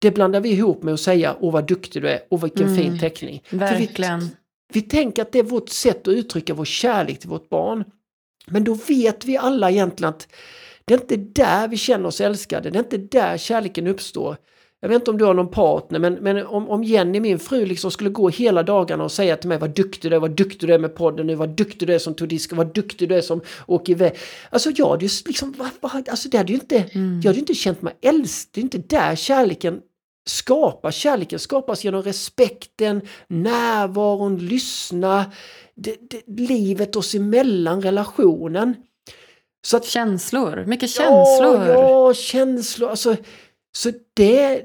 Det 0.00 0.10
blandar 0.10 0.40
vi 0.40 0.50
ihop 0.50 0.82
med 0.82 0.94
att 0.94 1.00
säga, 1.00 1.36
åh 1.40 1.52
vad 1.52 1.66
duktig 1.66 2.02
du 2.02 2.08
är, 2.08 2.20
åh 2.30 2.42
vilken 2.42 2.66
mm, 2.66 2.76
fin 2.76 2.98
teckning. 2.98 3.42
Verkligen. 3.50 4.20
Vi, 4.20 4.30
vi 4.72 4.82
tänker 4.82 5.22
att 5.22 5.32
det 5.32 5.38
är 5.38 5.42
vårt 5.42 5.68
sätt 5.68 6.08
att 6.08 6.14
uttrycka 6.14 6.54
vår 6.54 6.64
kärlek 6.64 7.18
till 7.18 7.28
vårt 7.28 7.48
barn. 7.48 7.84
Men 8.46 8.64
då 8.64 8.74
vet 8.74 9.24
vi 9.24 9.36
alla 9.36 9.70
egentligen 9.70 10.08
att 10.08 10.28
det 10.84 10.94
är 10.94 10.98
inte 10.98 11.16
där 11.16 11.68
vi 11.68 11.76
känner 11.76 12.06
oss 12.06 12.20
älskade, 12.20 12.70
det 12.70 12.78
är 12.78 12.82
inte 12.82 12.98
där 12.98 13.38
kärleken 13.38 13.86
uppstår. 13.86 14.36
Jag 14.84 14.88
vet 14.88 14.96
inte 14.96 15.10
om 15.10 15.18
du 15.18 15.24
har 15.24 15.34
någon 15.34 15.48
partner, 15.48 15.98
men, 15.98 16.14
men 16.14 16.46
om, 16.46 16.68
om 16.68 16.84
Jenny, 16.84 17.20
min 17.20 17.38
fru, 17.38 17.66
liksom 17.66 17.90
skulle 17.90 18.10
gå 18.10 18.28
hela 18.28 18.62
dagarna 18.62 19.04
och 19.04 19.12
säga 19.12 19.36
till 19.36 19.48
mig 19.48 19.58
vad 19.58 19.70
duktig 19.70 20.10
du 20.10 20.14
är, 20.14 20.20
vad 20.20 20.30
duktig 20.30 20.68
du 20.68 20.74
är 20.74 20.78
med 20.78 20.94
podden 20.94 21.26
nu, 21.26 21.34
vad 21.34 21.48
duktig 21.48 21.88
du 21.88 21.94
är 21.94 21.98
som 21.98 22.14
tog 22.14 22.28
disken, 22.28 22.58
vad 22.58 22.74
duktig 22.74 23.08
du 23.08 23.14
är 23.14 23.20
som 23.20 23.40
åker 23.66 23.92
iväg. 23.92 24.16
Alltså 24.50 24.70
jag 24.76 24.88
hade 24.88 25.04
ju 25.04 25.10
liksom, 25.26 25.54
vad, 25.58 25.68
vad, 25.80 26.08
alltså 26.08 26.28
det 26.28 26.38
hade 26.38 26.52
ju 26.52 26.58
inte, 26.58 26.84
mm. 26.92 27.20
jag 27.24 27.30
hade 27.30 27.38
inte 27.38 27.54
känt 27.54 27.82
mig 27.82 27.94
älskad, 28.00 28.50
det 28.54 28.60
är 28.60 28.62
inte 28.62 28.78
där 28.78 29.14
kärleken 29.14 29.80
skapas. 30.26 30.94
Kärleken 30.94 31.38
skapas 31.38 31.84
genom 31.84 32.02
respekten, 32.02 33.00
närvaron, 33.28 34.38
lyssna, 34.38 35.32
det, 35.74 35.96
det, 36.10 36.22
livet 36.48 36.96
oss 36.96 37.14
emellan, 37.14 37.82
relationen. 37.82 38.74
Så 39.66 39.76
att, 39.76 39.84
känslor, 39.84 40.64
mycket 40.66 40.90
känslor. 40.90 41.66
Ja, 41.66 42.08
ja 42.08 42.14
känslor. 42.14 42.90
Alltså, 42.90 43.16
så 43.72 43.90
det, 44.14 44.64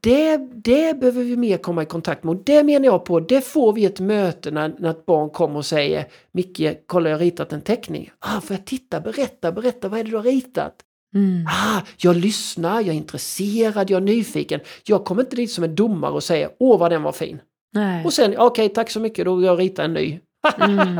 det, 0.00 0.36
det 0.54 1.00
behöver 1.00 1.24
vi 1.24 1.36
mer 1.36 1.56
komma 1.56 1.82
i 1.82 1.86
kontakt 1.86 2.24
med. 2.24 2.36
Och 2.36 2.44
det 2.44 2.64
menar 2.64 2.86
jag 2.86 3.04
på, 3.04 3.20
det 3.20 3.40
får 3.40 3.72
vi 3.72 3.84
ett 3.84 4.00
möte 4.00 4.50
när, 4.50 4.74
när 4.78 4.90
ett 4.90 5.06
barn 5.06 5.30
kommer 5.30 5.56
och 5.56 5.66
säger 5.66 6.06
Micke, 6.32 6.62
kolla 6.86 7.08
jag 7.08 7.16
har 7.16 7.24
ritat 7.24 7.52
en 7.52 7.60
teckning. 7.60 8.10
Ah, 8.18 8.40
får 8.40 8.56
jag 8.56 8.66
titta, 8.66 9.00
berätta, 9.00 9.52
berätta, 9.52 9.88
vad 9.88 10.00
är 10.00 10.04
det 10.04 10.10
du 10.10 10.16
har 10.16 10.22
ritat? 10.22 10.74
Mm. 11.14 11.46
Ah, 11.46 11.80
jag 11.96 12.16
lyssnar, 12.16 12.80
jag 12.80 12.88
är 12.88 12.92
intresserad, 12.92 13.90
jag 13.90 13.96
är 13.96 14.00
nyfiken. 14.06 14.60
Jag 14.84 15.04
kommer 15.04 15.22
inte 15.22 15.36
dit 15.36 15.50
som 15.50 15.64
en 15.64 15.74
domare 15.74 16.12
och 16.12 16.22
säger 16.22 16.50
åh 16.58 16.78
vad 16.78 16.90
den 16.90 17.02
var 17.02 17.12
fin. 17.12 17.40
Nej. 17.74 18.04
Och 18.04 18.12
sen, 18.12 18.30
okej 18.30 18.46
okay, 18.46 18.68
tack 18.68 18.90
så 18.90 19.00
mycket, 19.00 19.24
då 19.24 19.42
jag 19.42 19.58
ritar 19.58 19.84
en 19.84 19.94
ny. 19.94 20.20
Mm. 20.60 20.98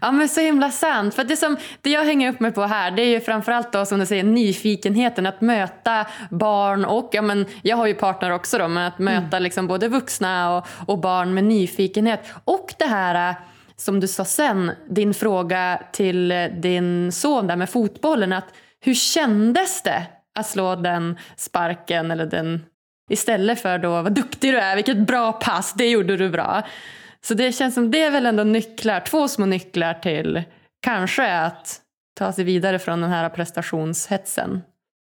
Ja 0.00 0.10
men 0.10 0.28
så 0.28 0.40
himla 0.40 0.70
sant. 0.70 1.14
För 1.14 1.24
det, 1.24 1.36
som, 1.36 1.56
det 1.80 1.90
jag 1.90 2.04
hänger 2.04 2.32
upp 2.32 2.40
mig 2.40 2.52
på 2.52 2.62
här 2.62 2.90
det 2.90 3.02
är 3.02 3.06
ju 3.06 3.20
framförallt 3.20 3.72
då 3.72 3.86
som 3.86 3.98
du 3.98 4.06
säger 4.06 4.24
nyfikenheten 4.24 5.26
att 5.26 5.40
möta 5.40 6.06
barn 6.30 6.84
och, 6.84 7.10
ja 7.12 7.22
men 7.22 7.46
jag 7.62 7.76
har 7.76 7.86
ju 7.86 7.94
partner 7.94 8.30
också 8.30 8.58
då, 8.58 8.68
men 8.68 8.86
att 8.86 8.98
möta 8.98 9.36
mm. 9.36 9.42
liksom 9.42 9.66
både 9.66 9.88
vuxna 9.88 10.56
och, 10.56 10.66
och 10.86 10.98
barn 10.98 11.34
med 11.34 11.44
nyfikenhet. 11.44 12.20
Och 12.44 12.74
det 12.78 12.84
här 12.84 13.34
som 13.76 14.00
du 14.00 14.08
sa 14.08 14.24
sen, 14.24 14.72
din 14.88 15.14
fråga 15.14 15.82
till 15.92 16.48
din 16.52 17.12
son 17.12 17.46
där 17.46 17.56
med 17.56 17.70
fotbollen. 17.70 18.32
Att 18.32 18.54
hur 18.80 18.94
kändes 18.94 19.82
det 19.82 20.02
att 20.38 20.46
slå 20.46 20.74
den 20.76 21.18
sparken 21.36 22.10
eller 22.10 22.26
den 22.26 22.64
istället 23.10 23.60
för 23.60 23.78
då 23.78 24.02
vad 24.02 24.12
duktig 24.12 24.54
du 24.54 24.58
är, 24.58 24.76
vilket 24.76 24.98
bra 24.98 25.32
pass, 25.32 25.72
det 25.72 25.88
gjorde 25.88 26.16
du 26.16 26.30
bra. 26.30 26.62
Så 27.24 27.34
det 27.34 27.52
känns 27.52 27.74
som 27.74 27.90
det 27.90 28.02
är 28.02 28.10
väl 28.10 28.26
ändå 28.26 28.44
nycklar, 28.44 29.00
två 29.00 29.28
små 29.28 29.46
nycklar 29.46 29.94
till 29.94 30.42
kanske 30.82 31.34
att 31.36 31.80
ta 32.18 32.32
sig 32.32 32.44
vidare 32.44 32.78
från 32.78 33.00
den 33.00 33.10
här 33.10 33.28
prestationshetsen. 33.28 34.60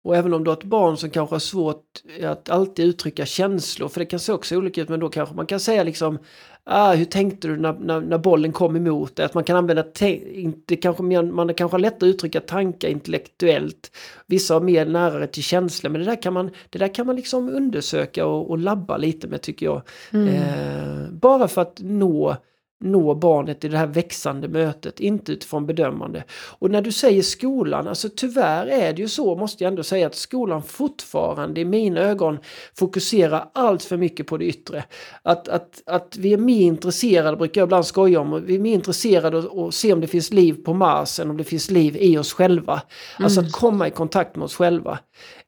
Och 0.03 0.17
även 0.17 0.35
om 0.35 0.45
du 0.45 0.51
har 0.51 0.57
ett 0.57 0.65
barn 0.65 0.97
som 0.97 1.11
kanske 1.11 1.35
har 1.35 1.41
svårt 1.41 1.85
att 2.23 2.51
alltid 2.51 2.87
uttrycka 2.87 3.27
känslor, 3.27 3.89
för 3.89 4.01
det 4.01 4.07
kan 4.07 4.21
se 4.21 4.33
också 4.33 4.57
olika 4.57 4.83
ut, 4.83 4.89
men 4.89 5.01
då 5.01 5.09
kanske 5.09 5.35
man 5.35 5.47
kan 5.47 5.61
säga 5.61 5.83
liksom 5.83 6.19
ah, 6.65 6.93
hur 6.93 7.05
tänkte 7.05 7.49
du 7.49 7.57
när, 7.57 7.73
när, 7.73 8.01
när 8.01 8.19
bollen 8.19 8.53
kom 8.53 8.77
emot 8.77 9.17
dig? 9.17 9.27
Att 9.27 9.35
man 9.35 9.45
kan 9.45 9.57
använda, 9.57 9.85
inte, 10.33 10.77
kanske 10.77 11.03
man 11.03 11.55
kanske 11.55 11.75
har 11.75 11.81
lätt 11.81 11.97
att 11.97 12.03
uttrycka 12.03 12.41
tankar 12.41 12.89
intellektuellt. 12.89 13.91
Vissa 14.27 14.55
har 14.55 14.61
mer 14.61 14.87
närare 14.87 15.27
till 15.27 15.43
känslor, 15.43 15.91
men 15.91 16.01
det 16.01 16.07
där 16.07 16.23
kan 16.23 16.33
man, 16.33 16.51
det 16.71 16.79
där 16.79 16.95
kan 16.95 17.07
man 17.07 17.17
liksom 17.17 17.49
undersöka 17.49 18.27
och, 18.27 18.51
och 18.51 18.59
labba 18.59 18.97
lite 18.97 19.29
med 19.29 19.43
tycker 19.43 19.67
jag. 19.67 19.83
Mm. 20.11 20.29
Eh, 20.29 21.11
bara 21.11 21.49
för 21.49 21.63
att 21.63 21.79
nå 21.81 22.37
nå 22.81 23.15
barnet 23.15 23.65
i 23.65 23.69
det 23.69 23.79
här 23.79 23.87
växande 23.87 24.49
mötet, 24.49 25.01
inte 25.01 25.33
utifrån 25.33 25.67
bedömande. 25.67 26.25
Och 26.59 26.71
när 26.71 26.83
du 26.83 26.93
säger 26.93 27.23
skolan, 27.23 27.89
alltså 27.89 28.09
tyvärr 28.17 28.67
är 28.67 28.93
det 28.93 29.03
ju 29.03 29.09
så, 29.09 29.37
måste 29.37 29.65
jag 29.65 29.71
ändå 29.71 29.83
säga, 29.83 30.07
att 30.07 30.15
skolan 30.15 30.63
fortfarande 30.63 31.61
i 31.61 31.65
mina 31.65 32.01
ögon 32.01 32.39
fokuserar 32.75 33.51
allt 33.55 33.83
för 33.83 33.97
mycket 33.97 34.27
på 34.27 34.37
det 34.37 34.45
yttre. 34.45 34.85
Att, 35.23 35.49
att, 35.49 35.83
att 35.87 36.17
vi 36.17 36.33
är 36.33 36.39
mer 36.39 36.61
intresserade, 36.61 37.37
brukar 37.37 37.61
jag 37.61 37.67
ibland 37.67 37.87
skoja 37.87 38.21
om, 38.21 38.45
vi 38.47 38.55
är 38.55 38.59
mer 38.59 38.75
intresserade 38.75 39.39
att 39.39 39.75
se 39.75 39.93
om 39.93 40.01
det 40.01 40.07
finns 40.07 40.33
liv 40.33 40.65
på 40.65 40.75
Mars 40.75 41.21
än 41.21 41.31
om 41.31 41.37
det 41.37 41.45
finns 41.45 41.71
liv 41.71 41.97
i 41.97 42.19
oss 42.19 42.33
själva. 42.33 42.73
Mm. 42.73 43.25
Alltså 43.25 43.41
att 43.41 43.53
komma 43.53 43.89
i 43.89 43.91
kontakt 43.91 44.37
med 44.37 44.45
oss 44.45 44.55
själva. 44.55 44.99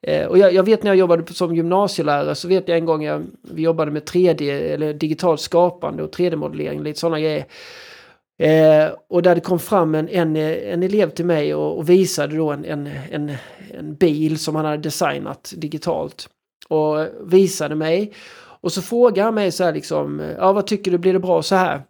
Eh, 0.03 0.25
och 0.25 0.37
jag, 0.37 0.53
jag, 0.53 0.63
vet 0.63 0.83
när 0.83 0.91
jag 0.91 0.97
jobbade 0.97 1.33
som 1.33 1.55
gymnasielärare 1.55 2.35
så 2.35 2.47
vet 2.47 2.67
jag 2.67 2.77
en 2.77 2.85
gång 2.85 3.03
jag, 3.03 3.25
vi 3.41 3.61
jobbade 3.61 3.91
med 3.91 4.03
3D 4.03 4.41
eller 4.73 4.93
digitalt 4.93 5.41
skapande 5.41 6.03
och 6.03 6.15
3D-modellering, 6.15 6.83
lite 6.83 6.99
sådana 6.99 7.19
grejer. 7.19 7.45
Eh, 8.39 8.93
och 9.09 9.21
där 9.21 9.35
det 9.35 9.41
kom 9.41 9.59
fram 9.59 9.95
en, 9.95 10.09
en, 10.09 10.35
en 10.35 10.83
elev 10.83 11.09
till 11.09 11.25
mig 11.25 11.55
och, 11.55 11.77
och 11.77 11.89
visade 11.89 12.37
då 12.37 12.51
en, 12.51 12.65
en, 12.65 12.89
en, 13.11 13.31
en, 13.77 13.95
bil 13.95 14.39
som 14.39 14.55
han 14.55 14.65
hade 14.65 14.77
designat 14.77 15.53
digitalt. 15.57 16.29
Och 16.67 17.07
visade 17.21 17.75
mig. 17.75 18.13
Och 18.61 18.71
så 18.71 18.81
frågade 18.81 19.21
han 19.21 19.35
mig 19.35 19.51
så 19.51 19.63
här 19.63 19.73
liksom, 19.73 20.21
ja 20.37 20.53
vad 20.53 20.67
tycker 20.67 20.91
du, 20.91 20.97
blir 20.97 21.13
det 21.13 21.19
bra 21.19 21.41
så 21.41 21.55
här? 21.55 21.81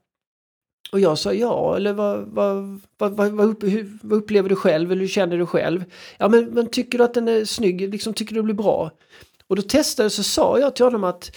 Och 0.91 0.99
jag 0.99 1.17
sa 1.17 1.33
ja, 1.33 1.75
eller 1.75 1.93
vad, 1.93 2.19
vad, 2.27 2.81
vad, 2.97 3.11
vad, 3.11 3.31
vad, 3.31 3.63
vad 4.01 4.17
upplever 4.17 4.49
du 4.49 4.55
själv, 4.55 4.91
eller 4.91 5.01
hur 5.01 5.07
känner 5.07 5.37
du 5.37 5.45
själv? 5.45 5.83
Ja 6.17 6.29
men, 6.29 6.45
men 6.45 6.69
tycker 6.69 6.97
du 6.97 7.03
att 7.03 7.13
den 7.13 7.27
är 7.27 7.45
snygg, 7.45 7.91
liksom 7.91 8.13
tycker 8.13 8.35
du 8.35 8.41
det 8.41 8.45
blir 8.45 8.55
bra? 8.55 8.91
Och 9.47 9.55
då 9.55 9.61
testade 9.61 10.09
så 10.09 10.23
sa 10.23 10.59
jag 10.59 10.75
till 10.75 10.85
honom 10.85 11.03
att 11.03 11.31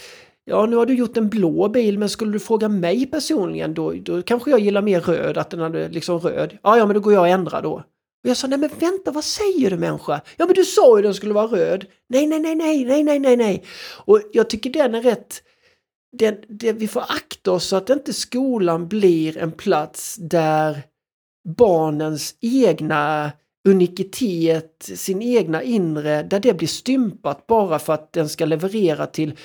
Ja, 0.49 0.65
nu 0.65 0.75
har 0.75 0.85
du 0.85 0.93
gjort 0.93 1.17
en 1.17 1.29
blå 1.29 1.67
bil, 1.67 1.99
men 1.99 2.09
skulle 2.09 2.31
du 2.31 2.39
fråga 2.39 2.69
mig 2.69 3.05
personligen 3.05 3.73
då, 3.73 3.91
då 3.91 4.21
kanske 4.21 4.51
jag 4.51 4.59
gillar 4.59 4.81
mer 4.81 5.01
röd, 5.01 5.37
att 5.37 5.49
den 5.49 5.59
hade 5.59 5.89
liksom 5.89 6.19
röd. 6.19 6.57
Ja, 6.63 6.77
ja, 6.77 6.85
men 6.85 6.93
då 6.93 6.99
går 6.99 7.13
jag 7.13 7.21
och 7.21 7.27
ändrar 7.27 7.61
då. 7.61 7.73
Och 8.23 8.29
jag 8.29 8.37
sa, 8.37 8.47
nej 8.47 8.59
men 8.59 8.69
vänta, 8.79 9.11
vad 9.11 9.23
säger 9.23 9.69
du 9.69 9.77
människa? 9.77 10.21
Ja, 10.37 10.45
men 10.45 10.55
du 10.55 10.65
sa 10.65 10.97
ju 10.97 11.03
den 11.03 11.13
skulle 11.13 11.33
vara 11.33 11.47
röd. 11.47 11.85
Nej, 12.09 12.27
nej, 12.27 12.39
nej, 12.39 12.55
nej, 12.55 12.85
nej, 12.85 13.03
nej, 13.03 13.19
nej, 13.19 13.37
nej. 13.37 13.63
Och 14.05 14.21
jag 14.33 14.49
tycker 14.49 14.69
den 14.69 14.95
är 14.95 15.01
rätt 15.01 15.43
det, 16.17 16.43
det, 16.47 16.73
vi 16.73 16.87
får 16.87 17.01
akta 17.01 17.51
oss 17.51 17.65
så 17.65 17.75
att 17.75 17.89
inte 17.89 18.13
skolan 18.13 18.87
blir 18.87 19.37
en 19.37 19.51
plats 19.51 20.15
där 20.15 20.83
barnens 21.57 22.35
egna 22.41 23.31
unikitet, 23.67 24.89
sin 24.95 25.21
egna 25.21 25.63
inre, 25.63 26.23
där 26.23 26.39
det 26.39 26.53
blir 26.53 26.67
stympat 26.67 27.47
bara 27.47 27.79
för 27.79 27.93
att 27.93 28.13
den 28.13 28.29
ska 28.29 28.45
leverera 28.45 29.07
till 29.07 29.37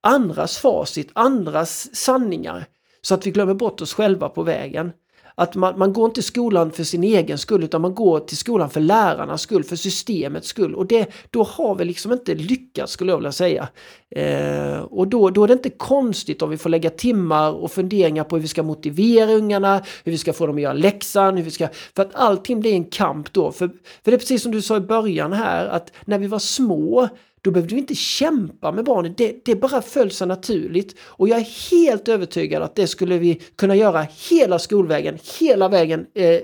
andras 0.00 0.58
facit, 0.58 1.10
andras 1.12 1.96
sanningar. 1.96 2.66
Så 3.02 3.14
att 3.14 3.26
vi 3.26 3.30
glömmer 3.30 3.54
bort 3.54 3.80
oss 3.80 3.94
själva 3.94 4.28
på 4.28 4.42
vägen. 4.42 4.92
Att 5.40 5.54
man, 5.54 5.78
man 5.78 5.92
går 5.92 6.04
inte 6.04 6.14
till 6.14 6.24
skolan 6.24 6.70
för 6.70 6.84
sin 6.84 7.04
egen 7.04 7.38
skull 7.38 7.64
utan 7.64 7.80
man 7.80 7.94
går 7.94 8.20
till 8.20 8.36
skolan 8.36 8.70
för 8.70 8.80
lärarnas 8.80 9.42
skull, 9.42 9.64
för 9.64 9.76
systemets 9.76 10.48
skull. 10.48 10.74
Och 10.74 10.86
det, 10.86 11.10
då 11.30 11.42
har 11.42 11.74
vi 11.74 11.84
liksom 11.84 12.12
inte 12.12 12.34
lyckats 12.34 12.92
skulle 12.92 13.12
jag 13.12 13.16
vilja 13.16 13.32
säga. 13.32 13.68
Eh, 14.10 14.78
och 14.80 15.08
då, 15.08 15.30
då 15.30 15.44
är 15.44 15.48
det 15.48 15.52
inte 15.52 15.70
konstigt 15.70 16.42
om 16.42 16.50
vi 16.50 16.58
får 16.58 16.70
lägga 16.70 16.90
timmar 16.90 17.52
och 17.52 17.72
funderingar 17.72 18.24
på 18.24 18.36
hur 18.36 18.42
vi 18.42 18.48
ska 18.48 18.62
motivera 18.62 19.32
ungarna, 19.32 19.82
hur 20.04 20.12
vi 20.12 20.18
ska 20.18 20.32
få 20.32 20.46
dem 20.46 20.56
att 20.56 20.62
göra 20.62 20.72
läxan, 20.72 21.36
hur 21.36 21.44
vi 21.44 21.50
ska... 21.50 21.68
För 21.96 22.02
att 22.02 22.14
allting 22.14 22.60
blir 22.60 22.72
en 22.72 22.84
kamp 22.84 23.32
då. 23.32 23.52
För, 23.52 23.68
för 24.04 24.10
det 24.10 24.14
är 24.14 24.18
precis 24.18 24.42
som 24.42 24.52
du 24.52 24.62
sa 24.62 24.76
i 24.76 24.80
början 24.80 25.32
här, 25.32 25.66
att 25.66 25.92
när 26.04 26.18
vi 26.18 26.26
var 26.26 26.38
små 26.38 27.08
då 27.42 27.50
behövde 27.50 27.74
vi 27.74 27.80
inte 27.80 27.94
kämpa 27.94 28.72
med 28.72 28.84
barnen, 28.84 29.14
det, 29.16 29.44
det 29.44 29.56
bara 29.56 29.82
föll 29.82 30.10
så 30.10 30.26
naturligt. 30.26 30.96
Och 31.00 31.28
jag 31.28 31.38
är 31.38 31.70
helt 31.70 32.08
övertygad 32.08 32.62
att 32.62 32.76
det 32.76 32.86
skulle 32.86 33.18
vi 33.18 33.40
kunna 33.56 33.76
göra 33.76 34.06
hela 34.30 34.58
skolvägen, 34.58 35.18
hela 35.40 35.68
vägen, 35.68 36.06
eh, 36.14 36.40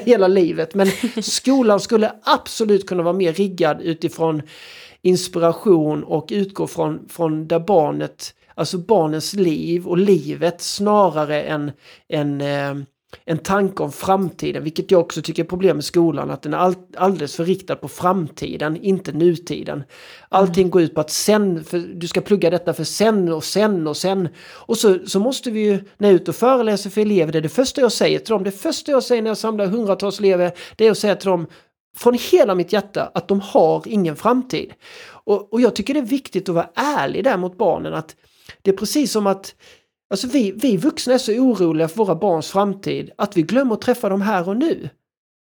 hela 0.04 0.28
livet. 0.28 0.74
Men 0.74 0.86
skolan 1.22 1.80
skulle 1.80 2.12
absolut 2.22 2.86
kunna 2.86 3.02
vara 3.02 3.14
mer 3.14 3.32
riggad 3.32 3.80
utifrån 3.82 4.42
inspiration 5.02 6.04
och 6.04 6.28
utgå 6.30 6.66
från, 6.66 7.08
från 7.08 7.48
där 7.48 7.60
barnet, 7.60 8.34
alltså 8.54 8.78
barnens 8.78 9.34
liv 9.34 9.86
och 9.86 9.98
livet 9.98 10.60
snarare 10.60 11.42
än, 11.42 11.72
än 12.08 12.40
eh, 12.40 12.74
en 13.24 13.38
tanke 13.38 13.82
om 13.82 13.92
framtiden, 13.92 14.64
vilket 14.64 14.90
jag 14.90 15.00
också 15.00 15.22
tycker 15.22 15.44
är 15.44 15.48
problem 15.48 15.76
med 15.76 15.84
skolan, 15.84 16.30
att 16.30 16.42
den 16.42 16.54
är 16.54 16.58
all, 16.58 16.74
alldeles 16.96 17.36
för 17.36 17.44
riktad 17.44 17.76
på 17.76 17.88
framtiden, 17.88 18.76
inte 18.76 19.12
nutiden. 19.12 19.84
Allting 20.28 20.62
mm. 20.62 20.70
går 20.70 20.82
ut 20.82 20.94
på 20.94 21.00
att 21.00 21.10
sen, 21.10 21.64
du 21.94 22.08
ska 22.08 22.20
plugga 22.20 22.50
detta 22.50 22.74
för 22.74 22.84
sen 22.84 23.32
och 23.32 23.44
sen 23.44 23.86
och 23.86 23.96
sen. 23.96 24.28
Och 24.48 24.76
så, 24.76 24.98
så 25.06 25.20
måste 25.20 25.50
vi 25.50 25.60
ju, 25.60 25.72
när 25.72 26.08
jag 26.08 26.10
är 26.10 26.14
ute 26.14 26.30
och 26.30 26.36
föreläser 26.36 26.90
för 26.90 27.00
elever, 27.00 27.32
det 27.32 27.38
är 27.38 27.42
det 27.42 27.48
första 27.48 27.80
jag 27.80 27.92
säger 27.92 28.18
till 28.18 28.32
dem, 28.32 28.44
det 28.44 28.50
första 28.50 28.92
jag 28.92 29.02
säger 29.02 29.22
när 29.22 29.30
jag 29.30 29.38
samlar 29.38 29.66
hundratals 29.66 30.20
elever, 30.20 30.52
det 30.76 30.86
är 30.86 30.90
att 30.90 30.98
säga 30.98 31.16
till 31.16 31.28
dem 31.28 31.46
från 31.96 32.18
hela 32.30 32.54
mitt 32.54 32.72
hjärta 32.72 33.10
att 33.14 33.28
de 33.28 33.40
har 33.40 33.82
ingen 33.86 34.16
framtid. 34.16 34.72
Och, 35.06 35.52
och 35.52 35.60
jag 35.60 35.76
tycker 35.76 35.94
det 35.94 36.00
är 36.00 36.04
viktigt 36.04 36.48
att 36.48 36.54
vara 36.54 36.70
ärlig 36.74 37.24
där 37.24 37.36
mot 37.36 37.58
barnen, 37.58 37.94
att 37.94 38.16
det 38.62 38.70
är 38.70 38.76
precis 38.76 39.12
som 39.12 39.26
att 39.26 39.54
Alltså 40.10 40.26
vi, 40.26 40.50
vi 40.50 40.76
vuxna 40.76 41.14
är 41.14 41.18
så 41.18 41.32
oroliga 41.32 41.88
för 41.88 41.96
våra 41.96 42.14
barns 42.14 42.50
framtid 42.50 43.10
att 43.18 43.36
vi 43.36 43.42
glömmer 43.42 43.74
att 43.74 43.80
träffa 43.80 44.08
dem 44.08 44.20
här 44.20 44.48
och 44.48 44.56
nu. 44.56 44.88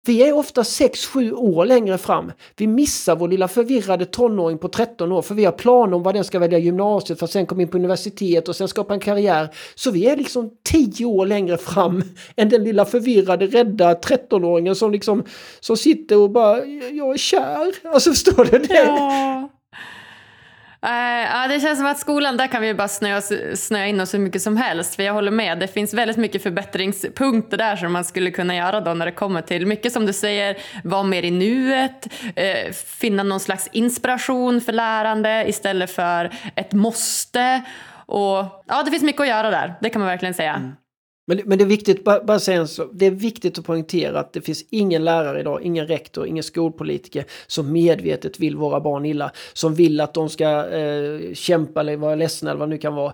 Vi 0.08 0.24
är 0.24 0.34
ofta 0.34 0.62
6-7 0.62 1.32
år 1.32 1.66
längre 1.66 1.98
fram. 1.98 2.32
Vi 2.58 2.68
missar 2.68 3.16
vår 3.16 3.28
lilla 3.28 3.48
förvirrade 3.48 4.06
tonåring 4.06 4.58
på 4.58 4.68
13 4.68 5.12
år 5.12 5.22
för 5.22 5.36
vi 5.36 5.46
har 5.46 5.52
planer 5.52 5.96
om 5.96 6.04
vad 6.04 6.16
den 6.16 6.24
ska 6.24 6.40
välja 6.40 6.58
gymnasiet 6.58 7.20
för 7.20 7.26
att 7.26 7.32
sen 7.32 7.46
komma 7.46 7.62
in 7.62 7.68
på 7.68 7.78
universitet 7.78 8.50
och 8.50 8.56
sen 8.56 8.68
skapa 8.68 8.94
en 8.94 9.00
karriär. 9.00 9.50
Så 9.76 9.92
vi 9.92 10.06
är 10.06 10.18
liksom 10.18 10.50
10 10.64 11.06
år 11.06 11.26
längre 11.26 11.58
fram 11.58 12.04
än 12.36 12.50
den 12.50 12.64
lilla 12.64 12.86
förvirrade, 12.86 13.48
rädda 13.48 13.94
13-åringen 13.94 14.74
som 14.74 14.92
liksom 14.92 15.24
som 15.60 15.78
sitter 15.78 16.18
och 16.18 16.32
bara 16.32 16.66
jag 16.66 17.14
är 17.14 17.18
kär. 17.18 17.74
Alltså 17.94 18.10
förstår 18.10 18.46
du? 18.46 18.58
Det? 18.60 18.74
Ja. 18.74 19.50
Uh, 20.86 20.92
ja, 20.92 21.48
det 21.48 21.60
känns 21.60 21.80
som 21.80 21.88
att 21.88 22.00
skolan, 22.00 22.38
där 22.38 22.48
kan 22.48 22.62
vi 22.62 22.74
bara 22.74 22.88
snöa, 22.88 23.22
snöa 23.56 23.88
in 23.88 24.02
oss 24.02 24.14
hur 24.14 24.20
mycket 24.20 24.42
som 24.42 24.58
helst. 24.58 24.96
För 24.96 25.04
jag 25.04 25.14
håller 25.14 25.32
med, 25.32 25.60
det 25.60 25.68
finns 25.68 25.94
väldigt 25.94 26.18
mycket 26.18 26.44
förbättringspunkter 26.44 27.58
där 27.58 27.76
som 27.76 27.94
man 27.94 28.06
skulle 28.06 28.32
kunna 28.32 28.56
göra 28.56 28.82
då 28.82 28.94
när 28.94 29.06
det 29.06 29.12
kommer 29.12 29.42
till 29.42 29.68
mycket 29.68 29.94
som 29.94 30.06
du 30.06 30.14
säger, 30.14 30.58
vara 30.84 31.04
mer 31.04 31.24
i 31.24 31.32
nuet, 31.32 32.08
uh, 32.24 32.72
finna 32.74 33.24
någon 33.24 33.40
slags 33.40 33.70
inspiration 33.72 34.62
för 34.62 34.74
lärande 34.74 35.46
istället 35.48 35.92
för 35.92 36.32
ett 36.56 36.74
måste. 36.74 37.62
Och 38.06 38.64
ja, 38.68 38.84
det 38.86 38.92
finns 38.92 39.04
mycket 39.04 39.22
att 39.22 39.28
göra 39.28 39.50
där, 39.50 39.76
det 39.82 39.90
kan 39.90 40.00
man 40.00 40.10
verkligen 40.10 40.34
säga. 40.34 40.54
Mm. 40.54 40.76
Men, 41.28 41.42
men 41.46 41.58
det 41.58 41.64
är 41.64 41.68
viktigt, 41.68 42.04
bara, 42.04 42.24
bara 42.24 42.40
säga 42.40 42.60
en 42.60 42.68
så, 42.68 42.86
det 42.94 43.06
är 43.06 43.12
viktigt 43.12 43.60
att 43.60 43.66
poängtera 43.66 44.20
att 44.20 44.34
det 44.34 44.42
finns 44.42 44.66
ingen 44.70 45.04
lärare 45.04 45.40
idag, 45.40 45.62
ingen 45.64 45.88
rektor, 45.88 46.28
ingen 46.28 46.44
skolpolitiker 46.44 47.26
som 47.48 47.72
medvetet 47.72 48.40
vill 48.40 48.56
våra 48.56 48.80
barn 48.80 49.06
illa. 49.06 49.32
Som 49.54 49.76
vill 49.76 50.02
att 50.02 50.14
de 50.14 50.30
ska 50.30 50.70
eh, 50.70 51.34
kämpa 51.34 51.80
eller 51.80 51.98
vara 51.98 52.16
ledsna 52.16 52.50
eller 52.50 52.60
vad 52.60 52.70
det 52.70 52.76
nu 52.76 52.78
kan 52.78 52.96
vara. 52.96 53.14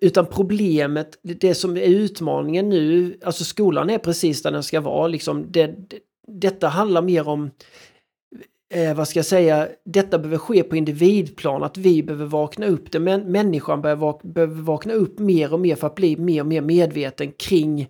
Utan 0.00 0.26
problemet, 0.26 1.18
det 1.22 1.54
som 1.54 1.76
är 1.76 1.80
utmaningen 1.80 2.68
nu, 2.68 3.18
alltså 3.24 3.44
skolan 3.44 3.90
är 3.90 3.98
precis 3.98 4.42
där 4.42 4.50
den 4.50 4.62
ska 4.62 4.80
vara. 4.80 5.06
Liksom 5.06 5.52
det, 5.52 5.66
det, 5.66 5.98
detta 6.26 6.68
handlar 6.68 7.02
mer 7.02 7.28
om 7.28 7.50
eh, 8.74 8.94
vad 8.94 9.08
ska 9.08 9.18
jag 9.18 9.26
säga, 9.26 9.68
detta 9.84 10.18
behöver 10.18 10.38
ske 10.38 10.62
på 10.62 10.76
individplan, 10.76 11.62
att 11.62 11.76
vi 11.76 12.02
behöver 12.02 12.26
vakna 12.26 12.66
upp, 12.66 12.92
det 12.92 13.00
Men, 13.00 13.32
människan 13.32 13.82
behöver, 13.82 14.00
vak 14.00 14.22
behöver 14.22 14.62
vakna 14.62 14.92
upp 14.92 15.18
mer 15.18 15.52
och 15.52 15.60
mer 15.60 15.76
för 15.76 15.86
att 15.86 15.94
bli 15.94 16.16
mer 16.16 16.40
och 16.40 16.46
mer 16.46 16.62
medveten 16.62 17.32
kring, 17.32 17.88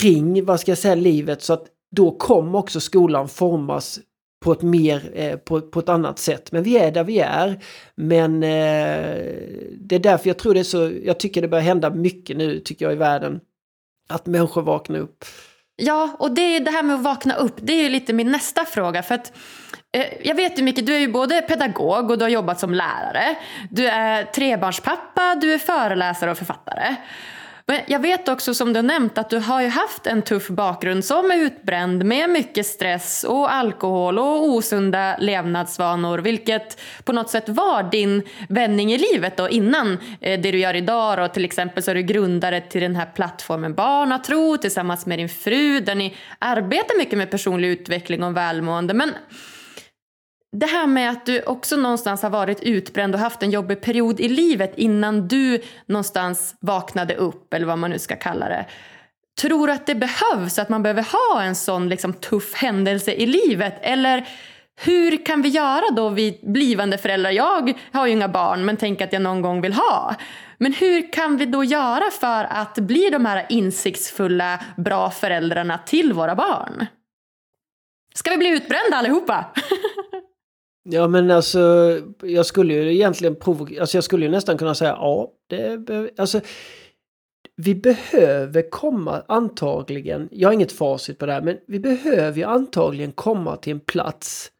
kring, 0.00 0.44
vad 0.44 0.60
ska 0.60 0.70
jag 0.70 0.78
säga, 0.78 0.94
livet. 0.94 1.42
Så 1.42 1.52
att 1.52 1.66
då 1.96 2.10
kommer 2.10 2.58
också 2.58 2.80
skolan 2.80 3.28
formas 3.28 4.00
på 4.44 4.52
ett 4.52 4.62
mer, 4.62 5.10
eh, 5.14 5.36
på, 5.36 5.60
på 5.60 5.80
ett 5.80 5.88
annat 5.88 6.18
sätt. 6.18 6.52
Men 6.52 6.62
vi 6.62 6.78
är 6.78 6.92
där 6.92 7.04
vi 7.04 7.18
är. 7.18 7.64
Men 7.94 8.42
eh, 8.42 9.16
det 9.80 9.94
är 9.94 9.98
därför 9.98 10.28
jag 10.30 10.38
tror 10.38 10.54
det 10.54 10.60
är 10.60 10.64
så, 10.64 10.92
jag 11.04 11.20
tycker 11.20 11.42
det 11.42 11.48
börjar 11.48 11.64
hända 11.64 11.90
mycket 11.90 12.36
nu, 12.36 12.60
tycker 12.60 12.84
jag, 12.84 12.92
i 12.92 12.96
världen. 12.96 13.40
att 14.08 14.26
människor 14.26 14.62
vaknar 14.62 14.98
upp. 14.98 15.24
Ja, 15.76 16.16
och 16.18 16.30
det, 16.34 16.56
är 16.56 16.60
det 16.60 16.70
här 16.70 16.82
med 16.82 16.96
att 16.96 17.02
vakna 17.02 17.34
upp, 17.34 17.54
det 17.56 17.72
är 17.72 17.82
ju 17.82 17.88
lite 17.88 18.12
min 18.12 18.32
nästa 18.32 18.64
fråga. 18.64 19.02
För 19.02 19.14
att, 19.14 19.32
eh, 19.92 20.06
jag 20.22 20.34
vet 20.34 20.58
ju 20.58 20.62
mycket, 20.62 20.86
du 20.86 20.94
är 20.94 20.98
ju 20.98 21.12
både 21.12 21.42
pedagog 21.42 22.10
och 22.10 22.18
du 22.18 22.24
har 22.24 22.30
jobbat 22.30 22.60
som 22.60 22.74
lärare. 22.74 23.36
Du 23.70 23.86
är 23.88 24.24
trebarnspappa, 24.24 25.34
du 25.34 25.54
är 25.54 25.58
föreläsare 25.58 26.30
och 26.30 26.38
författare. 26.38 26.96
Men 27.66 27.80
jag 27.86 28.00
vet 28.00 28.28
också 28.28 28.54
som 28.54 28.72
du 28.72 28.82
nämnt 28.82 29.18
att 29.18 29.30
du 29.30 29.38
har 29.38 29.62
ju 29.62 29.68
haft 29.68 30.06
en 30.06 30.22
tuff 30.22 30.48
bakgrund 30.48 31.04
som 31.04 31.30
är 31.30 31.36
utbränd 31.36 32.04
med 32.04 32.30
mycket 32.30 32.66
stress 32.66 33.24
och 33.24 33.52
alkohol 33.52 34.18
och 34.18 34.48
osunda 34.48 35.16
levnadsvanor 35.18 36.18
vilket 36.18 36.80
på 37.04 37.12
något 37.12 37.30
sätt 37.30 37.48
var 37.48 37.82
din 37.82 38.22
vändning 38.48 38.92
i 38.92 38.98
livet 38.98 39.36
då 39.36 39.48
innan 39.48 39.98
eh, 40.20 40.40
det 40.40 40.50
du 40.50 40.58
gör 40.58 40.74
idag 40.74 41.24
och 41.24 41.34
till 41.34 41.44
exempel 41.44 41.82
så 41.82 41.90
är 41.90 41.94
du 41.94 42.02
grundare 42.02 42.60
till 42.60 42.80
den 42.80 42.96
här 42.96 43.06
plattformen 43.14 43.74
Barnatro 43.74 44.56
tillsammans 44.56 45.06
med 45.06 45.18
din 45.18 45.28
fru 45.28 45.80
där 45.80 45.94
ni 45.94 46.16
arbetar 46.38 46.98
mycket 46.98 47.18
med 47.18 47.30
personlig 47.30 47.68
utveckling 47.68 48.22
och 48.22 48.36
välmående. 48.36 48.94
Men 48.94 49.10
det 50.54 50.66
här 50.66 50.86
med 50.86 51.10
att 51.10 51.26
du 51.26 51.42
också 51.42 51.76
någonstans 51.76 52.22
har 52.22 52.30
varit 52.30 52.62
utbränd 52.62 53.14
och 53.14 53.20
haft 53.20 53.42
en 53.42 53.50
jobbig 53.50 53.80
period 53.80 54.20
i 54.20 54.28
livet 54.28 54.72
innan 54.76 55.28
du 55.28 55.62
någonstans 55.86 56.54
vaknade 56.60 57.14
upp 57.14 57.54
eller 57.54 57.66
vad 57.66 57.78
man 57.78 57.90
nu 57.90 57.98
ska 57.98 58.16
kalla 58.16 58.48
det. 58.48 58.66
Tror 59.40 59.66
du 59.66 59.72
att 59.72 59.86
det 59.86 59.94
behövs, 59.94 60.58
att 60.58 60.68
man 60.68 60.82
behöver 60.82 61.02
ha 61.02 61.42
en 61.42 61.54
sån 61.54 61.88
liksom, 61.88 62.12
tuff 62.12 62.54
händelse 62.54 63.12
i 63.12 63.26
livet? 63.26 63.74
Eller 63.80 64.28
hur 64.80 65.24
kan 65.24 65.42
vi 65.42 65.48
göra 65.48 65.94
då 65.96 66.08
vi 66.08 66.40
blivande 66.42 66.98
föräldrar? 66.98 67.30
Jag 67.30 67.78
har 67.92 68.06
ju 68.06 68.12
inga 68.12 68.28
barn 68.28 68.64
men 68.64 68.76
tänker 68.76 69.04
att 69.04 69.12
jag 69.12 69.22
någon 69.22 69.42
gång 69.42 69.60
vill 69.60 69.72
ha. 69.72 70.14
Men 70.58 70.72
hur 70.72 71.12
kan 71.12 71.36
vi 71.36 71.46
då 71.46 71.64
göra 71.64 72.10
för 72.20 72.44
att 72.44 72.74
bli 72.74 73.10
de 73.10 73.26
här 73.26 73.46
insiktsfulla, 73.48 74.60
bra 74.76 75.10
föräldrarna 75.10 75.78
till 75.78 76.12
våra 76.12 76.34
barn? 76.34 76.86
Ska 78.14 78.30
vi 78.30 78.36
bli 78.36 78.48
utbrända 78.48 78.96
allihopa? 78.96 79.44
Ja 80.90 81.08
men 81.08 81.30
alltså 81.30 81.92
jag 82.22 82.46
skulle 82.46 82.74
ju 82.74 82.94
egentligen 82.94 83.36
provokera, 83.36 83.80
alltså 83.80 83.96
jag 83.96 84.04
skulle 84.04 84.24
ju 84.24 84.30
nästan 84.30 84.58
kunna 84.58 84.74
säga 84.74 84.90
ja, 84.90 85.32
det 85.46 86.10
alltså 86.18 86.40
vi 87.56 87.74
behöver 87.74 88.70
komma 88.70 89.22
antagligen, 89.28 90.28
jag 90.32 90.48
har 90.48 90.52
inget 90.52 90.72
facit 90.72 91.18
på 91.18 91.26
det 91.26 91.32
här, 91.32 91.42
men 91.42 91.58
vi 91.66 91.80
behöver 91.80 92.38
ju 92.38 92.44
antagligen 92.44 93.12
komma 93.12 93.56
till 93.56 93.72
en 93.72 93.80
plats 93.80 94.50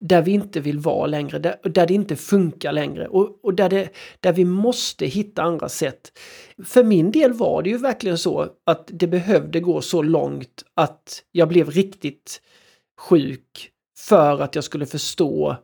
där 0.00 0.22
vi 0.22 0.30
inte 0.30 0.60
vill 0.60 0.78
vara 0.78 1.06
längre, 1.06 1.38
där, 1.38 1.56
där 1.62 1.86
det 1.86 1.94
inte 1.94 2.16
funkar 2.16 2.72
längre 2.72 3.08
och, 3.08 3.44
och 3.44 3.54
där, 3.54 3.68
det, 3.68 3.88
där 4.20 4.32
vi 4.32 4.44
måste 4.44 5.06
hitta 5.06 5.42
andra 5.42 5.68
sätt. 5.68 6.18
För 6.64 6.84
min 6.84 7.10
del 7.10 7.32
var 7.32 7.62
det 7.62 7.70
ju 7.70 7.78
verkligen 7.78 8.18
så 8.18 8.48
att 8.66 8.90
det 8.92 9.06
behövde 9.06 9.60
gå 9.60 9.80
så 9.80 10.02
långt 10.02 10.64
att 10.74 11.22
jag 11.32 11.48
blev 11.48 11.70
riktigt 11.70 12.40
sjuk 12.98 13.72
för 13.98 14.40
att 14.40 14.54
jag 14.54 14.64
skulle 14.64 14.86
förstå. 14.86 15.56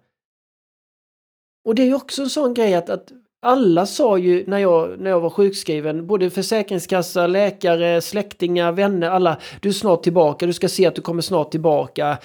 Och 1.65 1.75
det 1.75 1.83
är 1.83 1.87
ju 1.87 1.95
också 1.95 2.23
en 2.23 2.31
sån 2.31 2.55
grej 2.55 2.75
att, 2.75 2.91
att 2.91 3.13
alla 3.43 3.87
sa 3.87 4.19
ju 4.19 4.45
när 4.47 4.59
jag, 4.59 5.01
när 5.01 5.11
jag 5.11 5.21
var 5.21 5.31
sjukskriven, 5.31 6.07
både 6.07 6.31
försäkringskassa, 6.31 7.27
läkare, 7.27 8.01
släktingar, 8.01 8.73
vänner, 8.73 9.11
alla, 9.11 9.41
du 9.61 9.69
är 9.69 9.73
snart 9.73 10.03
tillbaka, 10.03 10.47
du 10.47 10.53
ska 10.53 10.69
se 10.69 10.87
att 10.87 10.95
du 10.95 11.03
kommer 11.03 11.23
snart 11.23 11.51
tillbaka. 11.51 12.19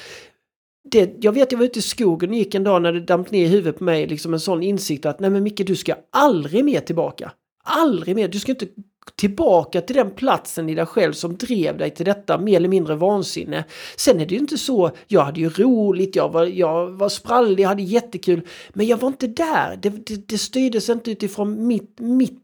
Det, 0.92 1.16
jag 1.24 1.32
vet, 1.32 1.52
jag 1.52 1.60
var 1.60 1.66
ute 1.66 1.80
i 1.80 1.82
skogen 1.82 2.30
och 2.30 2.36
gick 2.36 2.56
en 2.56 2.64
dag 2.64 2.82
när 2.82 2.94
det 2.94 3.00
damp 3.00 3.32
ner 3.32 3.46
i 3.46 3.48
huvudet 3.48 3.78
på 3.78 3.84
mig, 3.84 4.08
liksom 4.08 4.34
en 4.34 4.40
sån 4.40 4.64
insikt 4.64 5.06
att 5.06 5.20
nej 5.20 5.30
men 5.30 5.44
Micke, 5.44 5.68
du 5.68 5.76
ska 5.76 5.96
aldrig 6.12 6.66
mer 6.66 6.80
tillbaka. 6.80 7.32
Aldrig 7.72 8.16
mer, 8.16 8.28
du 8.28 8.40
ska 8.40 8.52
inte 8.52 8.68
tillbaka 9.16 9.82
till 9.82 9.96
den 9.96 10.12
platsen 10.12 10.70
i 10.70 10.76
dig 10.76 10.86
själv 10.86 11.14
som 11.14 11.38
drev 11.38 11.78
dig 11.78 11.90
till 11.90 12.06
detta 12.06 12.38
mer 12.38 12.56
eller 12.56 12.68
mindre 12.68 12.96
vansinne. 12.96 13.64
Sen 13.98 14.20
är 14.20 14.26
det 14.26 14.34
ju 14.34 14.40
inte 14.40 14.58
så, 14.58 14.92
jag 15.08 15.22
hade 15.22 15.40
ju 15.40 15.50
roligt, 15.50 16.16
jag 16.16 16.30
var, 16.30 16.46
jag 16.46 16.90
var 16.90 17.10
sprallig, 17.10 17.64
jag 17.64 17.70
hade 17.70 17.82
jättekul, 17.82 18.42
men 18.74 18.88
jag 18.88 18.98
var 18.98 19.08
inte 19.08 19.28
där. 19.28 19.80
Det, 19.82 19.90
det, 19.90 20.28
det 20.28 20.38
styrdes 20.38 20.90
inte 20.90 21.12
utifrån 21.12 21.68
mitt, 21.68 22.00
mitt 22.00 22.40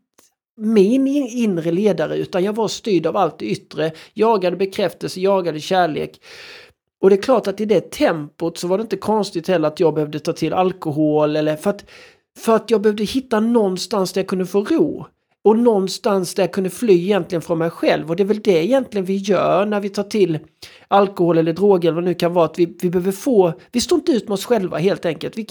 min 0.58 1.08
inre 1.08 1.72
ledare 1.72 2.18
utan 2.18 2.44
jag 2.44 2.56
var 2.56 2.68
styrd 2.68 3.06
av 3.06 3.18
allt 3.18 3.40
det 3.40 3.46
yttre, 3.46 3.92
jagade 4.14 4.58
bekräftelse, 4.58 5.20
jagade 5.20 5.60
kärlek. 5.60 6.22
Och 7.02 7.10
det 7.10 7.16
är 7.16 7.22
klart 7.22 7.48
att 7.48 7.62
i 7.62 7.66
det 7.66 7.92
tempot 7.92 8.58
så 8.58 8.68
var 8.68 8.78
det 8.78 8.82
inte 8.82 8.98
konstigt 8.98 9.48
heller 9.48 9.68
att 9.68 9.80
jag 9.80 9.94
behövde 9.94 10.20
ta 10.20 10.34
till 10.34 10.54
alkohol 10.54 11.36
eller 11.36 11.56
för 11.56 11.70
att, 11.70 11.86
för 12.38 12.56
att 12.56 12.72
jag 12.72 12.82
behövde 12.82 13.04
hitta 13.04 13.40
någonstans 13.40 14.14
där 14.14 14.22
jag 14.22 14.28
kunde 14.28 14.46
få 14.46 14.64
ro. 14.64 15.06
Och 15.46 15.58
någonstans 15.58 16.34
där 16.34 16.44
jag 16.44 16.52
kunde 16.52 16.70
fly 16.70 17.04
egentligen 17.04 17.42
från 17.42 17.58
mig 17.58 17.70
själv. 17.70 18.10
Och 18.10 18.16
det 18.16 18.24
är 18.24 18.28
väl 18.28 18.42
det 18.42 18.66
egentligen 18.66 19.06
vi 19.06 19.16
gör 19.16 19.66
när 19.66 19.80
vi 19.80 19.90
tar 19.90 20.04
till 20.04 20.40
alkohol 20.88 21.38
eller 21.38 21.54
droger 21.54 21.90
eller 21.90 21.96
vad 21.96 22.04
det 22.04 22.10
nu 22.10 22.14
kan 22.14 22.34
vara. 22.34 22.46
Att 22.46 22.60
vi, 22.60 22.66
vi 22.82 22.90
behöver 22.90 23.12
få, 23.12 23.54
vi 23.72 23.82
står 23.82 23.98
inte 23.98 24.12
ut 24.12 24.28
med 24.28 24.34
oss 24.34 24.46
själva 24.46 24.78
helt 24.78 25.06
enkelt. 25.06 25.38
Vi, 25.38 25.48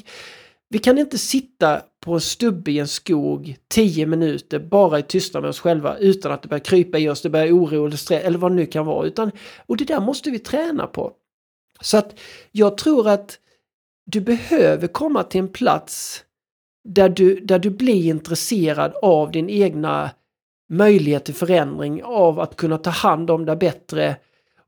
vi 0.68 0.78
kan 0.78 0.98
inte 0.98 1.18
sitta 1.18 1.80
på 2.04 2.14
en 2.14 2.20
stubbe 2.20 2.70
i 2.72 2.78
en 2.78 2.88
skog 2.88 3.56
tio 3.68 4.06
minuter 4.06 4.58
bara 4.58 4.98
i 4.98 5.02
tystnad 5.02 5.42
med 5.42 5.50
oss 5.50 5.60
själva 5.60 5.96
utan 5.96 6.32
att 6.32 6.42
det 6.42 6.48
börjar 6.48 6.64
krypa 6.64 6.98
i 6.98 7.08
oss, 7.08 7.22
det 7.22 7.30
börjar 7.30 7.52
oro 7.52 7.86
eller 7.86 7.96
stress 7.96 8.24
eller 8.24 8.38
vad 8.38 8.50
det 8.50 8.56
nu 8.56 8.66
kan 8.66 8.86
vara. 8.86 9.06
Utan, 9.06 9.30
och 9.66 9.76
det 9.76 9.84
där 9.84 10.00
måste 10.00 10.30
vi 10.30 10.38
träna 10.38 10.86
på. 10.86 11.12
Så 11.80 11.96
att 11.96 12.20
jag 12.52 12.78
tror 12.78 13.08
att 13.08 13.38
du 14.06 14.20
behöver 14.20 14.86
komma 14.86 15.22
till 15.22 15.40
en 15.40 15.48
plats 15.48 16.23
där 16.84 17.08
du, 17.08 17.40
där 17.40 17.58
du 17.58 17.70
blir 17.70 18.06
intresserad 18.10 18.92
av 19.02 19.30
din 19.30 19.50
egna 19.50 20.10
möjlighet 20.68 21.24
till 21.24 21.34
förändring, 21.34 22.02
av 22.04 22.40
att 22.40 22.56
kunna 22.56 22.78
ta 22.78 22.90
hand 22.90 23.30
om 23.30 23.44
dig 23.44 23.56
bättre. 23.56 24.16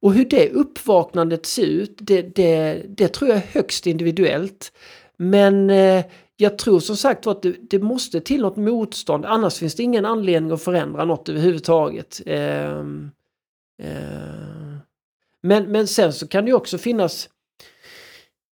Och 0.00 0.12
hur 0.12 0.24
det 0.24 0.50
uppvaknandet 0.50 1.46
ser 1.46 1.66
ut, 1.66 1.96
det, 2.00 2.22
det, 2.22 2.82
det 2.88 3.08
tror 3.08 3.30
jag 3.30 3.38
är 3.38 3.46
högst 3.52 3.86
individuellt. 3.86 4.72
Men 5.16 5.70
eh, 5.70 6.04
jag 6.36 6.58
tror 6.58 6.80
som 6.80 6.96
sagt 6.96 7.26
att 7.26 7.42
det, 7.42 7.56
det, 7.70 7.78
måste 7.78 8.20
till 8.20 8.40
något 8.40 8.56
motstånd, 8.56 9.24
annars 9.24 9.58
finns 9.58 9.74
det 9.74 9.82
ingen 9.82 10.04
anledning 10.04 10.52
att 10.52 10.62
förändra 10.62 11.04
något 11.04 11.28
överhuvudtaget. 11.28 12.20
Eh, 12.26 12.78
eh. 13.82 14.76
Men, 15.42 15.72
men 15.72 15.86
sen 15.86 16.12
så 16.12 16.28
kan 16.28 16.44
det 16.44 16.52
också 16.52 16.78
finnas 16.78 17.28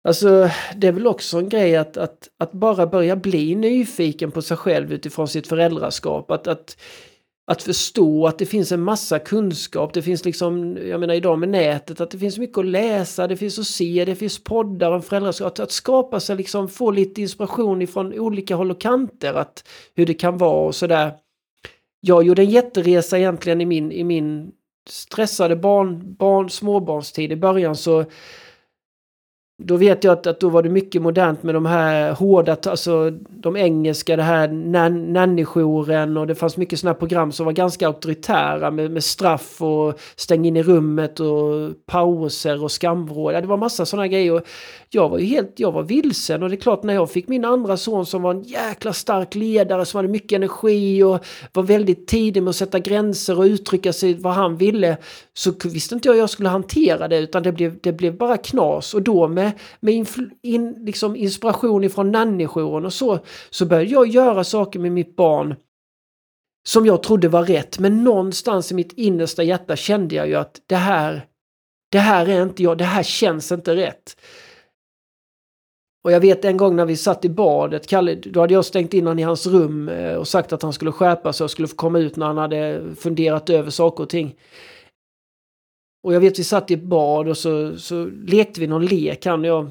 Alltså 0.03 0.49
det 0.75 0.87
är 0.87 0.91
väl 0.91 1.07
också 1.07 1.37
en 1.37 1.49
grej 1.49 1.75
att, 1.75 1.97
att, 1.97 2.29
att 2.37 2.51
bara 2.51 2.87
börja 2.87 3.15
bli 3.15 3.55
nyfiken 3.55 4.31
på 4.31 4.41
sig 4.41 4.57
själv 4.57 4.93
utifrån 4.93 5.27
sitt 5.27 5.47
föräldraskap. 5.47 6.31
Att, 6.31 6.47
att, 6.47 6.77
att 7.47 7.63
förstå 7.63 8.27
att 8.27 8.39
det 8.39 8.45
finns 8.45 8.71
en 8.71 8.81
massa 8.81 9.19
kunskap. 9.19 9.93
Det 9.93 10.01
finns 10.01 10.25
liksom, 10.25 10.77
jag 10.87 10.99
menar 10.99 11.13
idag 11.13 11.39
med 11.39 11.49
nätet, 11.49 12.01
att 12.01 12.11
det 12.11 12.17
finns 12.17 12.37
mycket 12.37 12.57
att 12.57 12.65
läsa, 12.65 13.27
det 13.27 13.37
finns 13.37 13.59
att 13.59 13.67
se, 13.67 14.05
det 14.05 14.15
finns 14.15 14.43
poddar 14.43 14.91
om 14.91 15.01
föräldraskap. 15.01 15.47
Att, 15.47 15.59
att 15.59 15.71
skapa 15.71 16.19
sig 16.19 16.35
liksom, 16.35 16.67
få 16.67 16.91
lite 16.91 17.21
inspiration 17.21 17.81
ifrån 17.81 18.19
olika 18.19 18.55
håll 18.55 18.71
och 18.71 18.81
kanter. 18.81 19.33
Att, 19.33 19.67
hur 19.95 20.05
det 20.05 20.13
kan 20.13 20.37
vara 20.37 20.67
och 20.67 20.75
sådär. 20.75 21.13
Jag 22.01 22.23
gjorde 22.23 22.41
en 22.41 22.49
jätteresa 22.49 23.17
egentligen 23.17 23.61
i 23.61 23.65
min, 23.65 23.91
i 23.91 24.03
min 24.03 24.51
stressade 24.89 25.55
barn, 25.55 26.15
barn, 26.15 26.49
småbarnstid. 26.49 27.31
I 27.31 27.35
början 27.35 27.75
så 27.75 28.05
då 29.61 29.75
vet 29.75 30.03
jag 30.03 30.13
att, 30.13 30.27
att 30.27 30.39
då 30.39 30.49
var 30.49 30.63
det 30.63 30.69
mycket 30.69 31.01
modernt 31.01 31.43
med 31.43 31.55
de 31.55 31.65
här 31.65 32.11
hårda, 32.11 32.57
alltså 32.65 33.11
de 33.29 33.57
engelska, 33.57 34.15
det 34.15 34.23
här 34.23 34.47
nannyjouren 35.11 36.17
och 36.17 36.27
det 36.27 36.35
fanns 36.35 36.57
mycket 36.57 36.79
sådana 36.79 36.93
program 36.93 37.31
som 37.31 37.45
var 37.45 37.53
ganska 37.53 37.87
auktoritära 37.87 38.71
med, 38.71 38.91
med 38.91 39.03
straff 39.03 39.61
och 39.61 39.99
stäng 40.15 40.45
in 40.45 40.57
i 40.57 40.63
rummet 40.63 41.19
och 41.19 41.71
pauser 41.85 42.63
och 42.63 42.71
skamvråd. 42.71 43.33
Ja, 43.33 43.41
det 43.41 43.47
var 43.47 43.57
massa 43.57 43.85
sådana 43.85 44.07
grejer. 44.07 44.33
Och 44.33 44.41
jag 44.89 45.09
var 45.09 45.19
ju 45.19 45.25
helt, 45.25 45.53
jag 45.55 45.71
var 45.71 45.83
vilsen 45.83 46.43
och 46.43 46.49
det 46.49 46.55
är 46.55 46.61
klart 46.61 46.83
när 46.83 46.93
jag 46.93 47.11
fick 47.11 47.27
min 47.27 47.45
andra 47.45 47.77
son 47.77 48.05
som 48.05 48.21
var 48.21 48.31
en 48.31 48.43
jäkla 48.43 48.93
stark 48.93 49.35
ledare 49.35 49.85
som 49.85 49.97
hade 49.97 50.07
mycket 50.07 50.35
energi 50.35 51.03
och 51.03 51.25
var 51.53 51.63
väldigt 51.63 52.07
tidig 52.07 52.43
med 52.43 52.49
att 52.49 52.55
sätta 52.55 52.79
gränser 52.79 53.37
och 53.37 53.43
uttrycka 53.43 53.93
sig 53.93 54.13
vad 54.13 54.33
han 54.33 54.57
ville 54.57 54.97
så 55.33 55.53
visste 55.63 55.95
inte 55.95 56.07
jag 56.07 56.13
hur 56.13 56.19
jag 56.19 56.29
skulle 56.29 56.49
hantera 56.49 57.07
det 57.07 57.17
utan 57.17 57.43
det 57.43 57.51
blev, 57.51 57.77
det 57.81 57.91
blev 57.91 58.17
bara 58.17 58.37
knas 58.37 58.93
och 58.93 59.01
då 59.01 59.27
med, 59.27 59.48
med 59.79 60.07
in, 60.41 60.85
liksom 60.85 61.15
inspiration 61.15 61.83
ifrån 61.83 62.11
nannyjouren 62.11 62.85
och 62.85 62.93
så 62.93 63.19
så 63.49 63.65
började 63.65 63.89
jag 63.89 64.07
göra 64.07 64.43
saker 64.43 64.79
med 64.79 64.91
mitt 64.91 65.15
barn 65.15 65.55
som 66.67 66.85
jag 66.85 67.03
trodde 67.03 67.27
var 67.27 67.43
rätt 67.43 67.79
men 67.79 68.03
någonstans 68.03 68.71
i 68.71 68.75
mitt 68.75 68.93
innersta 68.93 69.43
hjärta 69.43 69.75
kände 69.75 70.15
jag 70.15 70.27
ju 70.27 70.35
att 70.35 70.61
det 70.67 70.75
här 70.75 71.25
det 71.91 71.99
här 71.99 72.29
är 72.29 72.43
inte 72.43 72.63
jag, 72.63 72.77
det 72.77 72.83
här 72.83 73.03
känns 73.03 73.51
inte 73.51 73.75
rätt. 73.75 74.15
Och 76.03 76.11
jag 76.11 76.19
vet 76.19 76.45
en 76.45 76.57
gång 76.57 76.75
när 76.75 76.85
vi 76.85 76.97
satt 76.97 77.25
i 77.25 77.29
badet, 77.29 77.87
Kalle, 77.87 78.15
då 78.15 78.39
hade 78.39 78.53
jag 78.53 78.65
stängt 78.65 78.93
in 78.93 79.07
honom 79.07 79.19
i 79.19 79.23
hans 79.23 79.47
rum 79.47 79.89
eh, 79.89 80.13
och 80.13 80.27
sagt 80.27 80.53
att 80.53 80.61
han 80.61 80.73
skulle 80.73 80.91
skärpa 80.91 81.33
sig 81.33 81.43
och 81.43 81.51
skulle 81.51 81.67
få 81.67 81.75
komma 81.75 81.99
ut 81.99 82.15
när 82.15 82.25
han 82.25 82.37
hade 82.37 82.81
funderat 82.95 83.49
över 83.49 83.69
saker 83.69 84.03
och 84.03 84.09
ting. 84.09 84.35
Och 86.03 86.13
jag 86.13 86.19
vet 86.19 86.39
vi 86.39 86.43
satt 86.43 86.71
i 86.71 86.73
ett 86.73 86.83
bad 86.83 87.27
och 87.27 87.37
så, 87.37 87.77
så 87.77 88.05
lekte 88.05 88.61
vi 88.61 88.67
någon 88.67 88.85
lek 88.85 89.25
han 89.25 89.39
och 89.39 89.47
jag. 89.47 89.69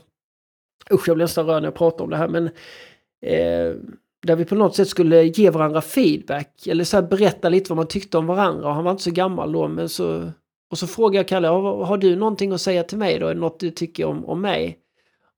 Usch 0.92 1.08
jag 1.08 1.16
blir 1.16 1.24
nästan 1.24 1.46
rörd 1.46 1.62
när 1.62 1.66
jag 1.66 1.74
pratar 1.74 2.04
om 2.04 2.10
det 2.10 2.16
här 2.16 2.28
men 2.28 2.46
eh, 3.22 3.76
där 4.26 4.36
vi 4.36 4.44
på 4.44 4.54
något 4.54 4.76
sätt 4.76 4.88
skulle 4.88 5.22
ge 5.22 5.50
varandra 5.50 5.80
feedback 5.80 6.66
eller 6.66 6.84
så 6.84 7.02
berätta 7.02 7.48
lite 7.48 7.70
vad 7.70 7.76
man 7.76 7.88
tyckte 7.88 8.18
om 8.18 8.26
varandra. 8.26 8.68
Och 8.68 8.74
han 8.74 8.84
var 8.84 8.90
inte 8.90 9.02
så 9.02 9.10
gammal 9.10 9.52
då 9.52 9.68
men 9.68 9.88
så... 9.88 10.30
Och 10.70 10.78
så 10.78 10.86
frågade 10.86 11.16
jag 11.16 11.28
Kalle, 11.28 11.48
har 11.48 11.96
du 11.96 12.16
någonting 12.16 12.52
att 12.52 12.60
säga 12.60 12.82
till 12.82 12.98
mig 12.98 13.18
då? 13.18 13.26
Är 13.26 13.34
det 13.34 13.40
något 13.40 13.60
du 13.60 13.70
tycker 13.70 14.04
om, 14.04 14.24
om 14.24 14.40
mig? 14.40 14.78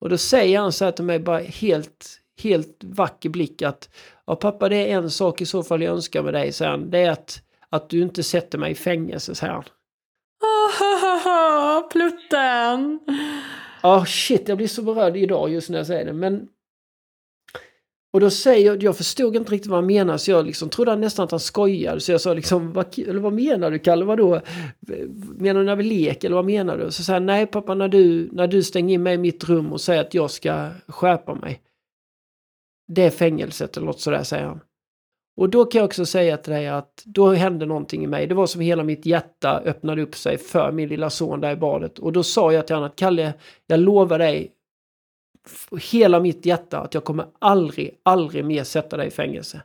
Och 0.00 0.08
då 0.08 0.18
säger 0.18 0.60
han 0.60 0.72
så 0.72 0.84
här 0.84 0.92
till 0.92 1.04
mig 1.04 1.18
bara 1.18 1.38
helt, 1.38 2.20
helt 2.42 2.84
vacker 2.84 3.28
blick 3.28 3.62
att 3.62 3.88
ja 4.26 4.36
pappa 4.36 4.68
det 4.68 4.76
är 4.76 4.96
en 4.96 5.10
sak 5.10 5.40
i 5.40 5.46
så 5.46 5.62
fall 5.62 5.82
jag 5.82 5.92
önskar 5.92 6.22
med 6.22 6.34
dig, 6.34 6.52
säger 6.52 6.70
han. 6.70 6.90
Det 6.90 6.98
är 6.98 7.10
att, 7.10 7.42
att 7.68 7.90
du 7.90 8.02
inte 8.02 8.22
sätter 8.22 8.58
mig 8.58 8.72
i 8.72 8.74
fängelse, 8.74 9.34
säger 9.34 9.52
han. 9.52 9.64
Plutten! 11.82 13.00
Ja, 13.82 13.98
oh, 13.98 14.04
shit, 14.04 14.48
jag 14.48 14.56
blir 14.56 14.68
så 14.68 14.82
berörd 14.82 15.16
idag 15.16 15.50
just 15.50 15.70
när 15.70 15.78
jag 15.78 15.86
säger 15.86 16.04
det. 16.04 16.12
Men 16.12 16.48
och 18.12 18.20
då 18.20 18.30
säger 18.30 18.66
jag, 18.66 18.82
jag 18.82 18.96
förstod 18.96 19.36
inte 19.36 19.52
riktigt 19.52 19.70
vad 19.70 19.78
han 19.78 19.86
menade 19.86 20.18
så 20.18 20.30
jag 20.30 20.46
liksom 20.46 20.68
trodde 20.68 20.96
nästan 20.96 21.24
att 21.24 21.30
han 21.30 21.40
skojade. 21.40 22.00
Så 22.00 22.12
jag 22.12 22.20
sa 22.20 22.34
liksom, 22.34 22.72
vad, 22.72 22.98
eller 22.98 23.20
vad 23.20 23.32
menar 23.32 23.70
du 23.70 23.78
Kalle, 23.78 24.04
vadå? 24.04 24.40
Menar 25.38 25.60
du 25.60 25.66
när 25.66 25.76
vi 25.76 25.84
leker 25.84 26.28
eller 26.28 26.36
vad 26.36 26.44
menar 26.44 26.78
du? 26.78 26.90
Så 26.90 27.04
sa 27.04 27.12
han, 27.12 27.26
nej 27.26 27.46
pappa 27.46 27.74
när 27.74 27.88
du, 27.88 28.28
när 28.32 28.46
du 28.46 28.62
stänger 28.62 28.94
in 28.94 29.02
mig 29.02 29.14
i 29.14 29.18
mitt 29.18 29.44
rum 29.44 29.72
och 29.72 29.80
säger 29.80 30.00
att 30.00 30.14
jag 30.14 30.30
ska 30.30 30.68
skärpa 30.86 31.34
mig. 31.34 31.60
Det 32.88 33.02
är 33.02 33.10
fängelset 33.10 33.76
eller 33.76 33.86
något 33.86 34.00
sådär 34.00 34.22
säger 34.22 34.44
han. 34.44 34.60
Och 35.40 35.50
då 35.50 35.64
kan 35.64 35.78
jag 35.78 35.86
också 35.86 36.06
säga 36.06 36.36
till 36.36 36.52
dig 36.52 36.68
att 36.68 37.02
då 37.04 37.32
hände 37.32 37.66
någonting 37.66 38.04
i 38.04 38.06
mig. 38.06 38.26
Det 38.26 38.34
var 38.34 38.46
som 38.46 38.60
hela 38.60 38.84
mitt 38.84 39.06
hjärta 39.06 39.62
öppnade 39.64 40.02
upp 40.02 40.14
sig 40.14 40.38
för 40.38 40.72
min 40.72 40.88
lilla 40.88 41.10
son 41.10 41.40
där 41.40 41.52
i 41.52 41.56
badet. 41.56 41.98
Och 41.98 42.12
då 42.12 42.22
sa 42.22 42.52
jag 42.52 42.66
till 42.66 42.76
honom 42.76 42.90
att 42.90 42.96
Kalle, 42.96 43.34
jag 43.66 43.80
lovar 43.80 44.18
dig 44.18 44.52
hela 45.80 46.20
mitt 46.20 46.46
hjärta 46.46 46.78
att 46.78 46.94
jag 46.94 47.04
kommer 47.04 47.26
aldrig, 47.38 47.90
aldrig 48.02 48.44
mer 48.44 48.64
sätta 48.64 48.96
dig 48.96 49.06
i 49.06 49.10
fängelse. 49.10 49.62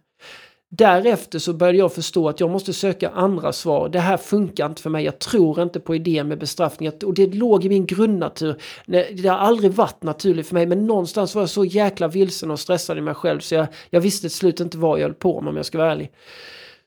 Därefter 0.77 1.39
så 1.39 1.53
började 1.53 1.77
jag 1.77 1.93
förstå 1.93 2.29
att 2.29 2.39
jag 2.39 2.49
måste 2.49 2.73
söka 2.73 3.09
andra 3.09 3.53
svar. 3.53 3.89
Det 3.89 3.99
här 3.99 4.17
funkar 4.17 4.65
inte 4.65 4.81
för 4.81 4.89
mig. 4.89 5.05
Jag 5.05 5.19
tror 5.19 5.61
inte 5.61 5.79
på 5.79 5.95
idén 5.95 6.27
med 6.27 6.39
bestraffning. 6.39 6.91
Och 7.05 7.13
det 7.13 7.33
låg 7.33 7.65
i 7.65 7.69
min 7.69 7.85
grundnatur. 7.85 8.55
Det 8.85 9.27
har 9.27 9.37
aldrig 9.37 9.71
varit 9.71 10.03
naturligt 10.03 10.47
för 10.47 10.53
mig. 10.53 10.65
Men 10.65 10.87
någonstans 10.87 11.35
var 11.35 11.41
jag 11.41 11.49
så 11.49 11.65
jäkla 11.65 12.07
vilsen 12.07 12.51
och 12.51 12.59
stressad 12.59 12.97
i 12.97 13.01
mig 13.01 13.13
själv. 13.13 13.39
Så 13.39 13.55
jag, 13.55 13.67
jag 13.89 14.01
visste 14.01 14.21
till 14.21 14.37
slut 14.37 14.59
inte 14.59 14.77
vad 14.77 14.99
jag 14.99 15.03
höll 15.03 15.13
på 15.13 15.41
med 15.41 15.49
om 15.49 15.55
jag 15.55 15.65
ska 15.65 15.77
vara 15.77 15.91
ärlig. 15.91 16.11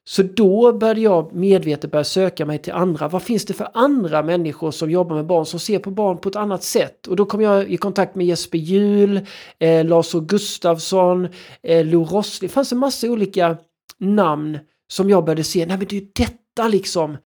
Så 0.05 0.23
då 0.23 0.73
började 0.73 1.01
jag 1.01 1.35
medvetet 1.35 1.91
börja 1.91 2.05
söka 2.05 2.47
mig 2.47 2.59
till 2.59 2.73
andra. 2.73 3.09
Vad 3.09 3.23
finns 3.23 3.45
det 3.45 3.55
för 3.55 3.69
andra 3.75 4.23
människor 4.23 4.71
som 4.71 4.91
jobbar 4.91 5.17
med 5.17 5.27
barn 5.27 5.47
som 5.47 5.61
ser 5.61 5.79
på 5.79 5.91
barn 5.91 6.19
på 6.19 6.29
ett 6.29 6.37
annat 6.37 6.63
sätt? 6.63 7.07
Och 7.07 7.17
då 7.17 7.27
kom 7.27 7.41
jag 7.41 7.71
i 7.71 7.77
kontakt 7.77 8.15
med 8.15 8.27
Jesper 8.27 8.59
Juhl, 8.59 9.21
eh, 9.59 9.85
Lars 9.85 10.13
Gustafsson, 10.13 11.29
eh, 11.63 11.87
Lo 11.87 12.05
Rossli. 12.05 12.49
Det 12.49 12.53
fanns 12.53 12.73
en 12.73 12.79
massa 12.79 13.07
olika 13.07 13.57
namn 14.01 14.59
som 14.89 15.11
jag 15.11 15.25
började 15.25 15.45
se. 15.45 15.67
Nej 15.67 15.79
men 15.79 15.87
det 15.87 15.97
är 15.97 16.01
ju 16.01 16.09
detta 16.15 16.69
liksom. 16.69 17.17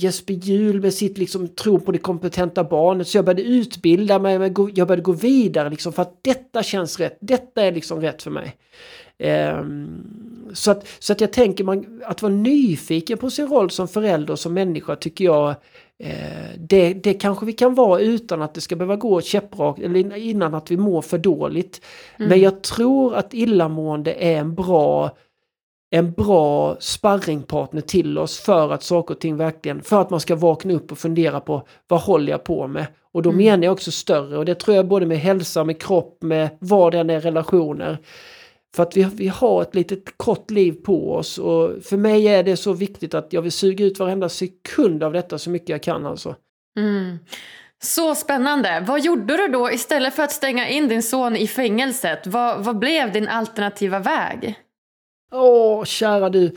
Jesper 0.00 0.34
Juhl 0.34 0.80
med 0.80 0.94
sitt 0.94 1.18
liksom 1.18 1.48
tro 1.48 1.80
på 1.80 1.92
det 1.92 1.98
kompetenta 1.98 2.64
barnet. 2.64 3.08
Så 3.08 3.18
jag 3.18 3.24
började 3.24 3.42
utbilda 3.42 4.18
mig, 4.18 4.32
jag 4.74 4.88
började 4.88 5.02
gå 5.02 5.12
vidare 5.12 5.70
liksom 5.70 5.92
för 5.92 6.02
att 6.02 6.18
detta 6.22 6.62
känns 6.62 7.00
rätt. 7.00 7.18
Detta 7.20 7.62
är 7.62 7.72
liksom 7.72 8.00
rätt 8.00 8.22
för 8.22 8.30
mig. 8.30 8.56
Um, 9.58 10.50
så 10.54 10.70
att, 10.70 10.86
så 10.98 11.12
att 11.12 11.20
jag 11.20 11.32
tänker 11.32 11.64
man, 11.64 12.02
att 12.04 12.22
vara 12.22 12.32
nyfiken 12.32 13.18
på 13.18 13.30
sin 13.30 13.46
roll 13.46 13.70
som 13.70 13.88
förälder 13.88 14.32
och 14.32 14.38
som 14.38 14.54
människa 14.54 14.96
tycker 14.96 15.24
jag 15.24 15.54
eh, 15.98 16.14
det, 16.58 16.94
det 16.94 17.14
kanske 17.14 17.46
vi 17.46 17.52
kan 17.52 17.74
vara 17.74 18.00
utan 18.00 18.42
att 18.42 18.54
det 18.54 18.60
ska 18.60 18.76
behöva 18.76 18.96
gå 18.96 19.20
käpprakt 19.20 19.78
eller 19.78 20.16
innan 20.16 20.54
att 20.54 20.70
vi 20.70 20.76
mår 20.76 21.02
för 21.02 21.18
dåligt. 21.18 21.80
Mm. 22.18 22.28
Men 22.28 22.40
jag 22.40 22.62
tror 22.62 23.14
att 23.14 23.34
illamående 23.34 24.12
är 24.12 24.36
en 24.36 24.54
bra 24.54 25.16
en 25.90 26.12
bra 26.12 26.76
sparringpartner 26.80 27.80
till 27.80 28.18
oss 28.18 28.40
för 28.40 28.72
att 28.72 28.82
saker 28.82 29.14
och 29.14 29.20
ting 29.20 29.36
verkligen, 29.36 29.82
för 29.82 30.00
att 30.00 30.10
man 30.10 30.20
ska 30.20 30.36
vakna 30.36 30.74
upp 30.74 30.92
och 30.92 30.98
fundera 30.98 31.40
på 31.40 31.66
vad 31.88 32.00
håller 32.00 32.32
jag 32.32 32.44
på 32.44 32.66
med? 32.66 32.86
Och 33.12 33.22
då 33.22 33.30
mm. 33.30 33.44
menar 33.44 33.64
jag 33.64 33.72
också 33.72 33.90
större 33.90 34.38
och 34.38 34.44
det 34.44 34.54
tror 34.54 34.76
jag 34.76 34.88
både 34.88 35.06
med 35.06 35.18
hälsa, 35.18 35.64
med 35.64 35.82
kropp, 35.82 36.22
med 36.22 36.48
vad 36.58 36.92
det 36.92 36.98
än 36.98 37.10
är 37.10 37.20
relationer. 37.20 37.98
För 38.76 38.82
att 38.82 38.96
vi, 38.96 39.04
vi 39.14 39.28
har 39.28 39.62
ett 39.62 39.74
litet 39.74 40.04
kort 40.16 40.50
liv 40.50 40.72
på 40.72 41.14
oss 41.14 41.38
och 41.38 41.70
för 41.82 41.96
mig 41.96 42.28
är 42.28 42.42
det 42.42 42.56
så 42.56 42.72
viktigt 42.72 43.14
att 43.14 43.32
jag 43.32 43.42
vill 43.42 43.52
suga 43.52 43.84
ut 43.84 43.98
varenda 43.98 44.28
sekund 44.28 45.02
av 45.02 45.12
detta 45.12 45.38
så 45.38 45.50
mycket 45.50 45.68
jag 45.68 45.82
kan 45.82 46.06
alltså. 46.06 46.34
Mm. 46.78 47.18
Så 47.82 48.14
spännande! 48.14 48.84
Vad 48.88 49.00
gjorde 49.00 49.36
du 49.36 49.48
då 49.48 49.70
istället 49.70 50.14
för 50.14 50.22
att 50.22 50.32
stänga 50.32 50.68
in 50.68 50.88
din 50.88 51.02
son 51.02 51.36
i 51.36 51.46
fängelset? 51.46 52.26
Vad, 52.26 52.64
vad 52.64 52.78
blev 52.78 53.12
din 53.12 53.28
alternativa 53.28 53.98
väg? 53.98 54.56
Åh, 55.30 55.84
kära 55.84 56.28
du 56.28 56.50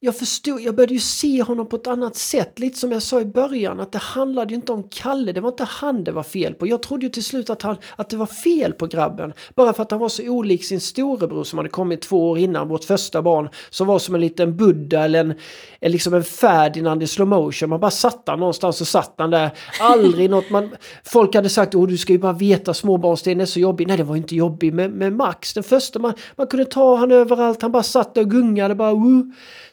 jag 0.00 0.16
förstod, 0.16 0.60
jag 0.60 0.74
började 0.74 0.94
ju 0.94 1.00
se 1.00 1.42
honom 1.42 1.68
på 1.68 1.76
ett 1.76 1.86
annat 1.86 2.16
sätt. 2.16 2.58
Lite 2.58 2.78
som 2.78 2.92
jag 2.92 3.02
sa 3.02 3.20
i 3.20 3.24
början, 3.24 3.80
att 3.80 3.92
det 3.92 3.98
handlade 3.98 4.50
ju 4.50 4.56
inte 4.56 4.72
om 4.72 4.88
Kalle. 4.90 5.32
Det 5.32 5.40
var 5.40 5.48
inte 5.48 5.64
han 5.64 6.04
det 6.04 6.12
var 6.12 6.22
fel 6.22 6.54
på. 6.54 6.66
Jag 6.66 6.82
trodde 6.82 7.06
ju 7.06 7.10
till 7.10 7.24
slut 7.24 7.50
att, 7.50 7.62
han, 7.62 7.76
att 7.96 8.10
det 8.10 8.16
var 8.16 8.26
fel 8.26 8.72
på 8.72 8.86
grabben. 8.86 9.32
Bara 9.54 9.72
för 9.72 9.82
att 9.82 9.90
han 9.90 10.00
var 10.00 10.08
så 10.08 10.28
olik 10.28 10.64
sin 10.64 10.80
storebror 10.80 11.44
som 11.44 11.58
hade 11.58 11.68
kommit 11.68 12.02
två 12.02 12.30
år 12.30 12.38
innan, 12.38 12.68
vårt 12.68 12.84
första 12.84 13.22
barn. 13.22 13.48
Som 13.70 13.86
var 13.86 13.98
som 13.98 14.14
en 14.14 14.20
liten 14.20 14.56
Buddha 14.56 15.04
eller 15.04 15.20
en, 15.20 15.34
en 15.80 15.92
liksom 15.92 16.14
en 16.14 16.24
Ferdinand 16.24 17.02
i 17.02 17.06
slow 17.06 17.28
motion. 17.28 17.68
Man 17.68 17.80
bara 17.80 17.90
satt 17.90 18.22
han 18.26 18.38
någonstans 18.38 18.80
och 18.80 18.88
satt 18.88 19.14
han 19.18 19.30
där. 19.30 19.50
Aldrig 19.80 20.30
något 20.30 20.50
man... 20.50 20.70
Folk 21.04 21.34
hade 21.34 21.48
sagt, 21.48 21.74
åh 21.74 21.86
du 21.86 21.98
ska 21.98 22.12
ju 22.12 22.18
bara 22.18 22.32
veta 22.32 22.74
småbarnsdelen 22.74 23.40
är 23.40 23.46
så 23.46 23.60
jobbig. 23.60 23.86
Nej, 23.88 23.96
det 23.96 24.04
var 24.04 24.16
inte 24.16 24.36
jobbig 24.36 24.74
med, 24.74 24.90
med 24.90 25.12
Max. 25.12 25.54
Den 25.54 25.64
första, 25.64 25.98
man, 25.98 26.14
man 26.36 26.46
kunde 26.46 26.64
ta 26.64 26.96
han 26.96 27.12
överallt. 27.12 27.62
Han 27.62 27.72
bara 27.72 27.82
satt 27.82 28.14
där 28.14 28.22
och 28.22 28.30
gungade 28.30 28.74
bara. 28.74 28.92
Uh. 28.92 29.22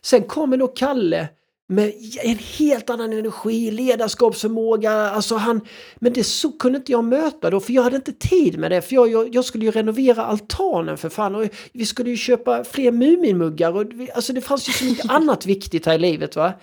Sen 0.06 0.24
kommer 0.24 0.58
då 0.58 0.68
Kalle 0.68 1.28
med 1.70 1.94
en 2.24 2.38
helt 2.38 2.90
annan 2.90 3.14
energi, 3.14 3.72
ledarskapsförmåga. 3.72 4.92
Alltså 4.92 5.36
han, 5.36 5.62
men 5.96 6.14
det 6.14 6.24
så 6.24 6.52
kunde 6.52 6.78
inte 6.78 6.92
jag 6.92 7.04
möta 7.04 7.50
då 7.50 7.60
för 7.60 7.74
jag 7.74 7.84
hade 7.84 7.96
inte 7.96 8.14
tid 8.14 8.60
med 8.60 8.72
det. 8.72 8.82
För 8.82 8.96
jag, 8.96 9.12
jag, 9.12 9.36
jag 9.36 9.46
skulle 9.46 9.66
ju 9.66 9.72
renovera 9.72 10.26
altanen 10.26 10.98
för 10.98 11.10
fan 11.10 11.36
och 11.36 11.48
vi 11.74 11.86
skulle 11.86 12.10
ju 12.10 12.18
köpa 12.18 12.64
fler 12.64 12.92
Muminmuggar. 12.92 13.76
Och, 13.76 13.86
alltså 14.16 14.34
det 14.34 14.42
fanns 14.42 14.70
ju 14.70 14.74
så 14.74 14.86
mycket 14.86 15.06
annat 15.12 15.46
viktigt 15.46 15.86
här 15.86 15.96
i 15.96 15.98
livet 15.98 16.36
va. 16.36 16.54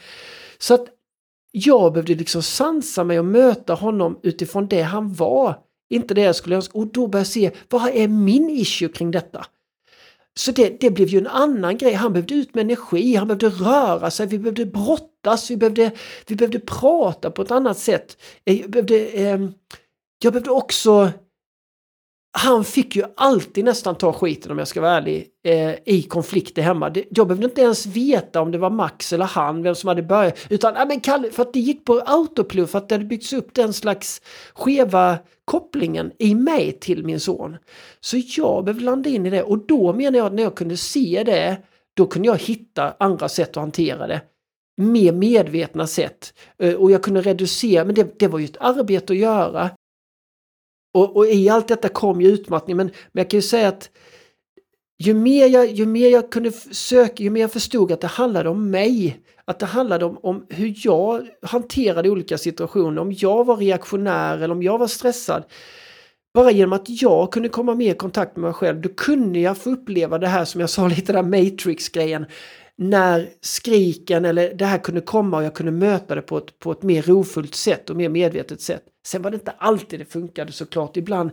Så 0.59 0.75
att 0.75 0.87
jag 1.53 1.93
behövde 1.93 2.15
liksom 2.15 2.43
sansa 2.43 3.05
mig 3.05 3.19
och 3.19 3.25
möta 3.25 3.75
honom 3.75 4.19
utifrån 4.23 4.67
det 4.69 4.83
han 4.83 5.15
var. 5.15 5.59
Inte 5.91 6.15
det 6.15 6.21
jag 6.21 6.37
skulle 6.37 6.57
önska. 6.57 6.79
Och 6.79 6.87
då 6.87 7.07
började 7.07 7.19
jag 7.19 7.27
se, 7.27 7.51
vad 7.69 7.89
är 7.89 8.09
min 8.09 8.51
issue 8.51 8.89
kring 8.89 9.11
detta? 9.11 9.47
Så 10.39 10.53
det, 10.53 10.81
det 10.81 10.91
blev 10.91 11.09
ju 11.09 11.19
en 11.19 11.27
annan 11.27 11.79
grej. 11.79 11.93
Han 11.93 12.13
behövde 12.13 12.35
ut 12.35 12.55
med 12.55 12.63
energi, 12.63 13.15
han 13.15 13.27
behövde 13.27 13.49
röra 13.49 14.11
sig, 14.11 14.27
vi 14.27 14.39
behövde 14.39 14.67
brottas, 14.67 15.51
vi 15.51 15.57
behövde, 15.57 15.91
vi 16.27 16.37
behövde 16.37 16.61
prata 16.61 17.31
på 17.31 17.43
ett 17.43 17.51
annat 17.51 17.79
sätt. 17.79 18.17
Jag 18.45 18.71
behövde, 18.71 19.07
eh, 19.07 19.41
jag 20.23 20.33
behövde 20.33 20.51
ehm, 20.51 20.57
också 20.57 21.11
han 22.33 22.65
fick 22.65 22.97
ju 22.97 23.05
alltid 23.17 23.65
nästan 23.65 23.95
ta 23.95 24.13
skiten 24.13 24.53
om 24.53 24.59
jag 24.59 24.69
ska 24.69 24.81
vara 24.81 24.91
ärlig 24.91 25.27
eh, 25.45 25.75
i 25.85 26.03
konflikter 26.03 26.63
hemma. 26.63 26.91
Det, 26.91 27.05
jag 27.11 27.27
behövde 27.27 27.47
inte 27.47 27.61
ens 27.61 27.87
veta 27.87 28.41
om 28.41 28.51
det 28.51 28.59
var 28.59 28.71
Max 28.71 29.13
eller 29.13 29.25
han, 29.25 29.63
vem 29.63 29.75
som 29.75 29.89
hade 29.89 30.03
börjat. 30.03 30.39
Utan, 30.49 30.77
äh, 30.77 30.87
men 30.87 31.01
Kalle, 31.01 31.31
för 31.31 31.43
att 31.43 31.53
det 31.53 31.61
gick 31.61 31.85
på 31.85 32.03
autopluff 32.07 32.71
för 32.71 32.79
att 32.79 32.89
det 32.89 32.95
hade 32.95 33.05
byggts 33.05 33.33
upp 33.33 33.55
den 33.55 33.73
slags 33.73 34.23
skeva 34.55 35.19
kopplingen 35.45 36.13
i 36.19 36.35
mig 36.35 36.73
till 36.81 37.05
min 37.05 37.21
son. 37.21 37.57
Så 38.01 38.17
jag 38.37 38.65
behövde 38.65 38.85
landa 38.85 39.11
in 39.11 39.27
i 39.27 39.31
det 39.31 39.43
och 39.43 39.67
då 39.67 39.93
menar 39.93 40.19
jag 40.19 40.27
att 40.27 40.33
när 40.33 40.43
jag 40.43 40.55
kunde 40.55 40.77
se 40.77 41.23
det, 41.27 41.57
då 41.97 42.07
kunde 42.07 42.29
jag 42.29 42.39
hitta 42.39 42.95
andra 42.99 43.29
sätt 43.29 43.49
att 43.49 43.57
hantera 43.57 44.07
det 44.07 44.21
mer 44.81 45.13
medvetna 45.13 45.87
sätt. 45.87 46.35
Eh, 46.59 46.75
och 46.75 46.91
jag 46.91 47.03
kunde 47.03 47.21
reducera, 47.21 47.85
men 47.85 47.95
det, 47.95 48.19
det 48.19 48.29
var 48.29 48.39
ju 48.39 48.45
ett 48.45 48.57
arbete 48.61 49.13
att 49.13 49.19
göra. 49.19 49.71
Och, 50.95 51.17
och, 51.17 51.27
i 51.27 51.49
allt 51.49 51.69
detta 51.69 51.89
kom 51.89 52.21
ju 52.21 52.29
utmattning 52.29 52.77
men, 52.77 52.87
men 52.87 53.23
jag 53.23 53.31
kan 53.31 53.39
ju 53.39 53.43
säga 53.43 53.69
att 53.69 53.91
ju 54.99 55.15
mer 55.15 55.47
jag, 55.47 55.71
ju 55.71 55.87
mer 55.87 56.09
jag 56.09 56.31
kunde 56.31 56.53
söka, 56.53 57.23
ju 57.23 57.31
mer 57.31 57.41
jag 57.41 57.53
förstod 57.53 57.93
att 57.93 58.01
det 58.01 58.07
handlade 58.07 58.49
om 58.49 58.71
mig. 58.71 59.21
Att 59.45 59.59
det 59.59 59.67
handlade 59.67 60.05
om, 60.05 60.19
om 60.23 60.47
hur 60.49 60.75
jag 60.77 61.29
hanterade 61.43 62.11
olika 62.11 62.39
situationer, 62.39 63.03
om 63.03 63.13
jag 63.13 63.45
var 63.45 63.57
reaktionär 63.57 64.35
eller 64.35 64.51
om 64.51 64.63
jag 64.63 64.79
var 64.79 64.87
stressad. 64.87 65.45
Bara 66.35 66.51
genom 66.51 66.73
att 66.73 67.03
jag 67.03 67.33
kunde 67.33 67.49
komma 67.49 67.75
mer 67.75 67.95
i 67.95 67.97
kontakt 67.97 68.37
med 68.37 68.43
mig 68.43 68.53
själv, 68.53 68.81
då 68.81 68.89
kunde 68.89 69.39
jag 69.39 69.59
få 69.59 69.71
uppleva 69.71 70.19
det 70.19 70.27
här 70.27 70.45
som 70.45 70.61
jag 70.61 70.71
sa 70.71 70.89
lite 70.97 71.13
där 71.13 71.23
Matrix-grejen 71.23 72.27
när 72.77 73.29
skriken 73.41 74.25
eller 74.25 74.55
det 74.55 74.65
här 74.65 74.79
kunde 74.79 75.01
komma 75.01 75.37
och 75.37 75.45
jag 75.45 75.55
kunde 75.55 75.73
möta 75.73 76.15
det 76.15 76.23
på 76.23 76.39
ett, 76.39 76.59
på 76.59 76.73
ett 76.73 76.83
mer 76.83 77.03
rofullt 77.03 77.55
sätt 77.55 77.91
och 77.91 77.97
mer 77.97 78.09
medvetet 78.09 78.61
sätt. 78.61 78.83
Sen 79.07 79.23
var 79.23 79.31
det 79.31 79.35
inte 79.35 79.51
alltid 79.51 80.01
det 80.01 80.05
funkade 80.05 80.53
såklart. 80.53 80.97
Ibland, 80.97 81.31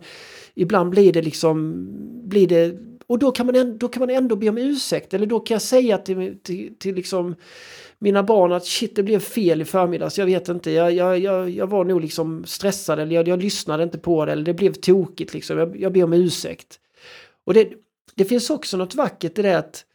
ibland 0.55 0.89
blir 0.89 1.13
det 1.13 1.21
liksom, 1.21 1.85
blir 2.23 2.47
det, 2.47 2.77
och 3.07 3.19
då 3.19 3.31
kan, 3.31 3.45
man 3.45 3.55
ändå, 3.55 3.77
då 3.77 3.87
kan 3.87 3.99
man 3.99 4.09
ändå 4.09 4.35
be 4.35 4.49
om 4.49 4.57
ursäkt 4.57 5.13
eller 5.13 5.25
då 5.25 5.39
kan 5.39 5.55
jag 5.55 5.61
säga 5.61 5.97
till, 5.97 6.39
till, 6.43 6.75
till 6.79 6.95
liksom 6.95 7.35
mina 7.99 8.23
barn 8.23 8.51
att 8.51 8.65
shit 8.65 8.95
det 8.95 9.03
blev 9.03 9.19
fel 9.19 9.61
i 9.61 9.65
förmiddags, 9.65 10.17
jag 10.17 10.25
vet 10.25 10.49
inte, 10.49 10.71
jag, 10.71 10.91
jag, 10.91 11.19
jag, 11.19 11.49
jag 11.49 11.67
var 11.67 11.85
nog 11.85 12.01
liksom 12.01 12.45
stressad 12.45 12.99
eller 12.99 13.15
jag, 13.15 13.27
jag 13.27 13.43
lyssnade 13.43 13.83
inte 13.83 13.97
på 13.97 14.25
det 14.25 14.31
eller 14.31 14.43
det 14.43 14.53
blev 14.53 14.73
tokigt 14.73 15.33
liksom, 15.33 15.57
jag, 15.57 15.79
jag 15.79 15.93
ber 15.93 16.03
om 16.03 16.13
ursäkt. 16.13 16.79
Och 17.45 17.53
det, 17.53 17.69
det 18.15 18.25
finns 18.25 18.49
också 18.49 18.77
något 18.77 18.95
vackert 18.95 19.39
i 19.39 19.41
det 19.41 19.57
att 19.57 19.85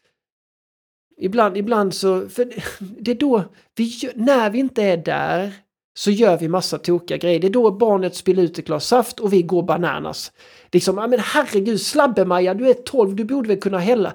ibland, 1.18 1.57
ibland 1.57 1.95
så, 1.95 2.29
för 2.29 2.53
det 3.01 3.11
är 3.11 3.14
då, 3.14 3.45
vi, 3.77 3.93
när 4.14 4.51
vi 4.51 4.59
inte 4.59 4.83
är 4.83 4.97
där 4.97 5.53
så 5.95 6.11
gör 6.11 6.38
vi 6.38 6.49
massa 6.49 6.78
tokiga 6.78 7.16
grejer. 7.16 7.40
Det 7.40 7.47
är 7.47 7.51
då 7.51 7.70
barnet 7.70 8.14
spiller 8.14 8.43
ut 8.43 8.59
ett 8.59 8.66
glas 8.66 8.86
saft 8.86 9.20
och 9.20 9.32
vi 9.32 9.43
går 9.43 9.62
bananas. 9.62 10.32
Liksom, 10.72 10.99
ja 10.99 11.07
men 11.07 11.18
herregud, 11.18 11.80
Slabbe-Maja, 11.80 12.55
du 12.55 12.68
är 12.68 12.74
12, 12.74 13.16
du 13.16 13.24
borde 13.24 13.49
väl 13.49 13.61
kunna 13.61 13.78
hälla. 13.78 14.14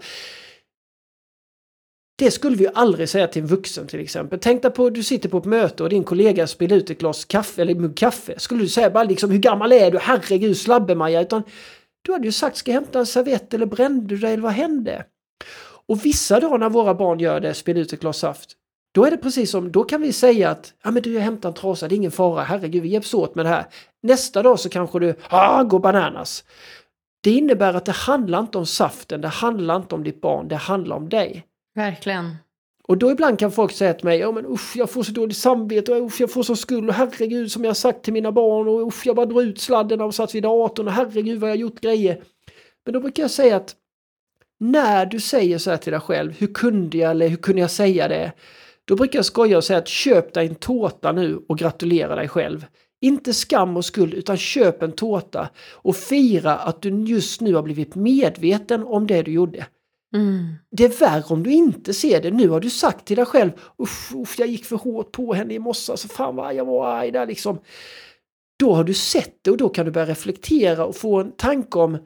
Det 2.17 2.31
skulle 2.31 2.55
vi 2.55 2.63
ju 2.63 2.69
aldrig 2.73 3.09
säga 3.09 3.27
till 3.27 3.41
en 3.41 3.47
vuxen 3.47 3.87
till 3.87 3.99
exempel. 3.99 4.39
Tänk 4.41 4.61
dig 4.61 4.71
på 4.71 4.89
du 4.89 5.03
sitter 5.03 5.29
på 5.29 5.37
ett 5.37 5.45
möte 5.45 5.83
och 5.83 5.89
din 5.89 6.03
kollega 6.03 6.47
spiller 6.47 6.75
ut 6.75 6.89
ett 6.89 6.99
glas 6.99 7.25
kaffe 7.25 7.61
eller 7.61 7.75
mugg 7.75 7.97
kaffe. 7.97 8.39
Skulle 8.39 8.61
du 8.61 8.67
säga 8.67 8.89
bara 8.89 9.03
liksom 9.03 9.31
hur 9.31 9.39
gammal 9.39 9.71
är 9.71 9.91
du? 9.91 9.97
Herregud 9.97 10.57
Slabbe-Maja. 10.57 11.21
Utan 11.21 11.43
du 12.01 12.13
hade 12.13 12.25
ju 12.25 12.31
sagt 12.31 12.57
ska 12.57 12.71
jag 12.71 12.81
hämta 12.81 12.99
en 12.99 13.05
servett 13.05 13.53
eller 13.53 13.65
brände 13.65 14.07
du 14.07 14.17
dig 14.17 14.33
eller 14.33 14.43
vad 14.43 14.51
hände? 14.51 15.05
Och 15.87 16.05
vissa 16.05 16.39
dagar 16.39 16.57
när 16.57 16.69
våra 16.69 16.93
barn 16.93 17.19
gör 17.19 17.39
det, 17.39 17.53
spiller 17.53 17.81
ut 17.81 17.93
ett 17.93 17.99
glas 17.99 18.17
saft, 18.17 18.55
då 18.91 19.05
är 19.05 19.11
det 19.11 19.17
precis 19.17 19.51
som, 19.51 19.71
då 19.71 19.83
kan 19.83 20.01
vi 20.01 20.13
säga 20.13 20.49
att 20.49 20.73
ja 20.83 20.91
men 20.91 21.03
du 21.03 21.13
jag 21.13 21.21
hämtar 21.21 21.49
en 21.49 21.55
trasa, 21.55 21.87
det 21.87 21.95
är 21.95 21.97
ingen 21.97 22.11
fara, 22.11 22.43
herregud 22.43 22.83
vi 22.83 22.89
hjälps 22.89 23.13
åt 23.13 23.35
med 23.35 23.45
det 23.45 23.49
här. 23.49 23.65
Nästa 24.03 24.43
dag 24.43 24.59
så 24.59 24.69
kanske 24.69 24.99
du, 24.99 25.15
ah, 25.29 25.63
går 25.63 25.79
bananas. 25.79 26.43
Det 27.23 27.31
innebär 27.31 27.73
att 27.73 27.85
det 27.85 27.91
handlar 27.91 28.39
inte 28.39 28.57
om 28.57 28.65
saften, 28.65 29.21
det 29.21 29.27
handlar 29.27 29.75
inte 29.75 29.95
om 29.95 30.03
ditt 30.03 30.21
barn, 30.21 30.47
det 30.47 30.55
handlar 30.55 30.95
om 30.95 31.09
dig. 31.09 31.45
Verkligen. 31.75 32.35
Och 32.87 32.97
då 32.97 33.11
ibland 33.11 33.39
kan 33.39 33.51
folk 33.51 33.71
säga 33.71 33.93
till 33.93 34.05
mig, 34.05 34.19
ja 34.19 34.31
men 34.31 34.45
usch 34.45 34.75
jag 34.75 34.89
får 34.89 35.03
så 35.03 35.11
dåligt 35.11 35.37
samvete 35.37 35.91
och 35.91 36.05
usch 36.05 36.21
jag 36.21 36.31
får 36.31 36.43
så 36.43 36.55
skuld 36.55 36.89
och 36.89 36.95
herregud 36.95 37.51
som 37.51 37.65
jag 37.65 37.77
sagt 37.77 38.03
till 38.03 38.13
mina 38.13 38.31
barn 38.31 38.67
och 38.67 38.87
usch 38.87 39.05
jag 39.05 39.15
bara 39.15 39.25
drar 39.25 39.41
ut 39.41 39.61
sladden 39.61 40.01
och 40.01 40.15
satt 40.15 40.35
vid 40.35 40.43
datorn 40.43 40.87
och 40.87 40.93
herregud 40.93 41.39
vad 41.39 41.49
jag 41.49 41.57
gjort 41.57 41.79
grejer. 41.79 42.21
Men 42.85 42.93
då 42.93 42.99
brukar 42.99 43.23
jag 43.23 43.31
säga 43.31 43.55
att 43.55 43.75
när 44.59 45.05
du 45.05 45.19
säger 45.19 45.57
så 45.57 45.69
här 45.69 45.77
till 45.77 45.91
dig 45.91 46.01
själv, 46.01 46.33
hur 46.37 46.53
kunde 46.53 46.97
jag 46.97 47.11
eller 47.11 47.27
hur 47.27 47.37
kunde 47.37 47.61
jag 47.61 47.71
säga 47.71 48.07
det? 48.07 48.31
Då 48.87 48.95
brukar 48.95 49.19
jag 49.19 49.25
skoja 49.25 49.57
och 49.57 49.63
säga 49.63 49.79
att 49.79 49.87
köp 49.87 50.33
dig 50.33 50.47
en 50.47 50.55
tårta 50.55 51.11
nu 51.11 51.41
och 51.47 51.57
gratulera 51.57 52.15
dig 52.15 52.27
själv. 52.27 52.65
Inte 53.01 53.33
skam 53.33 53.77
och 53.77 53.85
skuld 53.85 54.13
utan 54.13 54.37
köp 54.37 54.83
en 54.83 54.91
tårta 54.91 55.49
och 55.71 55.95
fira 55.95 56.55
att 56.57 56.81
du 56.81 56.89
just 56.89 57.41
nu 57.41 57.55
har 57.55 57.63
blivit 57.63 57.95
medveten 57.95 58.83
om 58.83 59.07
det 59.07 59.21
du 59.21 59.31
gjorde. 59.31 59.65
Mm. 60.15 60.55
Det 60.71 60.85
är 60.85 60.99
värre 60.99 61.23
om 61.27 61.43
du 61.43 61.51
inte 61.51 61.93
ser 61.93 62.21
det. 62.21 62.31
Nu 62.31 62.49
har 62.49 62.59
du 62.59 62.69
sagt 62.69 63.05
till 63.05 63.15
dig 63.15 63.25
själv, 63.25 63.51
usch, 63.81 64.15
usch 64.15 64.39
jag 64.39 64.47
gick 64.47 64.65
för 64.65 64.75
hårt 64.75 65.11
på 65.11 65.33
henne 65.33 65.53
i 65.53 65.59
morse, 65.59 65.91
alltså 65.91 66.07
fan 66.07 66.35
vad 66.35 66.55
jag 66.55 66.65
var 66.65 66.87
arg 66.87 67.11
där 67.11 67.25
liksom. 67.25 67.59
Då 68.59 68.73
har 68.73 68.83
du 68.83 68.93
sett 68.93 69.39
det 69.41 69.51
och 69.51 69.57
då 69.57 69.69
kan 69.69 69.85
du 69.85 69.91
börja 69.91 70.07
reflektera 70.07 70.85
och 70.85 70.95
få 70.95 71.19
en 71.19 71.31
tanke 71.31 71.79
om 71.79 71.97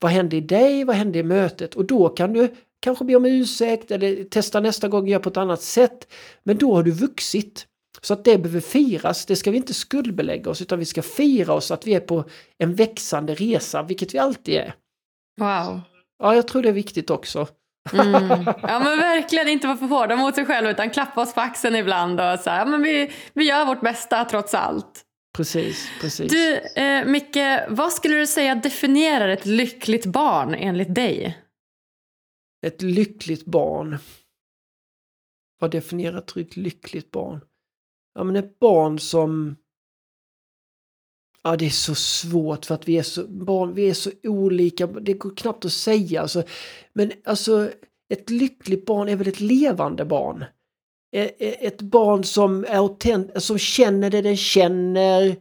vad 0.00 0.12
hände 0.12 0.36
i 0.36 0.40
dig, 0.40 0.84
vad 0.84 0.96
hände 0.96 1.18
i 1.18 1.22
mötet 1.22 1.74
och 1.74 1.84
då 1.84 2.08
kan 2.08 2.32
du 2.32 2.48
kanske 2.80 3.04
be 3.04 3.16
om 3.16 3.24
ursäkt 3.24 3.90
eller 3.90 4.24
testa 4.24 4.60
nästa 4.60 4.88
gång 4.88 5.08
göra 5.08 5.20
på 5.20 5.28
ett 5.28 5.36
annat 5.36 5.62
sätt. 5.62 6.12
Men 6.42 6.58
då 6.58 6.74
har 6.74 6.82
du 6.82 6.90
vuxit. 6.90 7.66
Så 8.02 8.14
att 8.14 8.24
det 8.24 8.38
behöver 8.38 8.60
firas, 8.60 9.26
det 9.26 9.36
ska 9.36 9.50
vi 9.50 9.56
inte 9.56 9.74
skuldbelägga 9.74 10.50
oss 10.50 10.62
utan 10.62 10.78
vi 10.78 10.84
ska 10.84 11.02
fira 11.02 11.52
oss 11.52 11.70
att 11.70 11.86
vi 11.86 11.94
är 11.94 12.00
på 12.00 12.24
en 12.58 12.74
växande 12.74 13.34
resa, 13.34 13.82
vilket 13.82 14.14
vi 14.14 14.18
alltid 14.18 14.54
är. 14.54 14.74
Wow. 15.40 15.80
Ja, 16.18 16.34
jag 16.34 16.48
tror 16.48 16.62
det 16.62 16.68
är 16.68 16.72
viktigt 16.72 17.10
också. 17.10 17.48
Mm. 17.92 18.44
Ja 18.62 18.78
men 18.78 18.98
verkligen 18.98 19.48
inte 19.48 19.66
vara 19.66 19.76
för 19.76 19.86
hårda 19.86 20.16
mot 20.16 20.34
sig 20.34 20.46
själva 20.46 20.70
utan 20.70 20.90
klappa 20.90 21.20
oss 21.22 21.34
på 21.34 21.40
axeln 21.40 21.76
ibland 21.76 22.20
och 22.20 22.38
så 22.40 22.50
här, 22.50 22.58
ja, 22.58 22.64
men 22.64 22.82
vi, 22.82 23.10
vi 23.32 23.44
gör 23.44 23.64
vårt 23.64 23.80
bästa 23.80 24.24
trots 24.24 24.54
allt. 24.54 25.04
Precis, 25.36 25.88
precis. 26.00 26.32
Du, 26.32 26.56
eh, 26.82 27.04
Micke, 27.04 27.38
vad 27.68 27.92
skulle 27.92 28.16
du 28.16 28.26
säga 28.26 28.54
definierar 28.54 29.28
ett 29.28 29.46
lyckligt 29.46 30.06
barn 30.06 30.54
enligt 30.54 30.94
dig? 30.94 31.38
Ett 32.62 32.82
lyckligt 32.82 33.44
barn. 33.44 33.98
Vad 35.60 35.70
definierar 35.70 36.18
ett 36.18 36.56
lyckligt 36.56 37.10
barn? 37.10 37.40
Ja 38.14 38.24
men 38.24 38.36
ett 38.36 38.58
barn 38.58 38.98
som... 38.98 39.56
Ja 41.42 41.56
det 41.56 41.66
är 41.66 41.70
så 41.70 41.94
svårt 41.94 42.66
för 42.66 42.74
att 42.74 42.88
vi 42.88 42.98
är 42.98 43.02
så, 43.02 43.26
barn, 43.26 43.74
vi 43.74 43.90
är 43.90 43.94
så 43.94 44.10
olika, 44.22 44.86
det 44.86 45.12
går 45.12 45.36
knappt 45.36 45.64
att 45.64 45.72
säga. 45.72 46.20
Alltså. 46.20 46.42
Men 46.92 47.12
alltså 47.24 47.70
ett 48.08 48.30
lyckligt 48.30 48.86
barn 48.86 49.08
är 49.08 49.16
väl 49.16 49.28
ett 49.28 49.40
levande 49.40 50.04
barn? 50.04 50.44
Ett 51.38 51.80
barn 51.80 52.24
som, 52.24 52.64
är 52.64 52.76
autent, 52.76 53.42
som 53.42 53.58
känner 53.58 54.10
det 54.10 54.22
den 54.22 54.36
känner, 54.36 55.36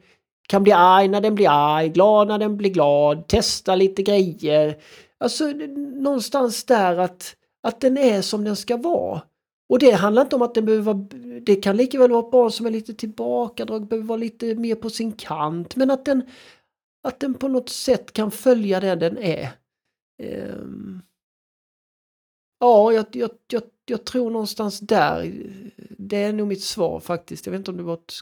kan 0.47 0.63
bli 0.63 0.72
arg 0.72 1.07
när 1.07 1.22
den 1.22 1.36
blir 1.36 1.49
arg, 1.49 1.89
glad 1.89 2.28
när 2.28 2.39
den 2.39 2.57
blir 2.57 2.70
glad, 2.70 3.28
testa 3.28 3.76
lite 3.76 4.03
grejer. 4.03 4.82
Alltså 5.20 5.47
någonstans 5.47 6.63
där 6.63 6.97
att, 6.97 7.36
att 7.63 7.82
den 7.82 7.97
är 7.97 8.22
som 8.22 8.43
den 8.43 8.55
ska 8.55 8.78
vara. 8.78 9.22
Och 9.70 9.80
det 9.80 9.91
handlar 9.91 10.22
inte 10.22 10.36
om 10.36 10.41
att 10.41 10.53
den 10.53 10.65
behöver 10.65 10.93
vara, 10.93 11.07
det 11.41 11.55
kan 11.55 11.78
lika 11.78 11.99
väl 11.99 12.11
vara 12.11 12.26
ett 12.26 12.32
barn 12.32 12.51
som 12.51 12.65
är 12.65 12.72
lite 12.72 12.93
tillbakadrag, 12.93 13.88
behöver 13.88 14.07
vara 14.07 14.17
lite 14.17 14.55
mer 14.55 14.76
på 14.76 14.89
sin 14.89 15.11
kant, 15.11 15.76
men 15.76 15.91
att 15.91 16.05
den, 16.05 16.24
att 17.03 17.20
den 17.20 17.34
på 17.34 17.47
något 17.47 17.70
sätt 17.70 18.13
kan 18.13 18.32
följa 18.32 18.80
det 18.80 18.95
den 18.95 19.17
är. 19.17 19.49
Um, 20.24 21.01
ja, 22.59 22.91
jag, 22.91 23.05
jag, 23.11 23.32
jag, 23.51 23.63
jag 23.86 24.05
tror 24.05 24.30
någonstans 24.30 24.80
där, 24.80 25.34
det 25.97 26.17
är 26.17 26.34
nog 26.34 26.47
mitt 26.47 26.63
svar 26.63 26.99
faktiskt. 26.99 27.45
Jag 27.45 27.51
vet 27.51 27.59
inte 27.59 27.72
om 27.72 27.78
det 27.78 27.84
var 27.84 27.93
ett 27.93 28.13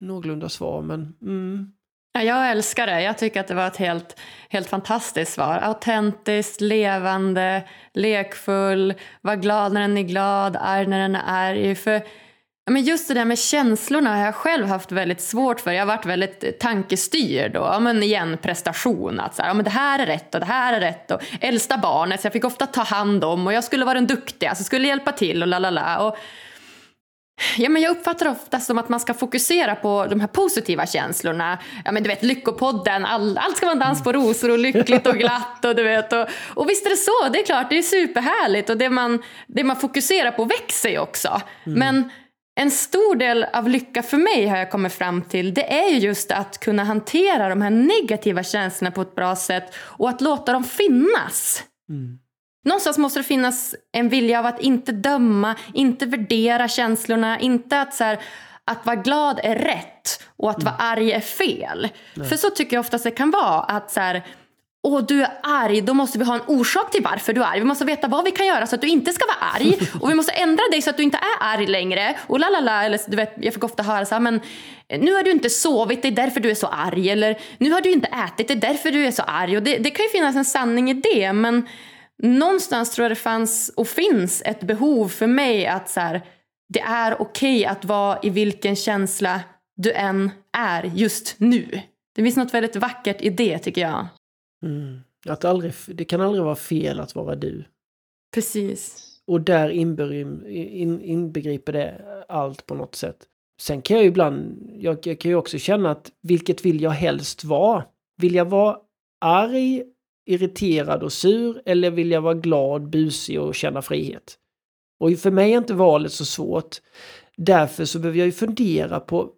någorlunda 0.00 0.48
svar, 0.48 0.82
men 0.82 1.16
mm. 1.22 1.72
Jag 2.12 2.50
älskar 2.50 2.86
det. 2.86 3.02
Jag 3.02 3.18
tycker 3.18 3.40
att 3.40 3.48
det 3.48 3.54
var 3.54 3.66
ett 3.66 3.76
helt, 3.76 4.20
helt 4.48 4.68
fantastiskt 4.68 5.32
svar. 5.32 5.58
Autentiskt, 5.62 6.60
levande, 6.60 7.62
lekfull, 7.94 8.94
var 9.20 9.36
glad 9.36 9.72
när 9.72 9.80
den 9.80 9.98
är 9.98 10.02
glad, 10.02 10.56
arg 10.60 10.86
när 10.86 11.00
den 11.00 11.16
är 11.16 11.22
arg. 11.26 11.74
För, 11.74 12.02
men 12.70 12.82
just 12.82 13.08
det 13.08 13.14
där 13.14 13.24
med 13.24 13.38
känslorna 13.38 14.16
har 14.16 14.24
jag 14.24 14.34
själv 14.34 14.66
haft 14.66 14.92
väldigt 14.92 15.20
svårt 15.20 15.60
för. 15.60 15.72
Jag 15.72 15.80
har 15.80 15.96
varit 15.96 16.06
väldigt 16.06 16.60
tankestyrd. 16.60 17.56
Och, 17.56 17.66
ja, 17.66 17.78
men 17.80 18.02
igen, 18.02 18.38
prestation. 18.42 19.20
Att 19.20 19.34
så 19.34 19.42
här, 19.42 19.50
ja, 19.50 19.54
men 19.54 19.64
det 19.64 19.70
här 19.70 19.98
är 19.98 20.06
rätt 20.06 20.34
och 20.34 20.40
det 20.40 20.46
här 20.46 20.72
är 20.72 20.80
rätt. 20.80 21.10
Och 21.10 21.20
äldsta 21.40 21.78
barnet, 21.78 22.20
så 22.20 22.26
jag 22.26 22.32
fick 22.32 22.44
ofta 22.44 22.66
ta 22.66 22.82
hand 22.82 23.24
om 23.24 23.46
och 23.46 23.52
jag 23.52 23.64
skulle 23.64 23.84
vara 23.84 23.94
den 23.94 24.06
duktiga, 24.06 24.54
så 24.54 24.64
skulle 24.64 24.88
hjälpa 24.88 25.12
till 25.12 25.42
och 25.42 25.48
la 25.48 25.58
la 25.58 25.70
la. 25.70 26.16
Ja, 27.56 27.68
men 27.68 27.82
jag 27.82 27.90
uppfattar 27.90 28.28
ofta 28.28 28.60
som 28.60 28.78
att 28.78 28.88
man 28.88 29.00
ska 29.00 29.14
fokusera 29.14 29.74
på 29.74 30.06
de 30.10 30.20
här 30.20 30.28
positiva 30.28 30.86
känslorna. 30.86 31.58
Ja, 31.84 31.92
men 31.92 32.02
du 32.02 32.08
vet, 32.08 32.22
Lyckopodden, 32.22 33.04
all, 33.04 33.38
allt 33.38 33.56
ska 33.56 33.66
vara 33.66 33.72
en 33.72 33.78
dans 33.78 34.04
på 34.04 34.12
rosor 34.12 34.50
och 34.50 34.58
lyckligt 34.58 35.06
och 35.06 35.18
glatt. 35.18 35.64
Och, 35.64 35.76
du 35.76 35.82
vet, 35.82 36.12
och, 36.12 36.26
och 36.54 36.68
visst 36.68 36.86
är 36.86 36.90
det 36.90 36.96
så, 36.96 37.28
det 37.32 37.38
är 37.38 37.46
klart, 37.46 37.70
det 37.70 37.78
är 37.78 37.82
superhärligt 37.82 38.70
och 38.70 38.76
det 38.76 38.90
man, 38.90 39.22
det 39.46 39.64
man 39.64 39.76
fokuserar 39.76 40.30
på 40.30 40.44
växer 40.44 40.88
ju 40.88 40.98
också. 40.98 41.40
Mm. 41.66 41.78
Men 41.78 42.10
en 42.60 42.70
stor 42.70 43.14
del 43.14 43.44
av 43.44 43.68
lycka 43.68 44.02
för 44.02 44.16
mig 44.16 44.46
har 44.46 44.56
jag 44.56 44.70
kommit 44.70 44.92
fram 44.92 45.22
till 45.22 45.54
det 45.54 45.72
är 45.72 45.90
ju 45.90 45.98
just 45.98 46.30
att 46.30 46.60
kunna 46.60 46.84
hantera 46.84 47.48
de 47.48 47.62
här 47.62 47.70
negativa 47.70 48.42
känslorna 48.42 48.90
på 48.90 49.02
ett 49.02 49.14
bra 49.14 49.36
sätt 49.36 49.74
och 49.76 50.08
att 50.08 50.20
låta 50.20 50.52
dem 50.52 50.64
finnas. 50.64 51.64
Mm. 51.88 52.18
Någonstans 52.68 52.98
måste 52.98 53.18
det 53.18 53.24
finnas 53.24 53.74
en 53.92 54.08
vilja 54.08 54.38
av 54.38 54.46
att 54.46 54.60
inte 54.60 54.92
döma, 54.92 55.54
inte 55.74 56.06
värdera 56.06 56.68
känslorna, 56.68 57.40
inte 57.40 57.80
att 57.80 57.94
så 57.94 58.04
här, 58.04 58.18
att 58.64 58.86
vara 58.86 58.96
glad 58.96 59.40
är 59.42 59.54
rätt 59.54 60.22
och 60.36 60.50
att 60.50 60.62
vara 60.62 60.74
arg 60.74 61.12
är 61.12 61.20
fel. 61.20 61.88
För 62.28 62.36
så 62.36 62.50
tycker 62.50 62.76
jag 62.76 62.80
oftast 62.80 63.04
det 63.04 63.10
kan 63.10 63.30
vara 63.30 63.60
att 63.60 63.90
så 63.90 64.00
här, 64.00 64.22
Åh, 64.82 65.02
du 65.08 65.22
är 65.22 65.30
arg, 65.42 65.80
då 65.80 65.94
måste 65.94 66.18
vi 66.18 66.24
ha 66.24 66.34
en 66.34 66.40
orsak 66.46 66.90
till 66.90 67.02
varför 67.02 67.32
du 67.32 67.42
är 67.42 67.46
arg. 67.46 67.58
Vi 67.58 67.64
måste 67.64 67.84
veta 67.84 68.08
vad 68.08 68.24
vi 68.24 68.30
kan 68.30 68.46
göra 68.46 68.66
så 68.66 68.74
att 68.74 68.80
du 68.80 68.88
inte 68.88 69.12
ska 69.12 69.24
vara 69.26 69.50
arg. 69.54 69.78
Och 70.00 70.10
vi 70.10 70.14
måste 70.14 70.32
ändra 70.32 70.62
dig 70.70 70.82
så 70.82 70.90
att 70.90 70.96
du 70.96 71.02
inte 71.02 71.16
är 71.16 71.54
arg 71.54 71.66
längre. 71.66 72.16
Och 72.26 72.40
lalala, 72.40 72.84
eller 72.84 73.00
du 73.06 73.16
vet, 73.16 73.34
jag 73.40 73.54
fick 73.54 73.64
ofta 73.64 73.82
höra 73.82 74.04
så 74.04 74.14
här, 74.14 74.20
men 74.20 74.40
nu 74.88 75.14
har 75.14 75.22
du 75.22 75.30
inte 75.30 75.50
sovit, 75.50 76.02
det 76.02 76.08
är 76.08 76.12
därför 76.12 76.40
du 76.40 76.50
är 76.50 76.54
så 76.54 76.66
arg. 76.66 77.10
Eller 77.10 77.38
nu 77.58 77.70
har 77.72 77.80
du 77.80 77.92
inte 77.92 78.08
ätit, 78.08 78.48
det 78.48 78.54
är 78.54 78.70
därför 78.70 78.90
du 78.90 79.06
är 79.06 79.10
så 79.10 79.22
arg. 79.22 79.56
Och 79.56 79.62
det, 79.62 79.78
det 79.78 79.90
kan 79.90 80.04
ju 80.04 80.08
finnas 80.08 80.36
en 80.36 80.44
sanning 80.44 80.90
i 80.90 80.94
det, 80.94 81.32
men 81.32 81.68
någonstans 82.22 82.90
tror 82.90 83.04
jag 83.04 83.10
det 83.10 83.16
fanns 83.16 83.72
och 83.76 83.88
finns 83.88 84.42
ett 84.44 84.62
behov 84.62 85.08
för 85.08 85.26
mig 85.26 85.66
att 85.66 85.88
så 85.88 86.00
här, 86.00 86.26
det 86.68 86.80
är 86.80 87.22
okej 87.22 87.66
att 87.66 87.84
vara 87.84 88.18
i 88.22 88.30
vilken 88.30 88.76
känsla 88.76 89.40
du 89.76 89.92
än 89.92 90.30
är 90.52 90.84
just 90.94 91.40
nu. 91.40 91.80
Det 92.14 92.22
finns 92.22 92.36
något 92.36 92.54
väldigt 92.54 92.76
vackert 92.76 93.22
i 93.22 93.30
det 93.30 93.58
tycker 93.58 93.80
jag. 93.80 94.06
Mm. 94.62 95.00
Att 95.28 95.44
aldrig, 95.44 95.72
det 95.86 96.04
kan 96.04 96.20
aldrig 96.20 96.44
vara 96.44 96.56
fel 96.56 97.00
att 97.00 97.14
vara 97.14 97.36
du. 97.36 97.64
Precis. 98.34 99.04
Och 99.26 99.40
där 99.40 99.70
in, 99.70 101.00
inbegriper 101.02 101.72
det 101.72 102.24
allt 102.28 102.66
på 102.66 102.74
något 102.74 102.94
sätt. 102.94 103.26
Sen 103.60 103.82
kan 103.82 103.96
jag 103.96 104.04
ju 104.04 104.10
ibland, 104.10 104.70
jag, 104.78 105.06
jag 105.06 105.20
kan 105.20 105.30
ju 105.30 105.34
också 105.34 105.58
känna 105.58 105.90
att 105.90 106.12
vilket 106.22 106.64
vill 106.64 106.80
jag 106.80 106.90
helst 106.90 107.44
vara? 107.44 107.84
Vill 108.16 108.34
jag 108.34 108.44
vara 108.44 108.78
arg, 109.20 109.84
irriterad 110.28 111.02
och 111.02 111.12
sur 111.12 111.62
eller 111.66 111.90
vill 111.90 112.10
jag 112.10 112.20
vara 112.20 112.34
glad, 112.34 112.90
busig 112.90 113.40
och 113.40 113.54
känna 113.54 113.82
frihet? 113.82 114.38
Och 115.00 115.18
för 115.18 115.30
mig 115.30 115.52
är 115.52 115.58
inte 115.58 115.74
valet 115.74 116.12
så 116.12 116.24
svårt. 116.24 116.76
Därför 117.36 117.84
så 117.84 117.98
behöver 117.98 118.18
jag 118.18 118.26
ju 118.26 118.32
fundera 118.32 119.00
på 119.00 119.30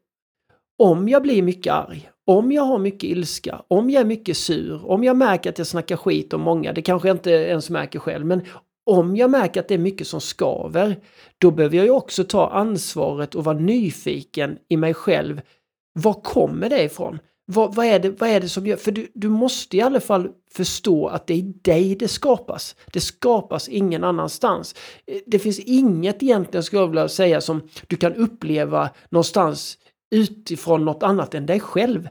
om 0.79 1.09
jag 1.09 1.23
blir 1.23 1.43
mycket 1.43 1.73
arg, 1.73 2.11
om 2.27 2.53
jag 2.53 2.63
har 2.63 2.79
mycket 2.79 3.11
ilska, 3.11 3.63
om 3.69 3.91
jag 3.91 4.01
är 4.01 4.05
mycket 4.05 4.37
sur, 4.37 4.87
om 4.91 5.05
jag 5.05 5.17
märker 5.17 5.51
att 5.51 5.59
jag 5.59 5.67
snackar 5.67 5.97
skit 5.97 6.33
om 6.33 6.41
många, 6.41 6.73
det 6.73 6.83
kanske 6.83 7.09
jag 7.09 7.15
inte 7.15 7.31
ens 7.31 7.71
märker 7.71 7.99
själv, 7.99 8.27
men 8.27 8.43
om 8.87 9.17
jag 9.17 9.31
märker 9.31 9.61
att 9.61 9.69
det 9.69 9.75
är 9.75 9.79
mycket 9.79 10.07
som 10.07 10.21
skaver, 10.21 10.97
då 11.39 11.51
behöver 11.51 11.77
jag 11.77 11.87
ju 11.87 11.93
också 11.93 12.25
ta 12.25 12.51
ansvaret 12.51 13.35
och 13.35 13.45
vara 13.45 13.59
nyfiken 13.59 14.59
i 14.69 14.77
mig 14.77 14.95
själv. 14.95 15.41
Var 15.93 16.15
kommer 16.15 16.71
det 16.71 16.83
ifrån? 16.83 17.19
Vad, 17.53 17.75
vad, 17.75 17.87
är 17.87 17.99
det, 17.99 18.11
vad 18.21 18.31
är 18.31 18.41
det 18.41 18.49
som 18.49 18.67
gör... 18.67 18.77
För 18.77 18.93
du, 18.93 19.09
du 19.15 19.29
måste 19.29 19.77
i 19.77 19.81
alla 19.81 20.01
fall 20.01 20.29
förstå 20.55 21.07
att 21.07 21.27
det 21.27 21.35
är 21.35 21.39
i 21.39 21.55
dig 21.63 21.95
det 21.95 22.09
skapas. 22.09 22.77
Det 22.93 23.01
skapas 23.01 23.69
ingen 23.69 24.05
annanstans. 24.05 24.75
Eh, 25.07 25.19
det 25.27 25.39
finns 25.39 25.59
inget 25.59 26.23
egentligen, 26.23 26.65
skulle 26.65 26.83
jag 26.83 26.89
vilja 26.89 27.09
säga, 27.09 27.41
som 27.41 27.69
du 27.87 27.97
kan 27.97 28.15
uppleva 28.15 28.91
någonstans 29.09 29.79
utifrån 30.11 30.85
något 30.85 31.03
annat 31.03 31.35
än 31.35 31.47
dig 31.47 31.61
själv. 31.61 32.09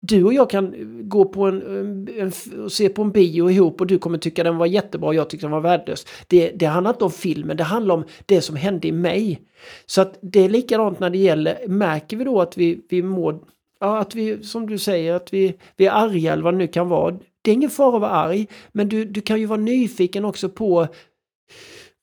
Du 0.00 0.24
och 0.24 0.34
jag 0.34 0.50
kan 0.50 0.74
eh, 0.74 0.80
gå 1.02 1.24
på 1.24 1.46
en, 1.46 1.62
en, 1.62 2.08
en, 2.18 2.70
se 2.70 2.88
på 2.88 3.02
en 3.02 3.12
bio 3.12 3.50
ihop 3.50 3.80
och 3.80 3.86
du 3.86 3.98
kommer 3.98 4.18
tycka 4.18 4.44
den 4.44 4.56
var 4.56 4.66
jättebra 4.66 5.08
och 5.08 5.14
jag 5.14 5.30
tycker 5.30 5.42
den 5.42 5.52
var 5.52 5.60
värdelös. 5.60 6.06
Det, 6.26 6.50
det 6.50 6.66
handlar 6.66 6.90
inte 6.90 7.04
om 7.04 7.10
filmen, 7.10 7.56
det 7.56 7.64
handlar 7.64 7.94
om 7.94 8.04
det 8.26 8.40
som 8.40 8.56
hände 8.56 8.88
i 8.88 8.92
mig. 8.92 9.40
Så 9.86 10.00
att 10.00 10.18
det 10.22 10.40
är 10.40 10.48
likadant 10.48 11.00
när 11.00 11.10
det 11.10 11.18
gäller, 11.18 11.68
märker 11.68 12.16
vi 12.16 12.24
då 12.24 12.40
att 12.40 12.56
vi, 12.56 12.80
vi 12.88 13.02
mår, 13.02 13.40
ja, 13.80 13.98
att 13.98 14.14
vi, 14.14 14.42
som 14.42 14.66
du 14.66 14.78
säger, 14.78 15.14
att 15.14 15.32
vi, 15.32 15.54
vi 15.76 15.86
är 15.86 15.90
arga 15.90 16.32
eller 16.32 16.42
vad 16.42 16.54
det 16.54 16.58
nu 16.58 16.66
kan 16.66 16.88
vara. 16.88 17.18
Det 17.42 17.50
är 17.50 17.54
ingen 17.54 17.70
fara 17.70 17.94
att 17.94 18.00
vara 18.00 18.10
arg, 18.10 18.46
men 18.72 18.88
du, 18.88 19.04
du 19.04 19.20
kan 19.20 19.40
ju 19.40 19.46
vara 19.46 19.60
nyfiken 19.60 20.24
också 20.24 20.48
på 20.48 20.88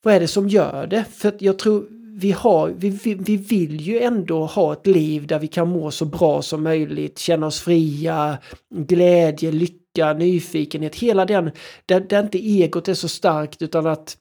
vad 0.02 0.14
är 0.14 0.20
det 0.20 0.28
som 0.28 0.48
gör 0.48 0.86
det? 0.86 1.04
För 1.04 1.28
att 1.28 1.42
jag 1.42 1.58
tror 1.58 1.86
vi, 2.18 2.32
har, 2.32 2.68
vi, 2.68 2.90
vi, 2.90 3.14
vi 3.14 3.36
vill 3.36 3.80
ju 3.80 4.00
ändå 4.00 4.44
ha 4.46 4.72
ett 4.72 4.86
liv 4.86 5.26
där 5.26 5.38
vi 5.38 5.46
kan 5.46 5.68
må 5.68 5.90
så 5.90 6.04
bra 6.04 6.42
som 6.42 6.62
möjligt, 6.62 7.18
känna 7.18 7.46
oss 7.46 7.60
fria, 7.60 8.38
glädje, 8.74 9.52
lycka, 9.52 10.12
nyfikenhet, 10.12 10.96
hela 10.96 11.24
den, 11.24 11.50
där, 11.86 12.00
där 12.00 12.22
inte 12.22 12.38
egot 12.38 12.88
är 12.88 12.94
så 12.94 13.08
starkt 13.08 13.62
utan 13.62 13.86
att 13.86 14.16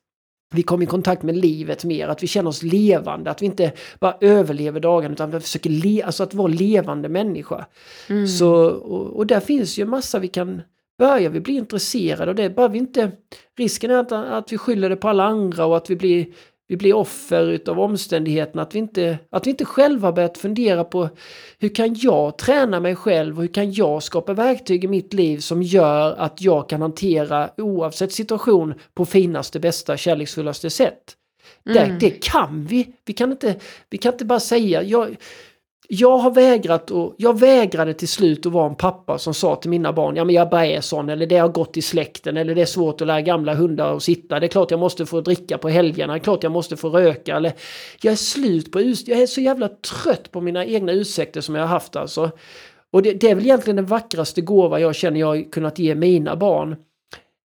vi 0.55 0.63
kommer 0.63 0.83
i 0.83 0.87
kontakt 0.87 1.23
med 1.23 1.37
livet 1.37 1.83
mer, 1.83 2.07
att 2.07 2.23
vi 2.23 2.27
känner 2.27 2.49
oss 2.49 2.63
levande, 2.63 3.31
att 3.31 3.41
vi 3.41 3.45
inte 3.45 3.71
bara 3.99 4.17
överlever 4.21 4.79
dagen 4.79 5.11
utan 5.11 5.31
vi 5.31 5.39
försöker 5.39 5.69
le 5.69 6.03
alltså 6.03 6.23
att 6.23 6.33
vara 6.33 6.47
levande 6.47 7.09
människa. 7.09 7.65
Mm. 8.09 8.27
Så, 8.27 8.53
och, 8.65 9.17
och, 9.17 9.27
där 9.27 9.39
finns 9.39 9.77
ju 9.77 9.85
massa 9.85 10.19
vi 10.19 10.27
kan 10.27 10.61
börja 10.97 11.29
vi 11.29 11.39
bli 11.39 11.53
intresserade 11.53 12.31
av 12.31 12.35
det, 12.35 12.49
bara 12.49 12.67
vi 12.67 12.77
inte... 12.77 13.11
Risken 13.57 13.91
är 13.91 13.95
att, 13.95 14.11
att 14.11 14.51
vi 14.51 14.57
skyller 14.57 14.89
det 14.89 14.95
på 14.95 15.09
alla 15.09 15.23
andra 15.23 15.65
och 15.65 15.77
att 15.77 15.89
vi 15.89 15.95
blir 15.95 16.27
vi 16.67 16.77
blir 16.77 16.93
offer 16.93 17.49
utav 17.49 17.79
omständigheterna, 17.79 18.61
att 18.61 18.75
vi, 18.75 18.79
inte, 18.79 19.17
att 19.29 19.47
vi 19.47 19.51
inte 19.51 19.65
själva 19.65 20.11
börjat 20.11 20.37
fundera 20.37 20.83
på 20.83 21.09
hur 21.59 21.75
kan 21.75 21.95
jag 21.97 22.37
träna 22.37 22.79
mig 22.79 22.95
själv 22.95 23.37
och 23.37 23.41
hur 23.41 23.53
kan 23.53 23.73
jag 23.73 24.03
skapa 24.03 24.33
verktyg 24.33 24.83
i 24.83 24.87
mitt 24.87 25.13
liv 25.13 25.37
som 25.37 25.63
gör 25.63 26.15
att 26.15 26.41
jag 26.41 26.69
kan 26.69 26.81
hantera 26.81 27.49
oavsett 27.57 28.13
situation 28.13 28.73
på 28.93 29.05
finaste, 29.05 29.59
bästa, 29.59 29.97
kärleksfullaste 29.97 30.69
sätt. 30.69 31.15
Mm. 31.69 31.89
Det, 31.89 31.97
det 31.99 32.09
kan 32.23 32.65
vi. 32.65 32.87
Vi 33.05 33.13
kan 33.13 33.31
inte, 33.31 33.55
vi 33.89 33.97
kan 33.97 34.13
inte 34.13 34.25
bara 34.25 34.39
säga, 34.39 34.83
jag, 34.83 35.15
jag 35.87 36.17
har 36.17 36.31
vägrat 36.31 36.91
och 36.91 37.15
jag 37.17 37.39
vägrade 37.39 37.93
till 37.93 38.07
slut 38.07 38.45
att 38.45 38.51
vara 38.51 38.69
en 38.69 38.75
pappa 38.75 39.17
som 39.17 39.33
sa 39.33 39.55
till 39.55 39.69
mina 39.69 39.93
barn, 39.93 40.15
ja 40.15 40.23
men 40.23 40.35
jag 40.35 40.49
bara 40.49 40.65
är 40.65 40.81
sån, 40.81 41.09
eller 41.09 41.25
det 41.25 41.37
har 41.37 41.49
gått 41.49 41.77
i 41.77 41.81
släkten, 41.81 42.37
eller 42.37 42.55
det 42.55 42.61
är 42.61 42.65
svårt 42.65 43.01
att 43.01 43.07
lära 43.07 43.21
gamla 43.21 43.53
hundar 43.53 43.95
att 43.95 44.03
sitta, 44.03 44.39
det 44.39 44.45
är 44.45 44.47
klart 44.47 44.71
jag 44.71 44.79
måste 44.79 45.05
få 45.05 45.21
dricka 45.21 45.57
på 45.57 45.69
helgerna, 45.69 46.13
det 46.13 46.19
är 46.19 46.23
klart 46.23 46.43
jag 46.43 46.51
måste 46.51 46.77
få 46.77 46.89
röka, 46.89 47.35
eller 47.35 47.53
jag 48.01 48.11
är 48.11 48.15
slut 48.15 48.71
på 48.71 48.81
jag 48.81 49.21
är 49.21 49.27
så 49.27 49.41
jävla 49.41 49.67
trött 49.67 50.31
på 50.31 50.41
mina 50.41 50.65
egna 50.65 50.91
ursäkter 50.91 51.41
som 51.41 51.55
jag 51.55 51.63
har 51.63 51.67
haft 51.67 51.95
alltså. 51.95 52.31
Och 52.91 53.01
det, 53.01 53.13
det 53.13 53.29
är 53.29 53.35
väl 53.35 53.45
egentligen 53.45 53.75
den 53.75 53.85
vackraste 53.85 54.41
gåva 54.41 54.79
jag 54.79 54.95
känner 54.95 55.19
jag 55.19 55.51
kunnat 55.51 55.79
ge 55.79 55.95
mina 55.95 56.35
barn 56.35 56.75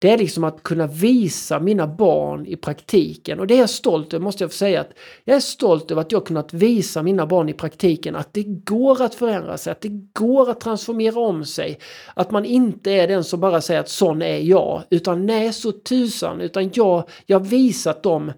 det 0.07 0.13
är 0.13 0.19
liksom 0.19 0.45
att 0.45 0.63
kunna 0.63 0.87
visa 0.87 1.61
mina 1.61 1.87
barn 1.87 2.47
i 2.47 2.57
praktiken. 2.57 3.41
Och 3.41 3.47
det 3.47 3.55
är 3.55 3.59
jag 3.59 3.71
stolt 3.71 4.15
över, 4.15 4.25
måste 4.25 4.45
jag 4.45 4.51
få 4.51 4.57
säga. 4.57 4.81
att 4.81 4.91
Jag 5.25 5.37
är 5.37 5.41
stolt 5.41 5.91
över 5.91 6.01
att 6.01 6.13
jag 6.13 6.27
kunnat 6.27 6.53
visa 6.53 7.03
mina 7.03 7.27
barn 7.27 7.49
i 7.49 7.53
praktiken 7.53 8.17
att 8.17 8.33
det 8.33 8.43
går 8.43 9.03
att 9.03 9.15
förändra 9.15 9.59
sig, 9.59 9.71
att 9.71 9.81
det 9.81 10.13
går 10.13 10.51
att 10.51 10.61
transformera 10.61 11.21
om 11.21 11.45
sig. 11.45 11.79
Att 12.15 12.31
man 12.31 12.45
inte 12.45 12.91
är 12.91 13.09
den 13.09 13.25
som 13.25 13.41
bara 13.41 13.61
säger 13.61 13.81
att 13.81 13.89
sån 13.89 14.23
är 14.23 14.39
jag, 14.39 14.83
utan 14.91 15.27
nej 15.27 15.53
så 15.53 15.73
tusan, 15.73 16.41
utan 16.41 16.71
jag, 16.75 17.09
jag 17.27 17.39
har 17.39 17.47
visat 17.47 18.03
dem 18.03 18.33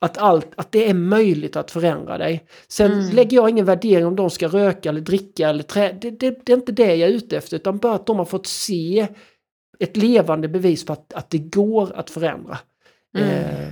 att, 0.00 0.18
allt, 0.18 0.48
att 0.56 0.72
det 0.72 0.90
är 0.90 0.94
möjligt 0.94 1.56
att 1.56 1.70
förändra 1.70 2.18
dig. 2.18 2.46
Sen 2.68 2.92
mm. 2.92 3.14
lägger 3.14 3.36
jag 3.36 3.50
ingen 3.50 3.64
värdering 3.64 4.06
om 4.06 4.16
de 4.16 4.30
ska 4.30 4.48
röka 4.48 4.88
eller 4.88 5.00
dricka 5.00 5.48
eller 5.48 5.62
trä. 5.62 5.98
Det, 6.00 6.10
det, 6.10 6.46
det 6.46 6.52
är 6.52 6.56
inte 6.56 6.72
det 6.72 6.94
jag 6.94 7.10
är 7.10 7.14
ute 7.14 7.36
efter, 7.36 7.56
utan 7.56 7.78
bara 7.78 7.94
att 7.94 8.06
de 8.06 8.18
har 8.18 8.24
fått 8.24 8.46
se 8.46 9.06
ett 9.78 9.96
levande 9.96 10.48
bevis 10.48 10.86
på 10.86 10.92
att, 10.92 11.12
att 11.12 11.30
det 11.30 11.38
går 11.38 11.92
att 11.96 12.10
förändra. 12.10 12.58
Mm. 13.18 13.30
Eh, 13.30 13.68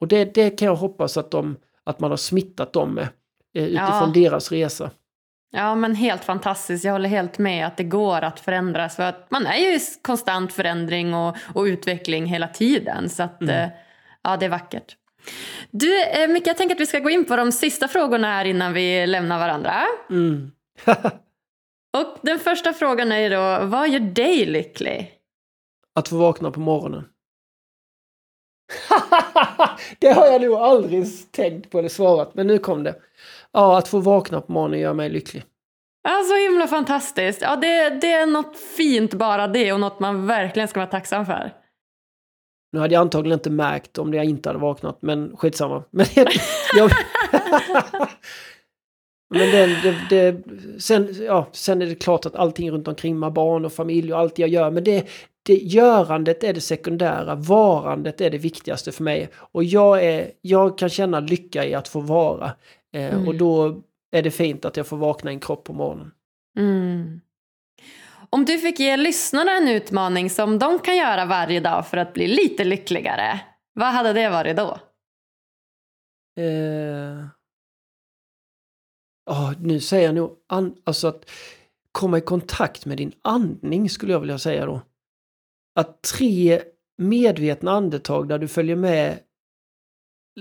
och 0.00 0.08
det, 0.08 0.34
det 0.34 0.50
kan 0.50 0.66
jag 0.66 0.76
hoppas 0.76 1.16
att, 1.16 1.30
de, 1.30 1.56
att 1.84 2.00
man 2.00 2.10
har 2.10 2.16
smittat 2.16 2.72
dem 2.72 2.94
med 2.94 3.08
eh, 3.54 3.64
utifrån 3.64 4.12
ja. 4.14 4.30
deras 4.30 4.52
resa. 4.52 4.90
Ja 5.54 5.74
men 5.74 5.94
helt 5.94 6.24
fantastiskt, 6.24 6.84
jag 6.84 6.92
håller 6.92 7.08
helt 7.08 7.38
med 7.38 7.66
att 7.66 7.76
det 7.76 7.84
går 7.84 8.22
att 8.22 8.40
förändras 8.40 8.96
för 8.96 9.02
att 9.02 9.30
man 9.30 9.46
är 9.46 9.56
ju 9.56 9.74
i 9.76 9.80
konstant 10.02 10.52
förändring 10.52 11.14
och, 11.14 11.36
och 11.54 11.62
utveckling 11.62 12.26
hela 12.26 12.48
tiden 12.48 13.08
så 13.08 13.22
att 13.22 13.42
mm. 13.42 13.64
eh, 13.64 13.70
ja 14.22 14.36
det 14.36 14.46
är 14.46 14.50
vackert. 14.50 14.96
Du 15.70 16.04
eh, 16.04 16.28
Micke, 16.28 16.46
jag 16.46 16.56
tänker 16.56 16.74
att 16.74 16.80
vi 16.80 16.86
ska 16.86 16.98
gå 16.98 17.10
in 17.10 17.24
på 17.24 17.36
de 17.36 17.52
sista 17.52 17.88
frågorna 17.88 18.28
här 18.28 18.44
innan 18.44 18.72
vi 18.72 19.06
lämnar 19.06 19.38
varandra. 19.38 19.74
Mm. 20.10 20.50
Och 21.98 22.18
den 22.22 22.38
första 22.38 22.72
frågan 22.72 23.12
är 23.12 23.30
då, 23.30 23.66
vad 23.66 23.88
gör 23.88 24.00
dig 24.00 24.46
lycklig? 24.46 25.12
Att 25.94 26.08
få 26.08 26.16
vakna 26.16 26.50
på 26.50 26.60
morgonen. 26.60 27.04
det 29.98 30.12
har 30.12 30.26
jag 30.26 30.42
nog 30.42 30.54
aldrig 30.54 31.32
tänkt 31.32 31.70
på 31.70 31.78
eller 31.78 31.88
svarat, 31.88 32.34
men 32.34 32.46
nu 32.46 32.58
kom 32.58 32.82
det. 32.82 32.96
Ja, 33.52 33.78
att 33.78 33.88
få 33.88 33.98
vakna 33.98 34.40
på 34.40 34.52
morgonen 34.52 34.80
gör 34.80 34.94
mig 34.94 35.10
lycklig. 35.10 35.44
Ja, 36.02 36.22
så 36.28 36.36
himla 36.36 36.66
fantastiskt. 36.66 37.42
Ja, 37.42 37.56
det, 37.56 37.90
det 37.90 38.12
är 38.12 38.26
något 38.26 38.56
fint 38.56 39.14
bara 39.14 39.48
det 39.48 39.72
och 39.72 39.80
något 39.80 40.00
man 40.00 40.26
verkligen 40.26 40.68
ska 40.68 40.80
vara 40.80 40.90
tacksam 40.90 41.26
för. 41.26 41.52
Nu 42.72 42.80
hade 42.80 42.94
jag 42.94 43.00
antagligen 43.00 43.38
inte 43.38 43.50
märkt 43.50 43.98
om 43.98 44.14
jag 44.14 44.24
inte 44.24 44.48
hade 44.48 44.58
vaknat, 44.58 44.98
men 45.02 45.36
skitsamma. 45.36 45.84
Men 45.90 46.06
jag, 46.14 46.30
Men 49.32 49.50
det, 49.50 49.66
det, 49.82 49.96
det, 50.10 50.42
sen, 50.80 51.14
ja, 51.20 51.48
sen 51.52 51.82
är 51.82 51.86
det 51.86 51.94
klart 51.94 52.26
att 52.26 52.36
allting 52.36 52.70
runt 52.70 52.88
omkring 52.88 53.18
med 53.18 53.32
barn 53.32 53.64
och 53.64 53.72
familj 53.72 54.12
och 54.12 54.18
allt 54.18 54.38
jag 54.38 54.48
gör. 54.48 54.70
Men 54.70 54.84
det, 54.84 55.08
det, 55.42 55.54
görandet 55.54 56.44
är 56.44 56.52
det 56.52 56.60
sekundära, 56.60 57.34
varandet 57.34 58.20
är 58.20 58.30
det 58.30 58.38
viktigaste 58.38 58.92
för 58.92 59.04
mig. 59.04 59.28
Och 59.34 59.64
jag, 59.64 60.04
är, 60.04 60.30
jag 60.40 60.78
kan 60.78 60.88
känna 60.88 61.20
lycka 61.20 61.66
i 61.66 61.74
att 61.74 61.88
få 61.88 62.00
vara. 62.00 62.52
Eh, 62.94 63.14
mm. 63.14 63.28
Och 63.28 63.34
då 63.34 63.82
är 64.12 64.22
det 64.22 64.30
fint 64.30 64.64
att 64.64 64.76
jag 64.76 64.86
får 64.86 64.96
vakna 64.96 65.30
i 65.30 65.34
en 65.34 65.40
kropp 65.40 65.64
på 65.64 65.72
morgonen. 65.72 66.10
Mm. 66.58 67.20
Om 68.30 68.44
du 68.44 68.58
fick 68.58 68.80
ge 68.80 68.96
lyssnarna 68.96 69.56
en 69.56 69.68
utmaning 69.68 70.30
som 70.30 70.58
de 70.58 70.78
kan 70.78 70.96
göra 70.96 71.24
varje 71.24 71.60
dag 71.60 71.86
för 71.86 71.96
att 71.96 72.12
bli 72.12 72.26
lite 72.26 72.64
lyckligare, 72.64 73.40
vad 73.74 73.88
hade 73.88 74.12
det 74.12 74.28
varit 74.28 74.56
då? 74.56 74.78
Eh 76.42 77.41
oh, 79.30 79.52
nu 79.60 79.80
säger 79.80 80.06
jag 80.06 80.14
nog, 80.14 80.36
an, 80.48 80.76
alltså 80.84 81.08
att 81.08 81.30
komma 81.92 82.18
i 82.18 82.20
kontakt 82.20 82.86
med 82.86 82.96
din 82.96 83.12
andning 83.22 83.90
skulle 83.90 84.12
jag 84.12 84.20
vilja 84.20 84.38
säga 84.38 84.66
då. 84.66 84.80
Att 85.74 86.02
tre 86.02 86.62
medvetna 86.98 87.70
andetag 87.70 88.28
där 88.28 88.38
du 88.38 88.48
följer 88.48 88.76
med 88.76 89.18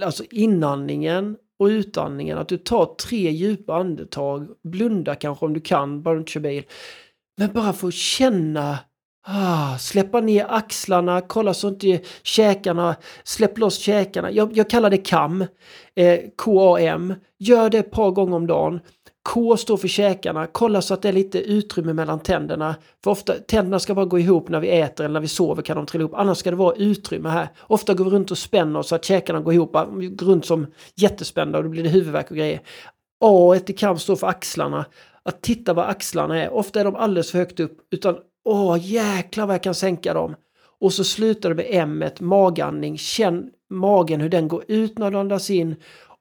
alltså 0.02 0.24
inandningen 0.32 1.38
och 1.60 1.66
utandningen, 1.66 2.38
att 2.38 2.50
du 2.50 2.58
tar 2.58 2.96
tre 2.96 3.32
djupa 3.32 3.76
andetag, 3.76 4.48
blunda 4.64 5.16
kanske 5.16 5.46
om 5.46 5.54
du 5.54 5.62
kan, 5.62 6.02
bara 6.02 6.16
du 6.16 6.20
inte 6.20 6.32
kör 6.32 6.40
bil. 6.40 6.64
Men 7.38 7.54
bara 7.54 7.74
få 7.74 7.92
känna 7.92 8.80
Ah, 9.24 9.78
släppa 9.78 10.22
ner 10.22 10.46
axlarna, 10.50 11.22
kolla 11.22 11.54
så 11.54 11.68
inte 11.68 12.00
käkarna, 12.24 12.96
släpp 13.24 13.58
loss 13.58 13.78
käkarna. 13.78 14.32
Jag, 14.32 14.58
jag 14.58 14.70
kallar 14.70 14.90
det 14.90 14.98
KAM, 14.98 15.46
eh, 15.96 16.20
K-A-M. 16.38 17.14
Gör 17.40 17.70
det 17.70 17.78
ett 17.78 17.92
par 17.92 18.12
gånger 18.12 18.36
om 18.36 18.48
dagen. 18.48 18.80
K 19.30 19.58
står 19.58 19.78
för 19.78 19.88
käkarna, 19.88 20.48
kolla 20.48 20.82
så 20.82 20.94
att 20.94 21.02
det 21.02 21.10
är 21.10 21.14
lite 21.14 21.40
utrymme 21.40 21.94
mellan 21.94 22.20
tänderna. 22.20 22.76
För 23.04 23.12
ofta, 23.12 23.34
tänderna 23.34 23.80
ska 23.80 23.96
bara 23.96 24.06
gå 24.06 24.20
ihop 24.20 24.50
när 24.50 24.60
vi 24.60 24.70
äter 24.70 25.04
eller 25.04 25.14
när 25.14 25.20
vi 25.20 25.28
sover 25.28 25.62
kan 25.62 25.78
de 25.78 25.86
trilla 25.86 26.02
ihop. 26.02 26.14
Annars 26.16 26.38
ska 26.38 26.50
det 26.52 26.58
vara 26.58 26.76
utrymme 26.76 27.30
här. 27.30 27.48
Ofta 27.62 27.94
går 27.94 28.06
vi 28.06 28.12
runt 28.12 28.32
och 28.32 28.38
spänner 28.38 28.82
så 28.82 28.96
att 28.96 29.06
käkarna 29.06 29.40
går 29.40 29.54
ihop, 29.54 29.74
går 29.74 30.26
runt 30.26 30.46
som 30.46 30.68
jättespända 30.96 31.58
och 31.58 31.64
då 31.64 31.70
blir 31.70 31.84
det 31.84 31.90
huvudvärk 31.90 32.32
och 32.32 32.38
grejer. 32.38 32.62
A 33.24 33.56
i 33.68 33.74
KAM 33.74 34.00
står 34.00 34.16
för 34.16 34.28
axlarna. 34.28 34.86
Att 35.24 35.42
titta 35.42 35.74
var 35.74 35.84
axlarna 35.84 36.44
är. 36.44 36.54
Ofta 36.54 36.80
är 36.80 36.86
de 36.86 36.96
alldeles 36.96 37.32
för 37.32 37.38
högt 37.38 37.60
upp. 37.60 37.78
Utan 37.92 38.16
Åh, 38.44 38.78
jäklar 38.82 39.46
vad 39.46 39.54
jag 39.54 39.64
kan 39.64 39.76
sänka 39.76 40.14
dem. 40.14 40.36
Och 40.80 40.94
så 40.94 41.04
slutar 41.04 41.50
det 41.50 41.56
med 41.56 41.68
M, 41.70 42.04
magandning. 42.20 42.98
Känn 42.98 43.50
magen 43.70 44.22
hur 44.22 44.30
den 44.30 44.48
går 44.48 44.64
ut 44.68 44.98
när 44.98 45.12
du 45.12 45.18
andas 45.18 45.50
in 45.50 45.76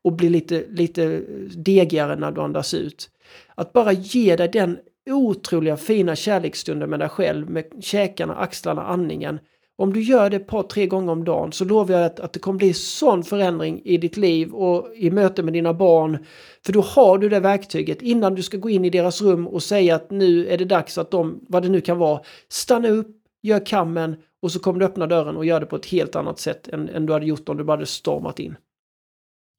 och 0.05 0.13
blir 0.13 0.31
lite, 0.31 0.65
lite 0.69 1.23
degigare 1.57 2.17
när 2.17 2.31
du 2.31 2.41
andas 2.41 2.75
ut. 2.75 3.11
Att 3.55 3.73
bara 3.73 3.93
ge 3.93 4.37
dig 4.37 4.49
den 4.49 4.79
otroliga 5.11 5.77
fina 5.77 6.17
kärleksstunden 6.17 6.91
med 6.91 6.99
dig 6.99 7.09
själv, 7.09 7.51
med 7.51 7.65
käkarna, 7.81 8.35
axlarna, 8.35 8.83
andningen. 8.83 9.39
Om 9.81 9.93
du 9.93 10.03
gör 10.03 10.31
det 10.31 10.37
ett 10.37 10.47
par, 10.47 10.63
tre 10.63 10.87
gånger 10.87 11.13
om 11.13 11.25
dagen 11.25 11.53
så 11.53 11.65
lovar 11.65 11.95
jag 11.95 12.05
att, 12.05 12.21
att 12.21 12.33
det 12.33 12.39
kommer 12.39 12.59
bli 12.59 12.75
sån 12.75 13.25
förändring 13.25 13.83
i 13.85 13.97
ditt 13.97 14.17
liv 14.17 14.55
och 14.55 14.95
i 14.95 15.11
möte 15.11 15.43
med 15.43 15.53
dina 15.53 15.75
barn. 15.75 16.27
För 16.65 16.73
då 16.73 16.81
har 16.81 17.19
du 17.19 17.29
det 17.29 17.41
verktyget 17.41 18.03
innan 18.03 18.35
du 18.35 18.43
ska 18.43 18.57
gå 18.57 18.71
in 18.71 18.85
i 18.85 18.91
deras 18.91 19.23
rum 19.23 19.47
och 19.47 19.63
säga 19.63 19.95
att 19.95 20.11
nu 20.11 20.49
är 20.49 20.59
det 20.59 20.65
dags 20.65 20.99
att 20.99 21.11
de, 21.11 21.41
vad 21.49 21.63
det 21.63 21.69
nu 21.69 21.81
kan 21.81 21.99
vara, 21.99 22.21
stanna 22.49 22.89
upp, 22.89 23.17
gör 23.43 23.67
kammen 23.67 24.17
och 24.43 24.53
så 24.53 24.61
kommer 24.61 24.81
du 24.81 24.87
öppna 24.87 25.07
dörren 25.07 25.37
och 25.37 25.45
gör 25.45 25.61
det 25.61 25.67
på 25.67 25.77
ett 25.77 25.87
helt 25.87 26.17
annat 26.17 26.39
sätt 26.39 26.69
än, 26.69 26.89
än 26.89 27.07
du 27.07 27.13
hade 27.13 27.27
gjort 27.27 27.49
om 27.49 27.57
du 27.57 27.65
bara 27.65 27.73
hade 27.73 27.87
stormat 27.87 28.39
in. 28.39 28.57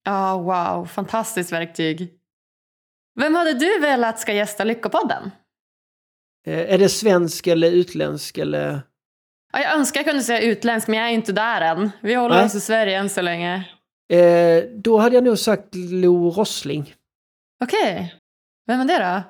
Ja, 0.05 0.35
oh, 0.35 0.43
wow. 0.43 0.85
Fantastiskt 0.85 1.51
verktyg. 1.51 2.13
Vem 3.19 3.35
hade 3.35 3.53
du 3.53 3.79
velat 3.79 4.19
ska 4.19 4.33
gästa 4.33 4.63
Lyckopodden? 4.63 5.31
Eh, 6.47 6.73
är 6.73 6.77
det 6.77 6.89
svensk 6.89 7.47
eller 7.47 7.71
utländsk 7.71 8.37
eller? 8.37 8.81
Ja, 9.53 9.59
jag 9.59 9.77
önskar 9.77 9.99
jag 9.99 10.05
kunde 10.05 10.23
säga 10.23 10.41
utländsk, 10.41 10.87
men 10.87 10.99
jag 10.99 11.09
är 11.09 11.13
inte 11.13 11.31
där 11.31 11.61
än. 11.61 11.91
Vi 12.01 12.13
håller 12.13 12.35
Nej. 12.35 12.45
oss 12.45 12.55
i 12.55 12.59
Sverige 12.59 12.97
än 12.97 13.09
så 13.09 13.21
länge. 13.21 13.63
Eh, 14.13 14.63
då 14.75 14.97
hade 14.97 15.15
jag 15.15 15.23
nog 15.23 15.37
sagt 15.37 15.75
Lo 15.75 16.29
Rossling. 16.29 16.93
Okej. 17.63 17.93
Okay. 17.93 18.07
Vem 18.67 18.79
är 18.79 18.85
det 18.85 18.97
då? 18.97 19.23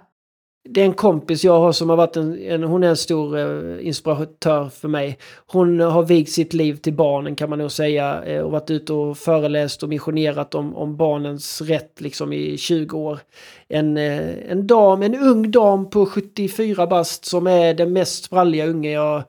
det 0.70 0.82
är 0.82 0.86
en 0.86 0.94
kompis 0.94 1.44
jag 1.44 1.60
har 1.60 1.72
som 1.72 1.90
har 1.90 1.98
varit 1.98 2.18
en, 2.18 2.40
en 2.40 2.64
hon 2.64 2.84
är 2.84 2.88
en 2.88 2.98
stor 2.98 3.38
eh, 3.38 3.88
inspiratör 3.88 4.70
för 4.70 4.88
mig. 4.88 5.18
Hon 5.48 5.80
har 5.80 6.04
vigt 6.04 6.32
sitt 6.32 6.54
liv 6.54 6.76
till 6.76 6.94
barnen 6.94 7.36
kan 7.36 7.50
man 7.50 7.60
nog 7.60 7.72
säga 7.72 8.24
eh, 8.24 8.42
och 8.42 8.52
varit 8.52 8.72
ute 8.72 8.94
och 8.94 9.18
föreläst 9.18 9.84
och 9.84 9.90
missionerat 9.90 10.56
om, 10.56 10.76
om 10.76 10.98
barnens 10.98 11.62
rätt 11.62 12.02
liksom 12.02 12.34
i 12.34 12.58
20 12.58 12.98
år. 12.98 13.20
En, 13.68 13.98
eh, 13.98 14.52
en 14.52 14.68
dam, 14.68 15.02
en 15.02 15.16
ung 15.16 15.52
dam 15.52 15.90
på 15.90 16.06
74 16.06 16.88
bast 16.88 17.26
som 17.26 17.48
är 17.48 17.74
den 17.74 17.94
mest 17.94 18.24
spralliga 18.24 18.66
unge 18.66 18.92
jag 18.92 19.24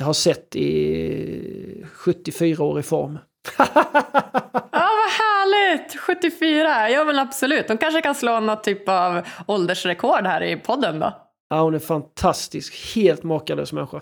har 0.00 0.12
sett 0.12 0.56
i 0.56 1.84
74 1.92 2.64
år 2.64 2.80
i 2.80 2.82
form. 2.82 3.18
härligt! 5.50 6.00
74, 6.00 6.90
ja 6.90 7.04
men 7.04 7.18
absolut. 7.18 7.68
De 7.68 7.78
kanske 7.78 8.00
kan 8.00 8.14
slå 8.14 8.40
något 8.40 8.64
typ 8.64 8.88
av 8.88 9.22
åldersrekord 9.46 10.26
här 10.26 10.42
i 10.42 10.56
podden 10.56 10.98
då. 10.98 11.12
Ja, 11.50 11.62
hon 11.62 11.74
är 11.74 11.78
fantastisk. 11.78 12.94
Helt 12.94 13.22
makalös 13.22 13.72
människa. 13.72 14.00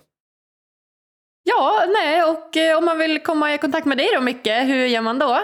Ja, 1.43 1.85
nej, 1.89 2.23
och 2.23 2.57
eh, 2.57 2.79
om 2.79 2.85
man 2.85 2.99
vill 2.99 3.23
komma 3.23 3.55
i 3.55 3.59
kontakt 3.59 3.87
med 3.87 3.99
dig 3.99 4.09
då 4.15 4.21
Micke, 4.21 4.47
hur 4.47 4.87
gör 4.87 5.03
man 5.03 5.19
då? 5.19 5.41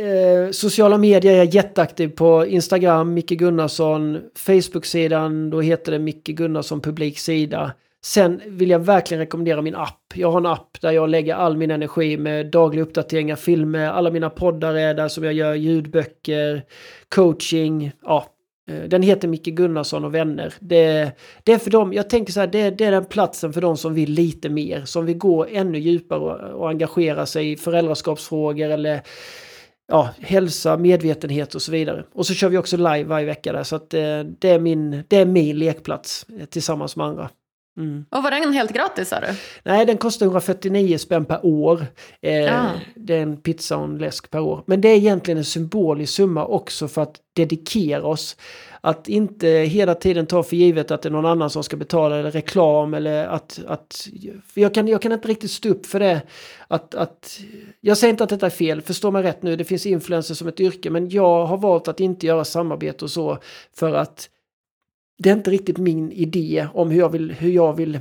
Eh, 0.00 0.50
sociala 0.50 0.98
medier 0.98 1.32
är 1.32 1.36
jag 1.36 1.46
jätteaktiv 1.46 2.08
på. 2.08 2.46
Instagram, 2.46 3.14
Micke 3.14 3.30
Gunnarsson. 3.30 4.22
Facebook-sidan, 4.34 5.50
då 5.50 5.60
heter 5.60 5.92
det 5.92 5.98
Micke 5.98 6.26
Gunnarsson 6.26 6.80
publiksida. 6.80 7.72
Sen 8.04 8.42
vill 8.46 8.70
jag 8.70 8.78
verkligen 8.78 9.18
rekommendera 9.18 9.62
min 9.62 9.74
app. 9.74 10.12
Jag 10.14 10.30
har 10.30 10.38
en 10.38 10.46
app 10.46 10.80
där 10.80 10.90
jag 10.90 11.10
lägger 11.10 11.34
all 11.34 11.56
min 11.56 11.70
energi 11.70 12.16
med 12.16 12.46
dagliga 12.46 12.82
uppdateringar, 12.82 13.36
filmer, 13.36 13.86
alla 13.86 14.10
mina 14.10 14.30
poddar 14.30 14.74
är 14.74 14.94
där 14.94 15.08
som 15.08 15.24
jag 15.24 15.32
gör 15.32 15.54
ljudböcker, 15.54 16.62
coaching, 17.08 17.92
ja. 18.02 18.26
Eh, 18.70 18.82
den 18.88 19.02
heter 19.02 19.28
Micke 19.28 19.44
Gunnarsson 19.44 20.04
och 20.04 20.14
vänner. 20.14 20.54
Det, 20.60 21.12
det 21.44 21.52
är 21.52 21.58
för 21.58 21.70
dem, 21.70 21.92
jag 21.92 22.10
tänker 22.10 22.32
så 22.32 22.40
här, 22.40 22.46
det, 22.46 22.70
det, 22.70 22.84
är 22.84 22.90
den 22.90 23.04
platsen 23.04 23.52
för 23.52 23.60
de 23.60 23.76
som 23.76 23.94
vill 23.94 24.10
lite 24.10 24.48
mer, 24.48 24.84
som 24.84 25.06
vill 25.06 25.18
gå 25.18 25.46
ännu 25.46 25.78
djupare 25.78 26.20
och, 26.20 26.60
och 26.60 26.68
engagera 26.68 27.26
sig 27.26 27.52
i 27.52 27.56
föräldraskapsfrågor 27.56 28.70
eller 28.70 29.02
ja, 29.88 30.08
hälsa, 30.20 30.76
medvetenhet 30.76 31.54
och 31.54 31.62
så 31.62 31.72
vidare. 31.72 32.04
Och 32.14 32.26
så 32.26 32.34
kör 32.34 32.48
vi 32.48 32.58
också 32.58 32.76
live 32.76 33.04
varje 33.04 33.26
vecka 33.26 33.52
där, 33.52 33.62
så 33.62 33.76
att 33.76 33.90
det, 33.90 34.26
det 34.38 34.50
är, 34.50 34.58
min, 34.58 35.04
det 35.08 35.16
är 35.16 35.26
min 35.26 35.58
lekplats 35.58 36.26
eh, 36.40 36.44
tillsammans 36.44 36.96
med 36.96 37.06
andra. 37.06 37.30
Mm. 37.76 38.04
Och 38.10 38.22
var 38.22 38.30
den 38.30 38.52
helt 38.52 38.72
gratis 38.72 39.08
sa 39.08 39.20
du? 39.20 39.26
Nej, 39.62 39.86
den 39.86 39.96
kostar 39.96 40.26
149 40.26 40.98
spänn 40.98 41.24
per 41.24 41.46
år. 41.46 41.86
Eh, 42.20 42.64
ah. 42.64 42.70
Det 42.94 43.14
är 43.14 43.22
en 43.22 43.36
pizza 43.36 43.76
och 43.76 43.84
en 43.84 43.98
läsk 43.98 44.30
per 44.30 44.40
år. 44.40 44.62
Men 44.66 44.80
det 44.80 44.88
är 44.88 44.96
egentligen 44.96 45.38
en 45.38 45.44
symbolisk 45.44 46.12
summa 46.12 46.46
också 46.46 46.88
för 46.88 47.02
att 47.02 47.16
dedikera 47.32 48.06
oss. 48.06 48.36
Att 48.80 49.08
inte 49.08 49.48
hela 49.48 49.94
tiden 49.94 50.26
ta 50.26 50.42
för 50.42 50.56
givet 50.56 50.90
att 50.90 51.02
det 51.02 51.08
är 51.08 51.10
någon 51.10 51.26
annan 51.26 51.50
som 51.50 51.64
ska 51.64 51.76
betala 51.76 52.18
eller 52.18 52.30
reklam 52.30 52.94
eller 52.94 53.26
att... 53.26 53.60
att 53.66 54.08
jag, 54.54 54.74
kan, 54.74 54.88
jag 54.88 55.02
kan 55.02 55.12
inte 55.12 55.28
riktigt 55.28 55.50
stå 55.50 55.68
upp 55.68 55.86
för 55.86 56.00
det. 56.00 56.22
Att, 56.68 56.94
att, 56.94 57.40
jag 57.80 57.98
säger 57.98 58.10
inte 58.10 58.24
att 58.24 58.30
detta 58.30 58.46
är 58.46 58.50
fel, 58.50 58.82
förstå 58.82 59.10
mig 59.10 59.22
rätt 59.22 59.42
nu, 59.42 59.56
det 59.56 59.64
finns 59.64 59.86
influenser 59.86 60.34
som 60.34 60.48
ett 60.48 60.60
yrke 60.60 60.90
men 60.90 61.08
jag 61.08 61.46
har 61.46 61.56
valt 61.56 61.88
att 61.88 62.00
inte 62.00 62.26
göra 62.26 62.44
samarbete 62.44 63.04
och 63.04 63.10
så 63.10 63.38
för 63.76 63.94
att 63.94 64.28
det 65.18 65.30
är 65.30 65.34
inte 65.34 65.50
riktigt 65.50 65.78
min 65.78 66.12
idé 66.12 66.68
om 66.74 66.90
hur 66.90 66.98
jag 66.98 67.08
vill, 67.08 67.32
hur 67.32 67.50
jag 67.50 67.72
vill 67.74 68.00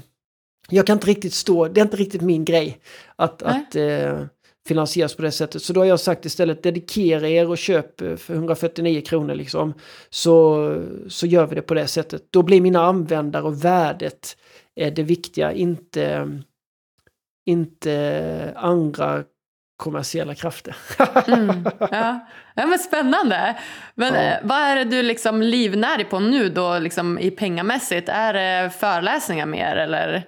jag 0.70 0.88
kan 0.88 0.97
inte 0.97 1.07
riktigt 1.07 1.34
stå, 1.34 1.68
det 1.68 1.82
är 1.82 1.86
inte 1.86 1.97
riktigt 1.97 2.22
min 2.22 2.45
grej 2.45 2.78
att, 3.16 3.43
att 3.43 3.76
eh, 3.76 4.26
finansieras 4.68 5.16
på 5.16 5.22
det 5.22 5.32
sättet. 5.32 5.64
Så 5.64 5.74
då 5.74 5.82
har 5.82 5.86
jag 5.86 5.99
sagt 5.99 6.26
istället 6.26 6.64
dedikera 6.64 7.30
er 7.30 7.49
och 7.49 7.57
köp 7.57 8.01
eh, 8.01 8.16
för 8.16 8.34
149 8.34 9.01
kronor 9.01 9.36
liksom. 9.36 9.74
Så, 10.09 10.84
så 11.07 11.28
gör 11.28 11.45
vi 11.45 11.55
det 11.55 11.61
på 11.61 11.74
det 11.74 11.88
sättet. 11.88 12.24
Då 12.30 12.41
blir 12.41 12.61
mina 12.61 12.82
användare 12.82 13.43
och 13.43 13.66
värdet 13.66 14.38
eh, 14.76 14.93
det 14.93 15.03
viktiga, 15.03 15.53
inte, 15.53 16.39
inte 17.45 18.53
andra 18.55 19.24
kommersiella 19.84 20.36
krafter. 20.36 20.76
mm, 21.28 21.66
ja. 21.80 22.28
ja, 22.56 22.66
men 22.66 22.80
spännande. 22.80 23.56
Men 23.96 24.14
ja. 24.14 24.22
Eh, 24.22 24.38
vad 24.44 24.58
är 24.58 24.76
det 24.76 24.84
du 24.84 25.04
liksom 25.04 25.42
livnär 25.42 26.04
på 26.04 26.20
nu 26.20 26.50
då 26.50 26.80
liksom 26.80 27.20
i 27.20 27.32
pengamässigt? 27.32 28.10
Är 28.10 28.34
det 28.34 28.70
föreläsningar 28.70 29.46
mer 29.46 29.76
eller? 29.76 30.24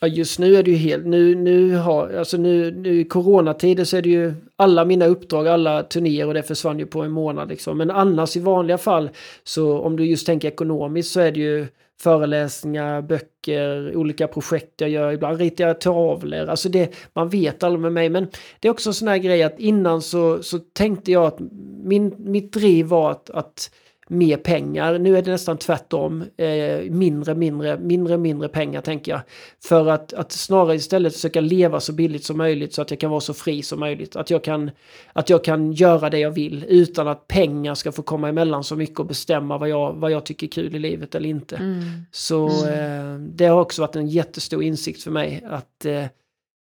Ja, 0.00 0.08
just 0.08 0.38
nu 0.38 0.56
är 0.56 0.62
det 0.62 0.70
ju 0.70 0.76
helt, 0.76 1.06
nu, 1.06 1.34
nu 1.34 1.76
har, 1.76 2.18
alltså 2.18 2.36
nu, 2.36 2.70
nu 2.70 3.00
i 3.00 3.04
coronatider 3.04 3.84
så 3.84 3.96
är 3.96 4.02
det 4.02 4.08
ju 4.08 4.34
alla 4.56 4.84
mina 4.84 5.06
uppdrag, 5.06 5.48
alla 5.48 5.82
turnéer 5.82 6.26
och 6.26 6.34
det 6.34 6.42
försvann 6.42 6.78
ju 6.78 6.86
på 6.86 7.02
en 7.02 7.10
månad 7.10 7.48
liksom. 7.48 7.78
Men 7.78 7.90
annars 7.90 8.36
i 8.36 8.40
vanliga 8.40 8.78
fall 8.78 9.10
så 9.44 9.78
om 9.78 9.96
du 9.96 10.06
just 10.06 10.26
tänker 10.26 10.48
ekonomiskt 10.48 11.12
så 11.12 11.20
är 11.20 11.32
det 11.32 11.40
ju 11.40 11.66
föreläsningar, 12.02 13.02
böcker, 13.02 13.96
olika 13.96 14.28
projekt 14.28 14.80
jag 14.80 14.90
gör. 14.90 15.12
Ibland 15.12 15.38
ritar 15.38 15.66
jag 15.66 15.80
tavlor. 15.80 16.46
Alltså 16.48 16.68
det, 16.68 16.94
man 17.12 17.28
vet 17.28 17.62
aldrig 17.62 17.80
med 17.80 17.92
mig. 17.92 18.10
Men 18.10 18.28
det 18.60 18.68
är 18.68 18.72
också 18.72 18.90
en 18.90 18.94
sån 18.94 19.08
här 19.08 19.18
grej 19.18 19.42
att 19.42 19.60
innan 19.60 20.02
så, 20.02 20.42
så 20.42 20.58
tänkte 20.58 21.12
jag 21.12 21.24
att 21.24 21.38
min, 21.84 22.14
mitt 22.18 22.52
driv 22.52 22.86
var 22.86 23.10
att, 23.10 23.30
att 23.30 23.70
mer 24.12 24.36
pengar. 24.36 24.98
Nu 24.98 25.16
är 25.16 25.22
det 25.22 25.30
nästan 25.30 25.58
tvärtom. 25.58 26.24
Eh, 26.36 26.90
mindre, 26.90 27.34
mindre, 27.34 27.78
mindre, 27.78 28.16
mindre 28.16 28.48
pengar 28.48 28.80
tänker 28.80 29.12
jag. 29.12 29.20
För 29.64 29.88
att, 29.88 30.12
att 30.12 30.32
snarare 30.32 30.74
istället 30.74 31.12
försöka 31.12 31.40
leva 31.40 31.80
så 31.80 31.92
billigt 31.92 32.24
som 32.24 32.38
möjligt 32.38 32.74
så 32.74 32.82
att 32.82 32.90
jag 32.90 33.00
kan 33.00 33.10
vara 33.10 33.20
så 33.20 33.34
fri 33.34 33.62
som 33.62 33.80
möjligt. 33.80 34.16
Att 34.16 34.30
jag 34.30 34.44
kan, 34.44 34.70
att 35.12 35.30
jag 35.30 35.44
kan 35.44 35.72
göra 35.72 36.10
det 36.10 36.18
jag 36.18 36.30
vill 36.30 36.64
utan 36.68 37.08
att 37.08 37.28
pengar 37.28 37.74
ska 37.74 37.92
få 37.92 38.02
komma 38.02 38.28
emellan 38.28 38.64
så 38.64 38.76
mycket 38.76 38.98
och 38.98 39.06
bestämma 39.06 39.58
vad 39.58 39.68
jag, 39.68 39.92
vad 39.92 40.10
jag 40.10 40.26
tycker 40.26 40.46
är 40.46 40.50
kul 40.50 40.74
i 40.76 40.78
livet 40.78 41.14
eller 41.14 41.28
inte. 41.28 41.56
Mm. 41.56 41.82
Så 42.10 42.48
mm. 42.48 42.72
Eh, 42.72 43.28
det 43.28 43.46
har 43.46 43.60
också 43.60 43.82
varit 43.82 43.96
en 43.96 44.08
jättestor 44.08 44.62
insikt 44.62 45.02
för 45.02 45.10
mig 45.10 45.44
att, 45.46 45.84
eh, 45.84 46.04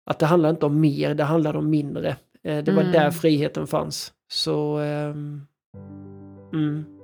att 0.06 0.18
det 0.18 0.26
handlar 0.26 0.50
inte 0.50 0.66
om 0.66 0.80
mer, 0.80 1.14
det 1.14 1.24
handlar 1.24 1.56
om 1.56 1.70
mindre. 1.70 2.08
Eh, 2.44 2.64
det 2.64 2.72
var 2.72 2.82
mm. 2.82 2.92
där 2.92 3.10
friheten 3.10 3.66
fanns. 3.66 4.12
Så... 4.32 4.78
Ehm, 4.78 5.46
mm. 6.52 7.01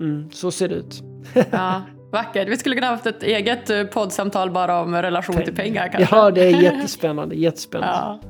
Mm, 0.00 0.30
så 0.32 0.50
ser 0.50 0.68
det 0.68 0.74
ut. 0.74 1.02
ja, 1.50 1.82
vackert. 2.12 2.48
Vi 2.48 2.56
skulle 2.56 2.74
kunna 2.74 2.86
ha 2.86 2.94
haft 2.94 3.06
ett 3.06 3.22
eget 3.22 3.70
eh, 3.70 3.84
poddsamtal 3.84 4.50
bara 4.50 4.80
om 4.80 4.94
relation 4.94 5.36
Peng. 5.36 5.44
till 5.44 5.56
pengar 5.56 5.88
kanske. 5.92 6.16
Ja, 6.16 6.30
det 6.30 6.40
är 6.42 6.60
jättespännande. 6.62 7.34
jättespännande. 7.34 7.94
Ja. 7.94 8.20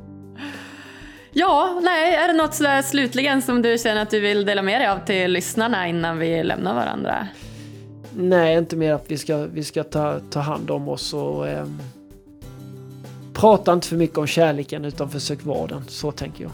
Ja, 1.32 1.80
nej, 1.82 2.14
är 2.14 2.28
det 2.28 2.34
något 2.34 2.54
sådär 2.54 2.82
slutligen 2.82 3.42
som 3.42 3.62
du 3.62 3.78
känner 3.78 4.02
att 4.02 4.10
du 4.10 4.20
vill 4.20 4.44
dela 4.44 4.62
med 4.62 4.80
dig 4.80 4.88
av 4.88 4.98
till 4.98 5.32
lyssnarna 5.32 5.88
innan 5.88 6.18
vi 6.18 6.42
lämnar 6.42 6.74
varandra? 6.74 7.28
Nej, 8.16 8.56
inte 8.58 8.76
mer 8.76 8.92
att 8.94 9.10
vi 9.10 9.18
ska, 9.18 9.36
vi 9.36 9.64
ska 9.64 9.84
ta, 9.84 10.20
ta 10.30 10.40
hand 10.40 10.70
om 10.70 10.88
oss 10.88 11.14
och 11.14 11.48
eh, 11.48 11.66
prata 13.32 13.72
inte 13.72 13.88
för 13.88 13.96
mycket 13.96 14.18
om 14.18 14.26
kärleken 14.26 14.84
utan 14.84 15.10
försök 15.10 15.44
vara 15.44 15.66
den. 15.66 15.84
Så 15.88 16.12
tänker 16.12 16.42
jag. 16.42 16.52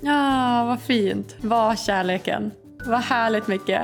Ja, 0.00 0.64
vad 0.64 0.80
fint. 0.80 1.36
Var 1.40 1.76
kärleken. 1.76 2.50
Vad 2.84 3.00
härligt 3.00 3.46
mycket. 3.48 3.80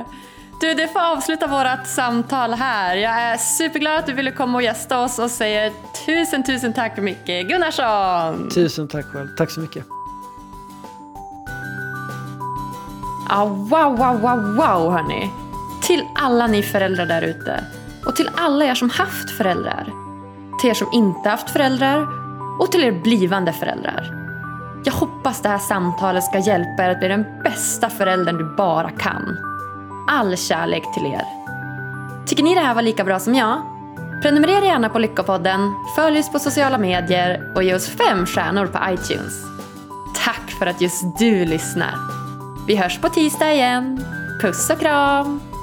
Du, 0.59 0.73
det 0.73 0.87
får 0.87 0.99
avsluta 0.99 1.47
vårt 1.47 1.87
samtal 1.87 2.53
här. 2.53 2.95
Jag 2.95 3.21
är 3.21 3.37
superglad 3.37 3.99
att 3.99 4.05
du 4.05 4.13
ville 4.13 4.31
komma 4.31 4.57
och 4.57 4.63
gästa 4.63 5.03
oss 5.03 5.19
och 5.19 5.31
säger 5.31 5.73
tusen, 6.05 6.43
tusen 6.43 6.73
tack 6.73 6.97
Micke 6.97 7.47
Gunnarsson. 7.47 8.49
Tusen 8.49 8.87
tack 8.87 9.05
själv. 9.05 9.27
Tack 9.37 9.51
så 9.51 9.59
mycket. 9.59 9.85
Ah, 13.29 13.45
wow, 13.45 13.97
wow, 13.97 14.21
wow, 14.21 14.55
wow 14.55 14.91
hörni. 14.91 15.31
Till 15.83 16.03
alla 16.15 16.47
ni 16.47 16.63
föräldrar 16.63 17.05
där 17.05 17.21
ute. 17.21 17.63
Och 18.05 18.15
till 18.15 18.29
alla 18.35 18.65
er 18.65 18.75
som 18.75 18.89
haft 18.89 19.31
föräldrar. 19.37 19.93
Till 20.61 20.69
er 20.69 20.73
som 20.73 20.87
inte 20.93 21.29
haft 21.29 21.49
föräldrar. 21.49 22.07
Och 22.59 22.71
till 22.71 22.83
er 22.83 22.91
blivande 22.91 23.53
föräldrar. 23.53 24.11
Jag 24.85 24.93
hoppas 24.93 25.41
det 25.41 25.49
här 25.49 25.57
samtalet 25.57 26.23
ska 26.23 26.39
hjälpa 26.39 26.83
er 26.83 26.89
att 26.89 26.99
bli 26.99 27.07
den 27.07 27.25
bästa 27.43 27.89
föräldern 27.89 28.37
du 28.37 28.55
bara 28.55 28.89
kan 28.89 29.54
all 30.07 30.37
kärlek 30.37 30.93
till 30.93 31.05
er. 31.05 31.25
Tycker 32.27 32.43
ni 32.43 32.55
det 32.55 32.61
här 32.61 32.75
var 32.75 32.81
lika 32.81 33.03
bra 33.03 33.19
som 33.19 33.35
jag? 33.35 33.61
Prenumerera 34.21 34.65
gärna 34.65 34.89
på 34.89 34.99
Lyckopodden, 34.99 35.73
följ 35.95 36.19
oss 36.19 36.31
på 36.31 36.39
sociala 36.39 36.77
medier 36.77 37.53
och 37.55 37.63
ge 37.63 37.75
oss 37.75 37.89
fem 37.89 38.25
stjärnor 38.25 38.67
på 38.67 38.79
iTunes. 38.93 39.33
Tack 40.25 40.51
för 40.59 40.65
att 40.65 40.81
just 40.81 41.19
du 41.19 41.45
lyssnar. 41.45 41.95
Vi 42.67 42.75
hörs 42.75 42.99
på 42.99 43.09
tisdag 43.09 43.53
igen. 43.53 44.05
Puss 44.41 44.69
och 44.69 44.79
kram! 44.79 45.54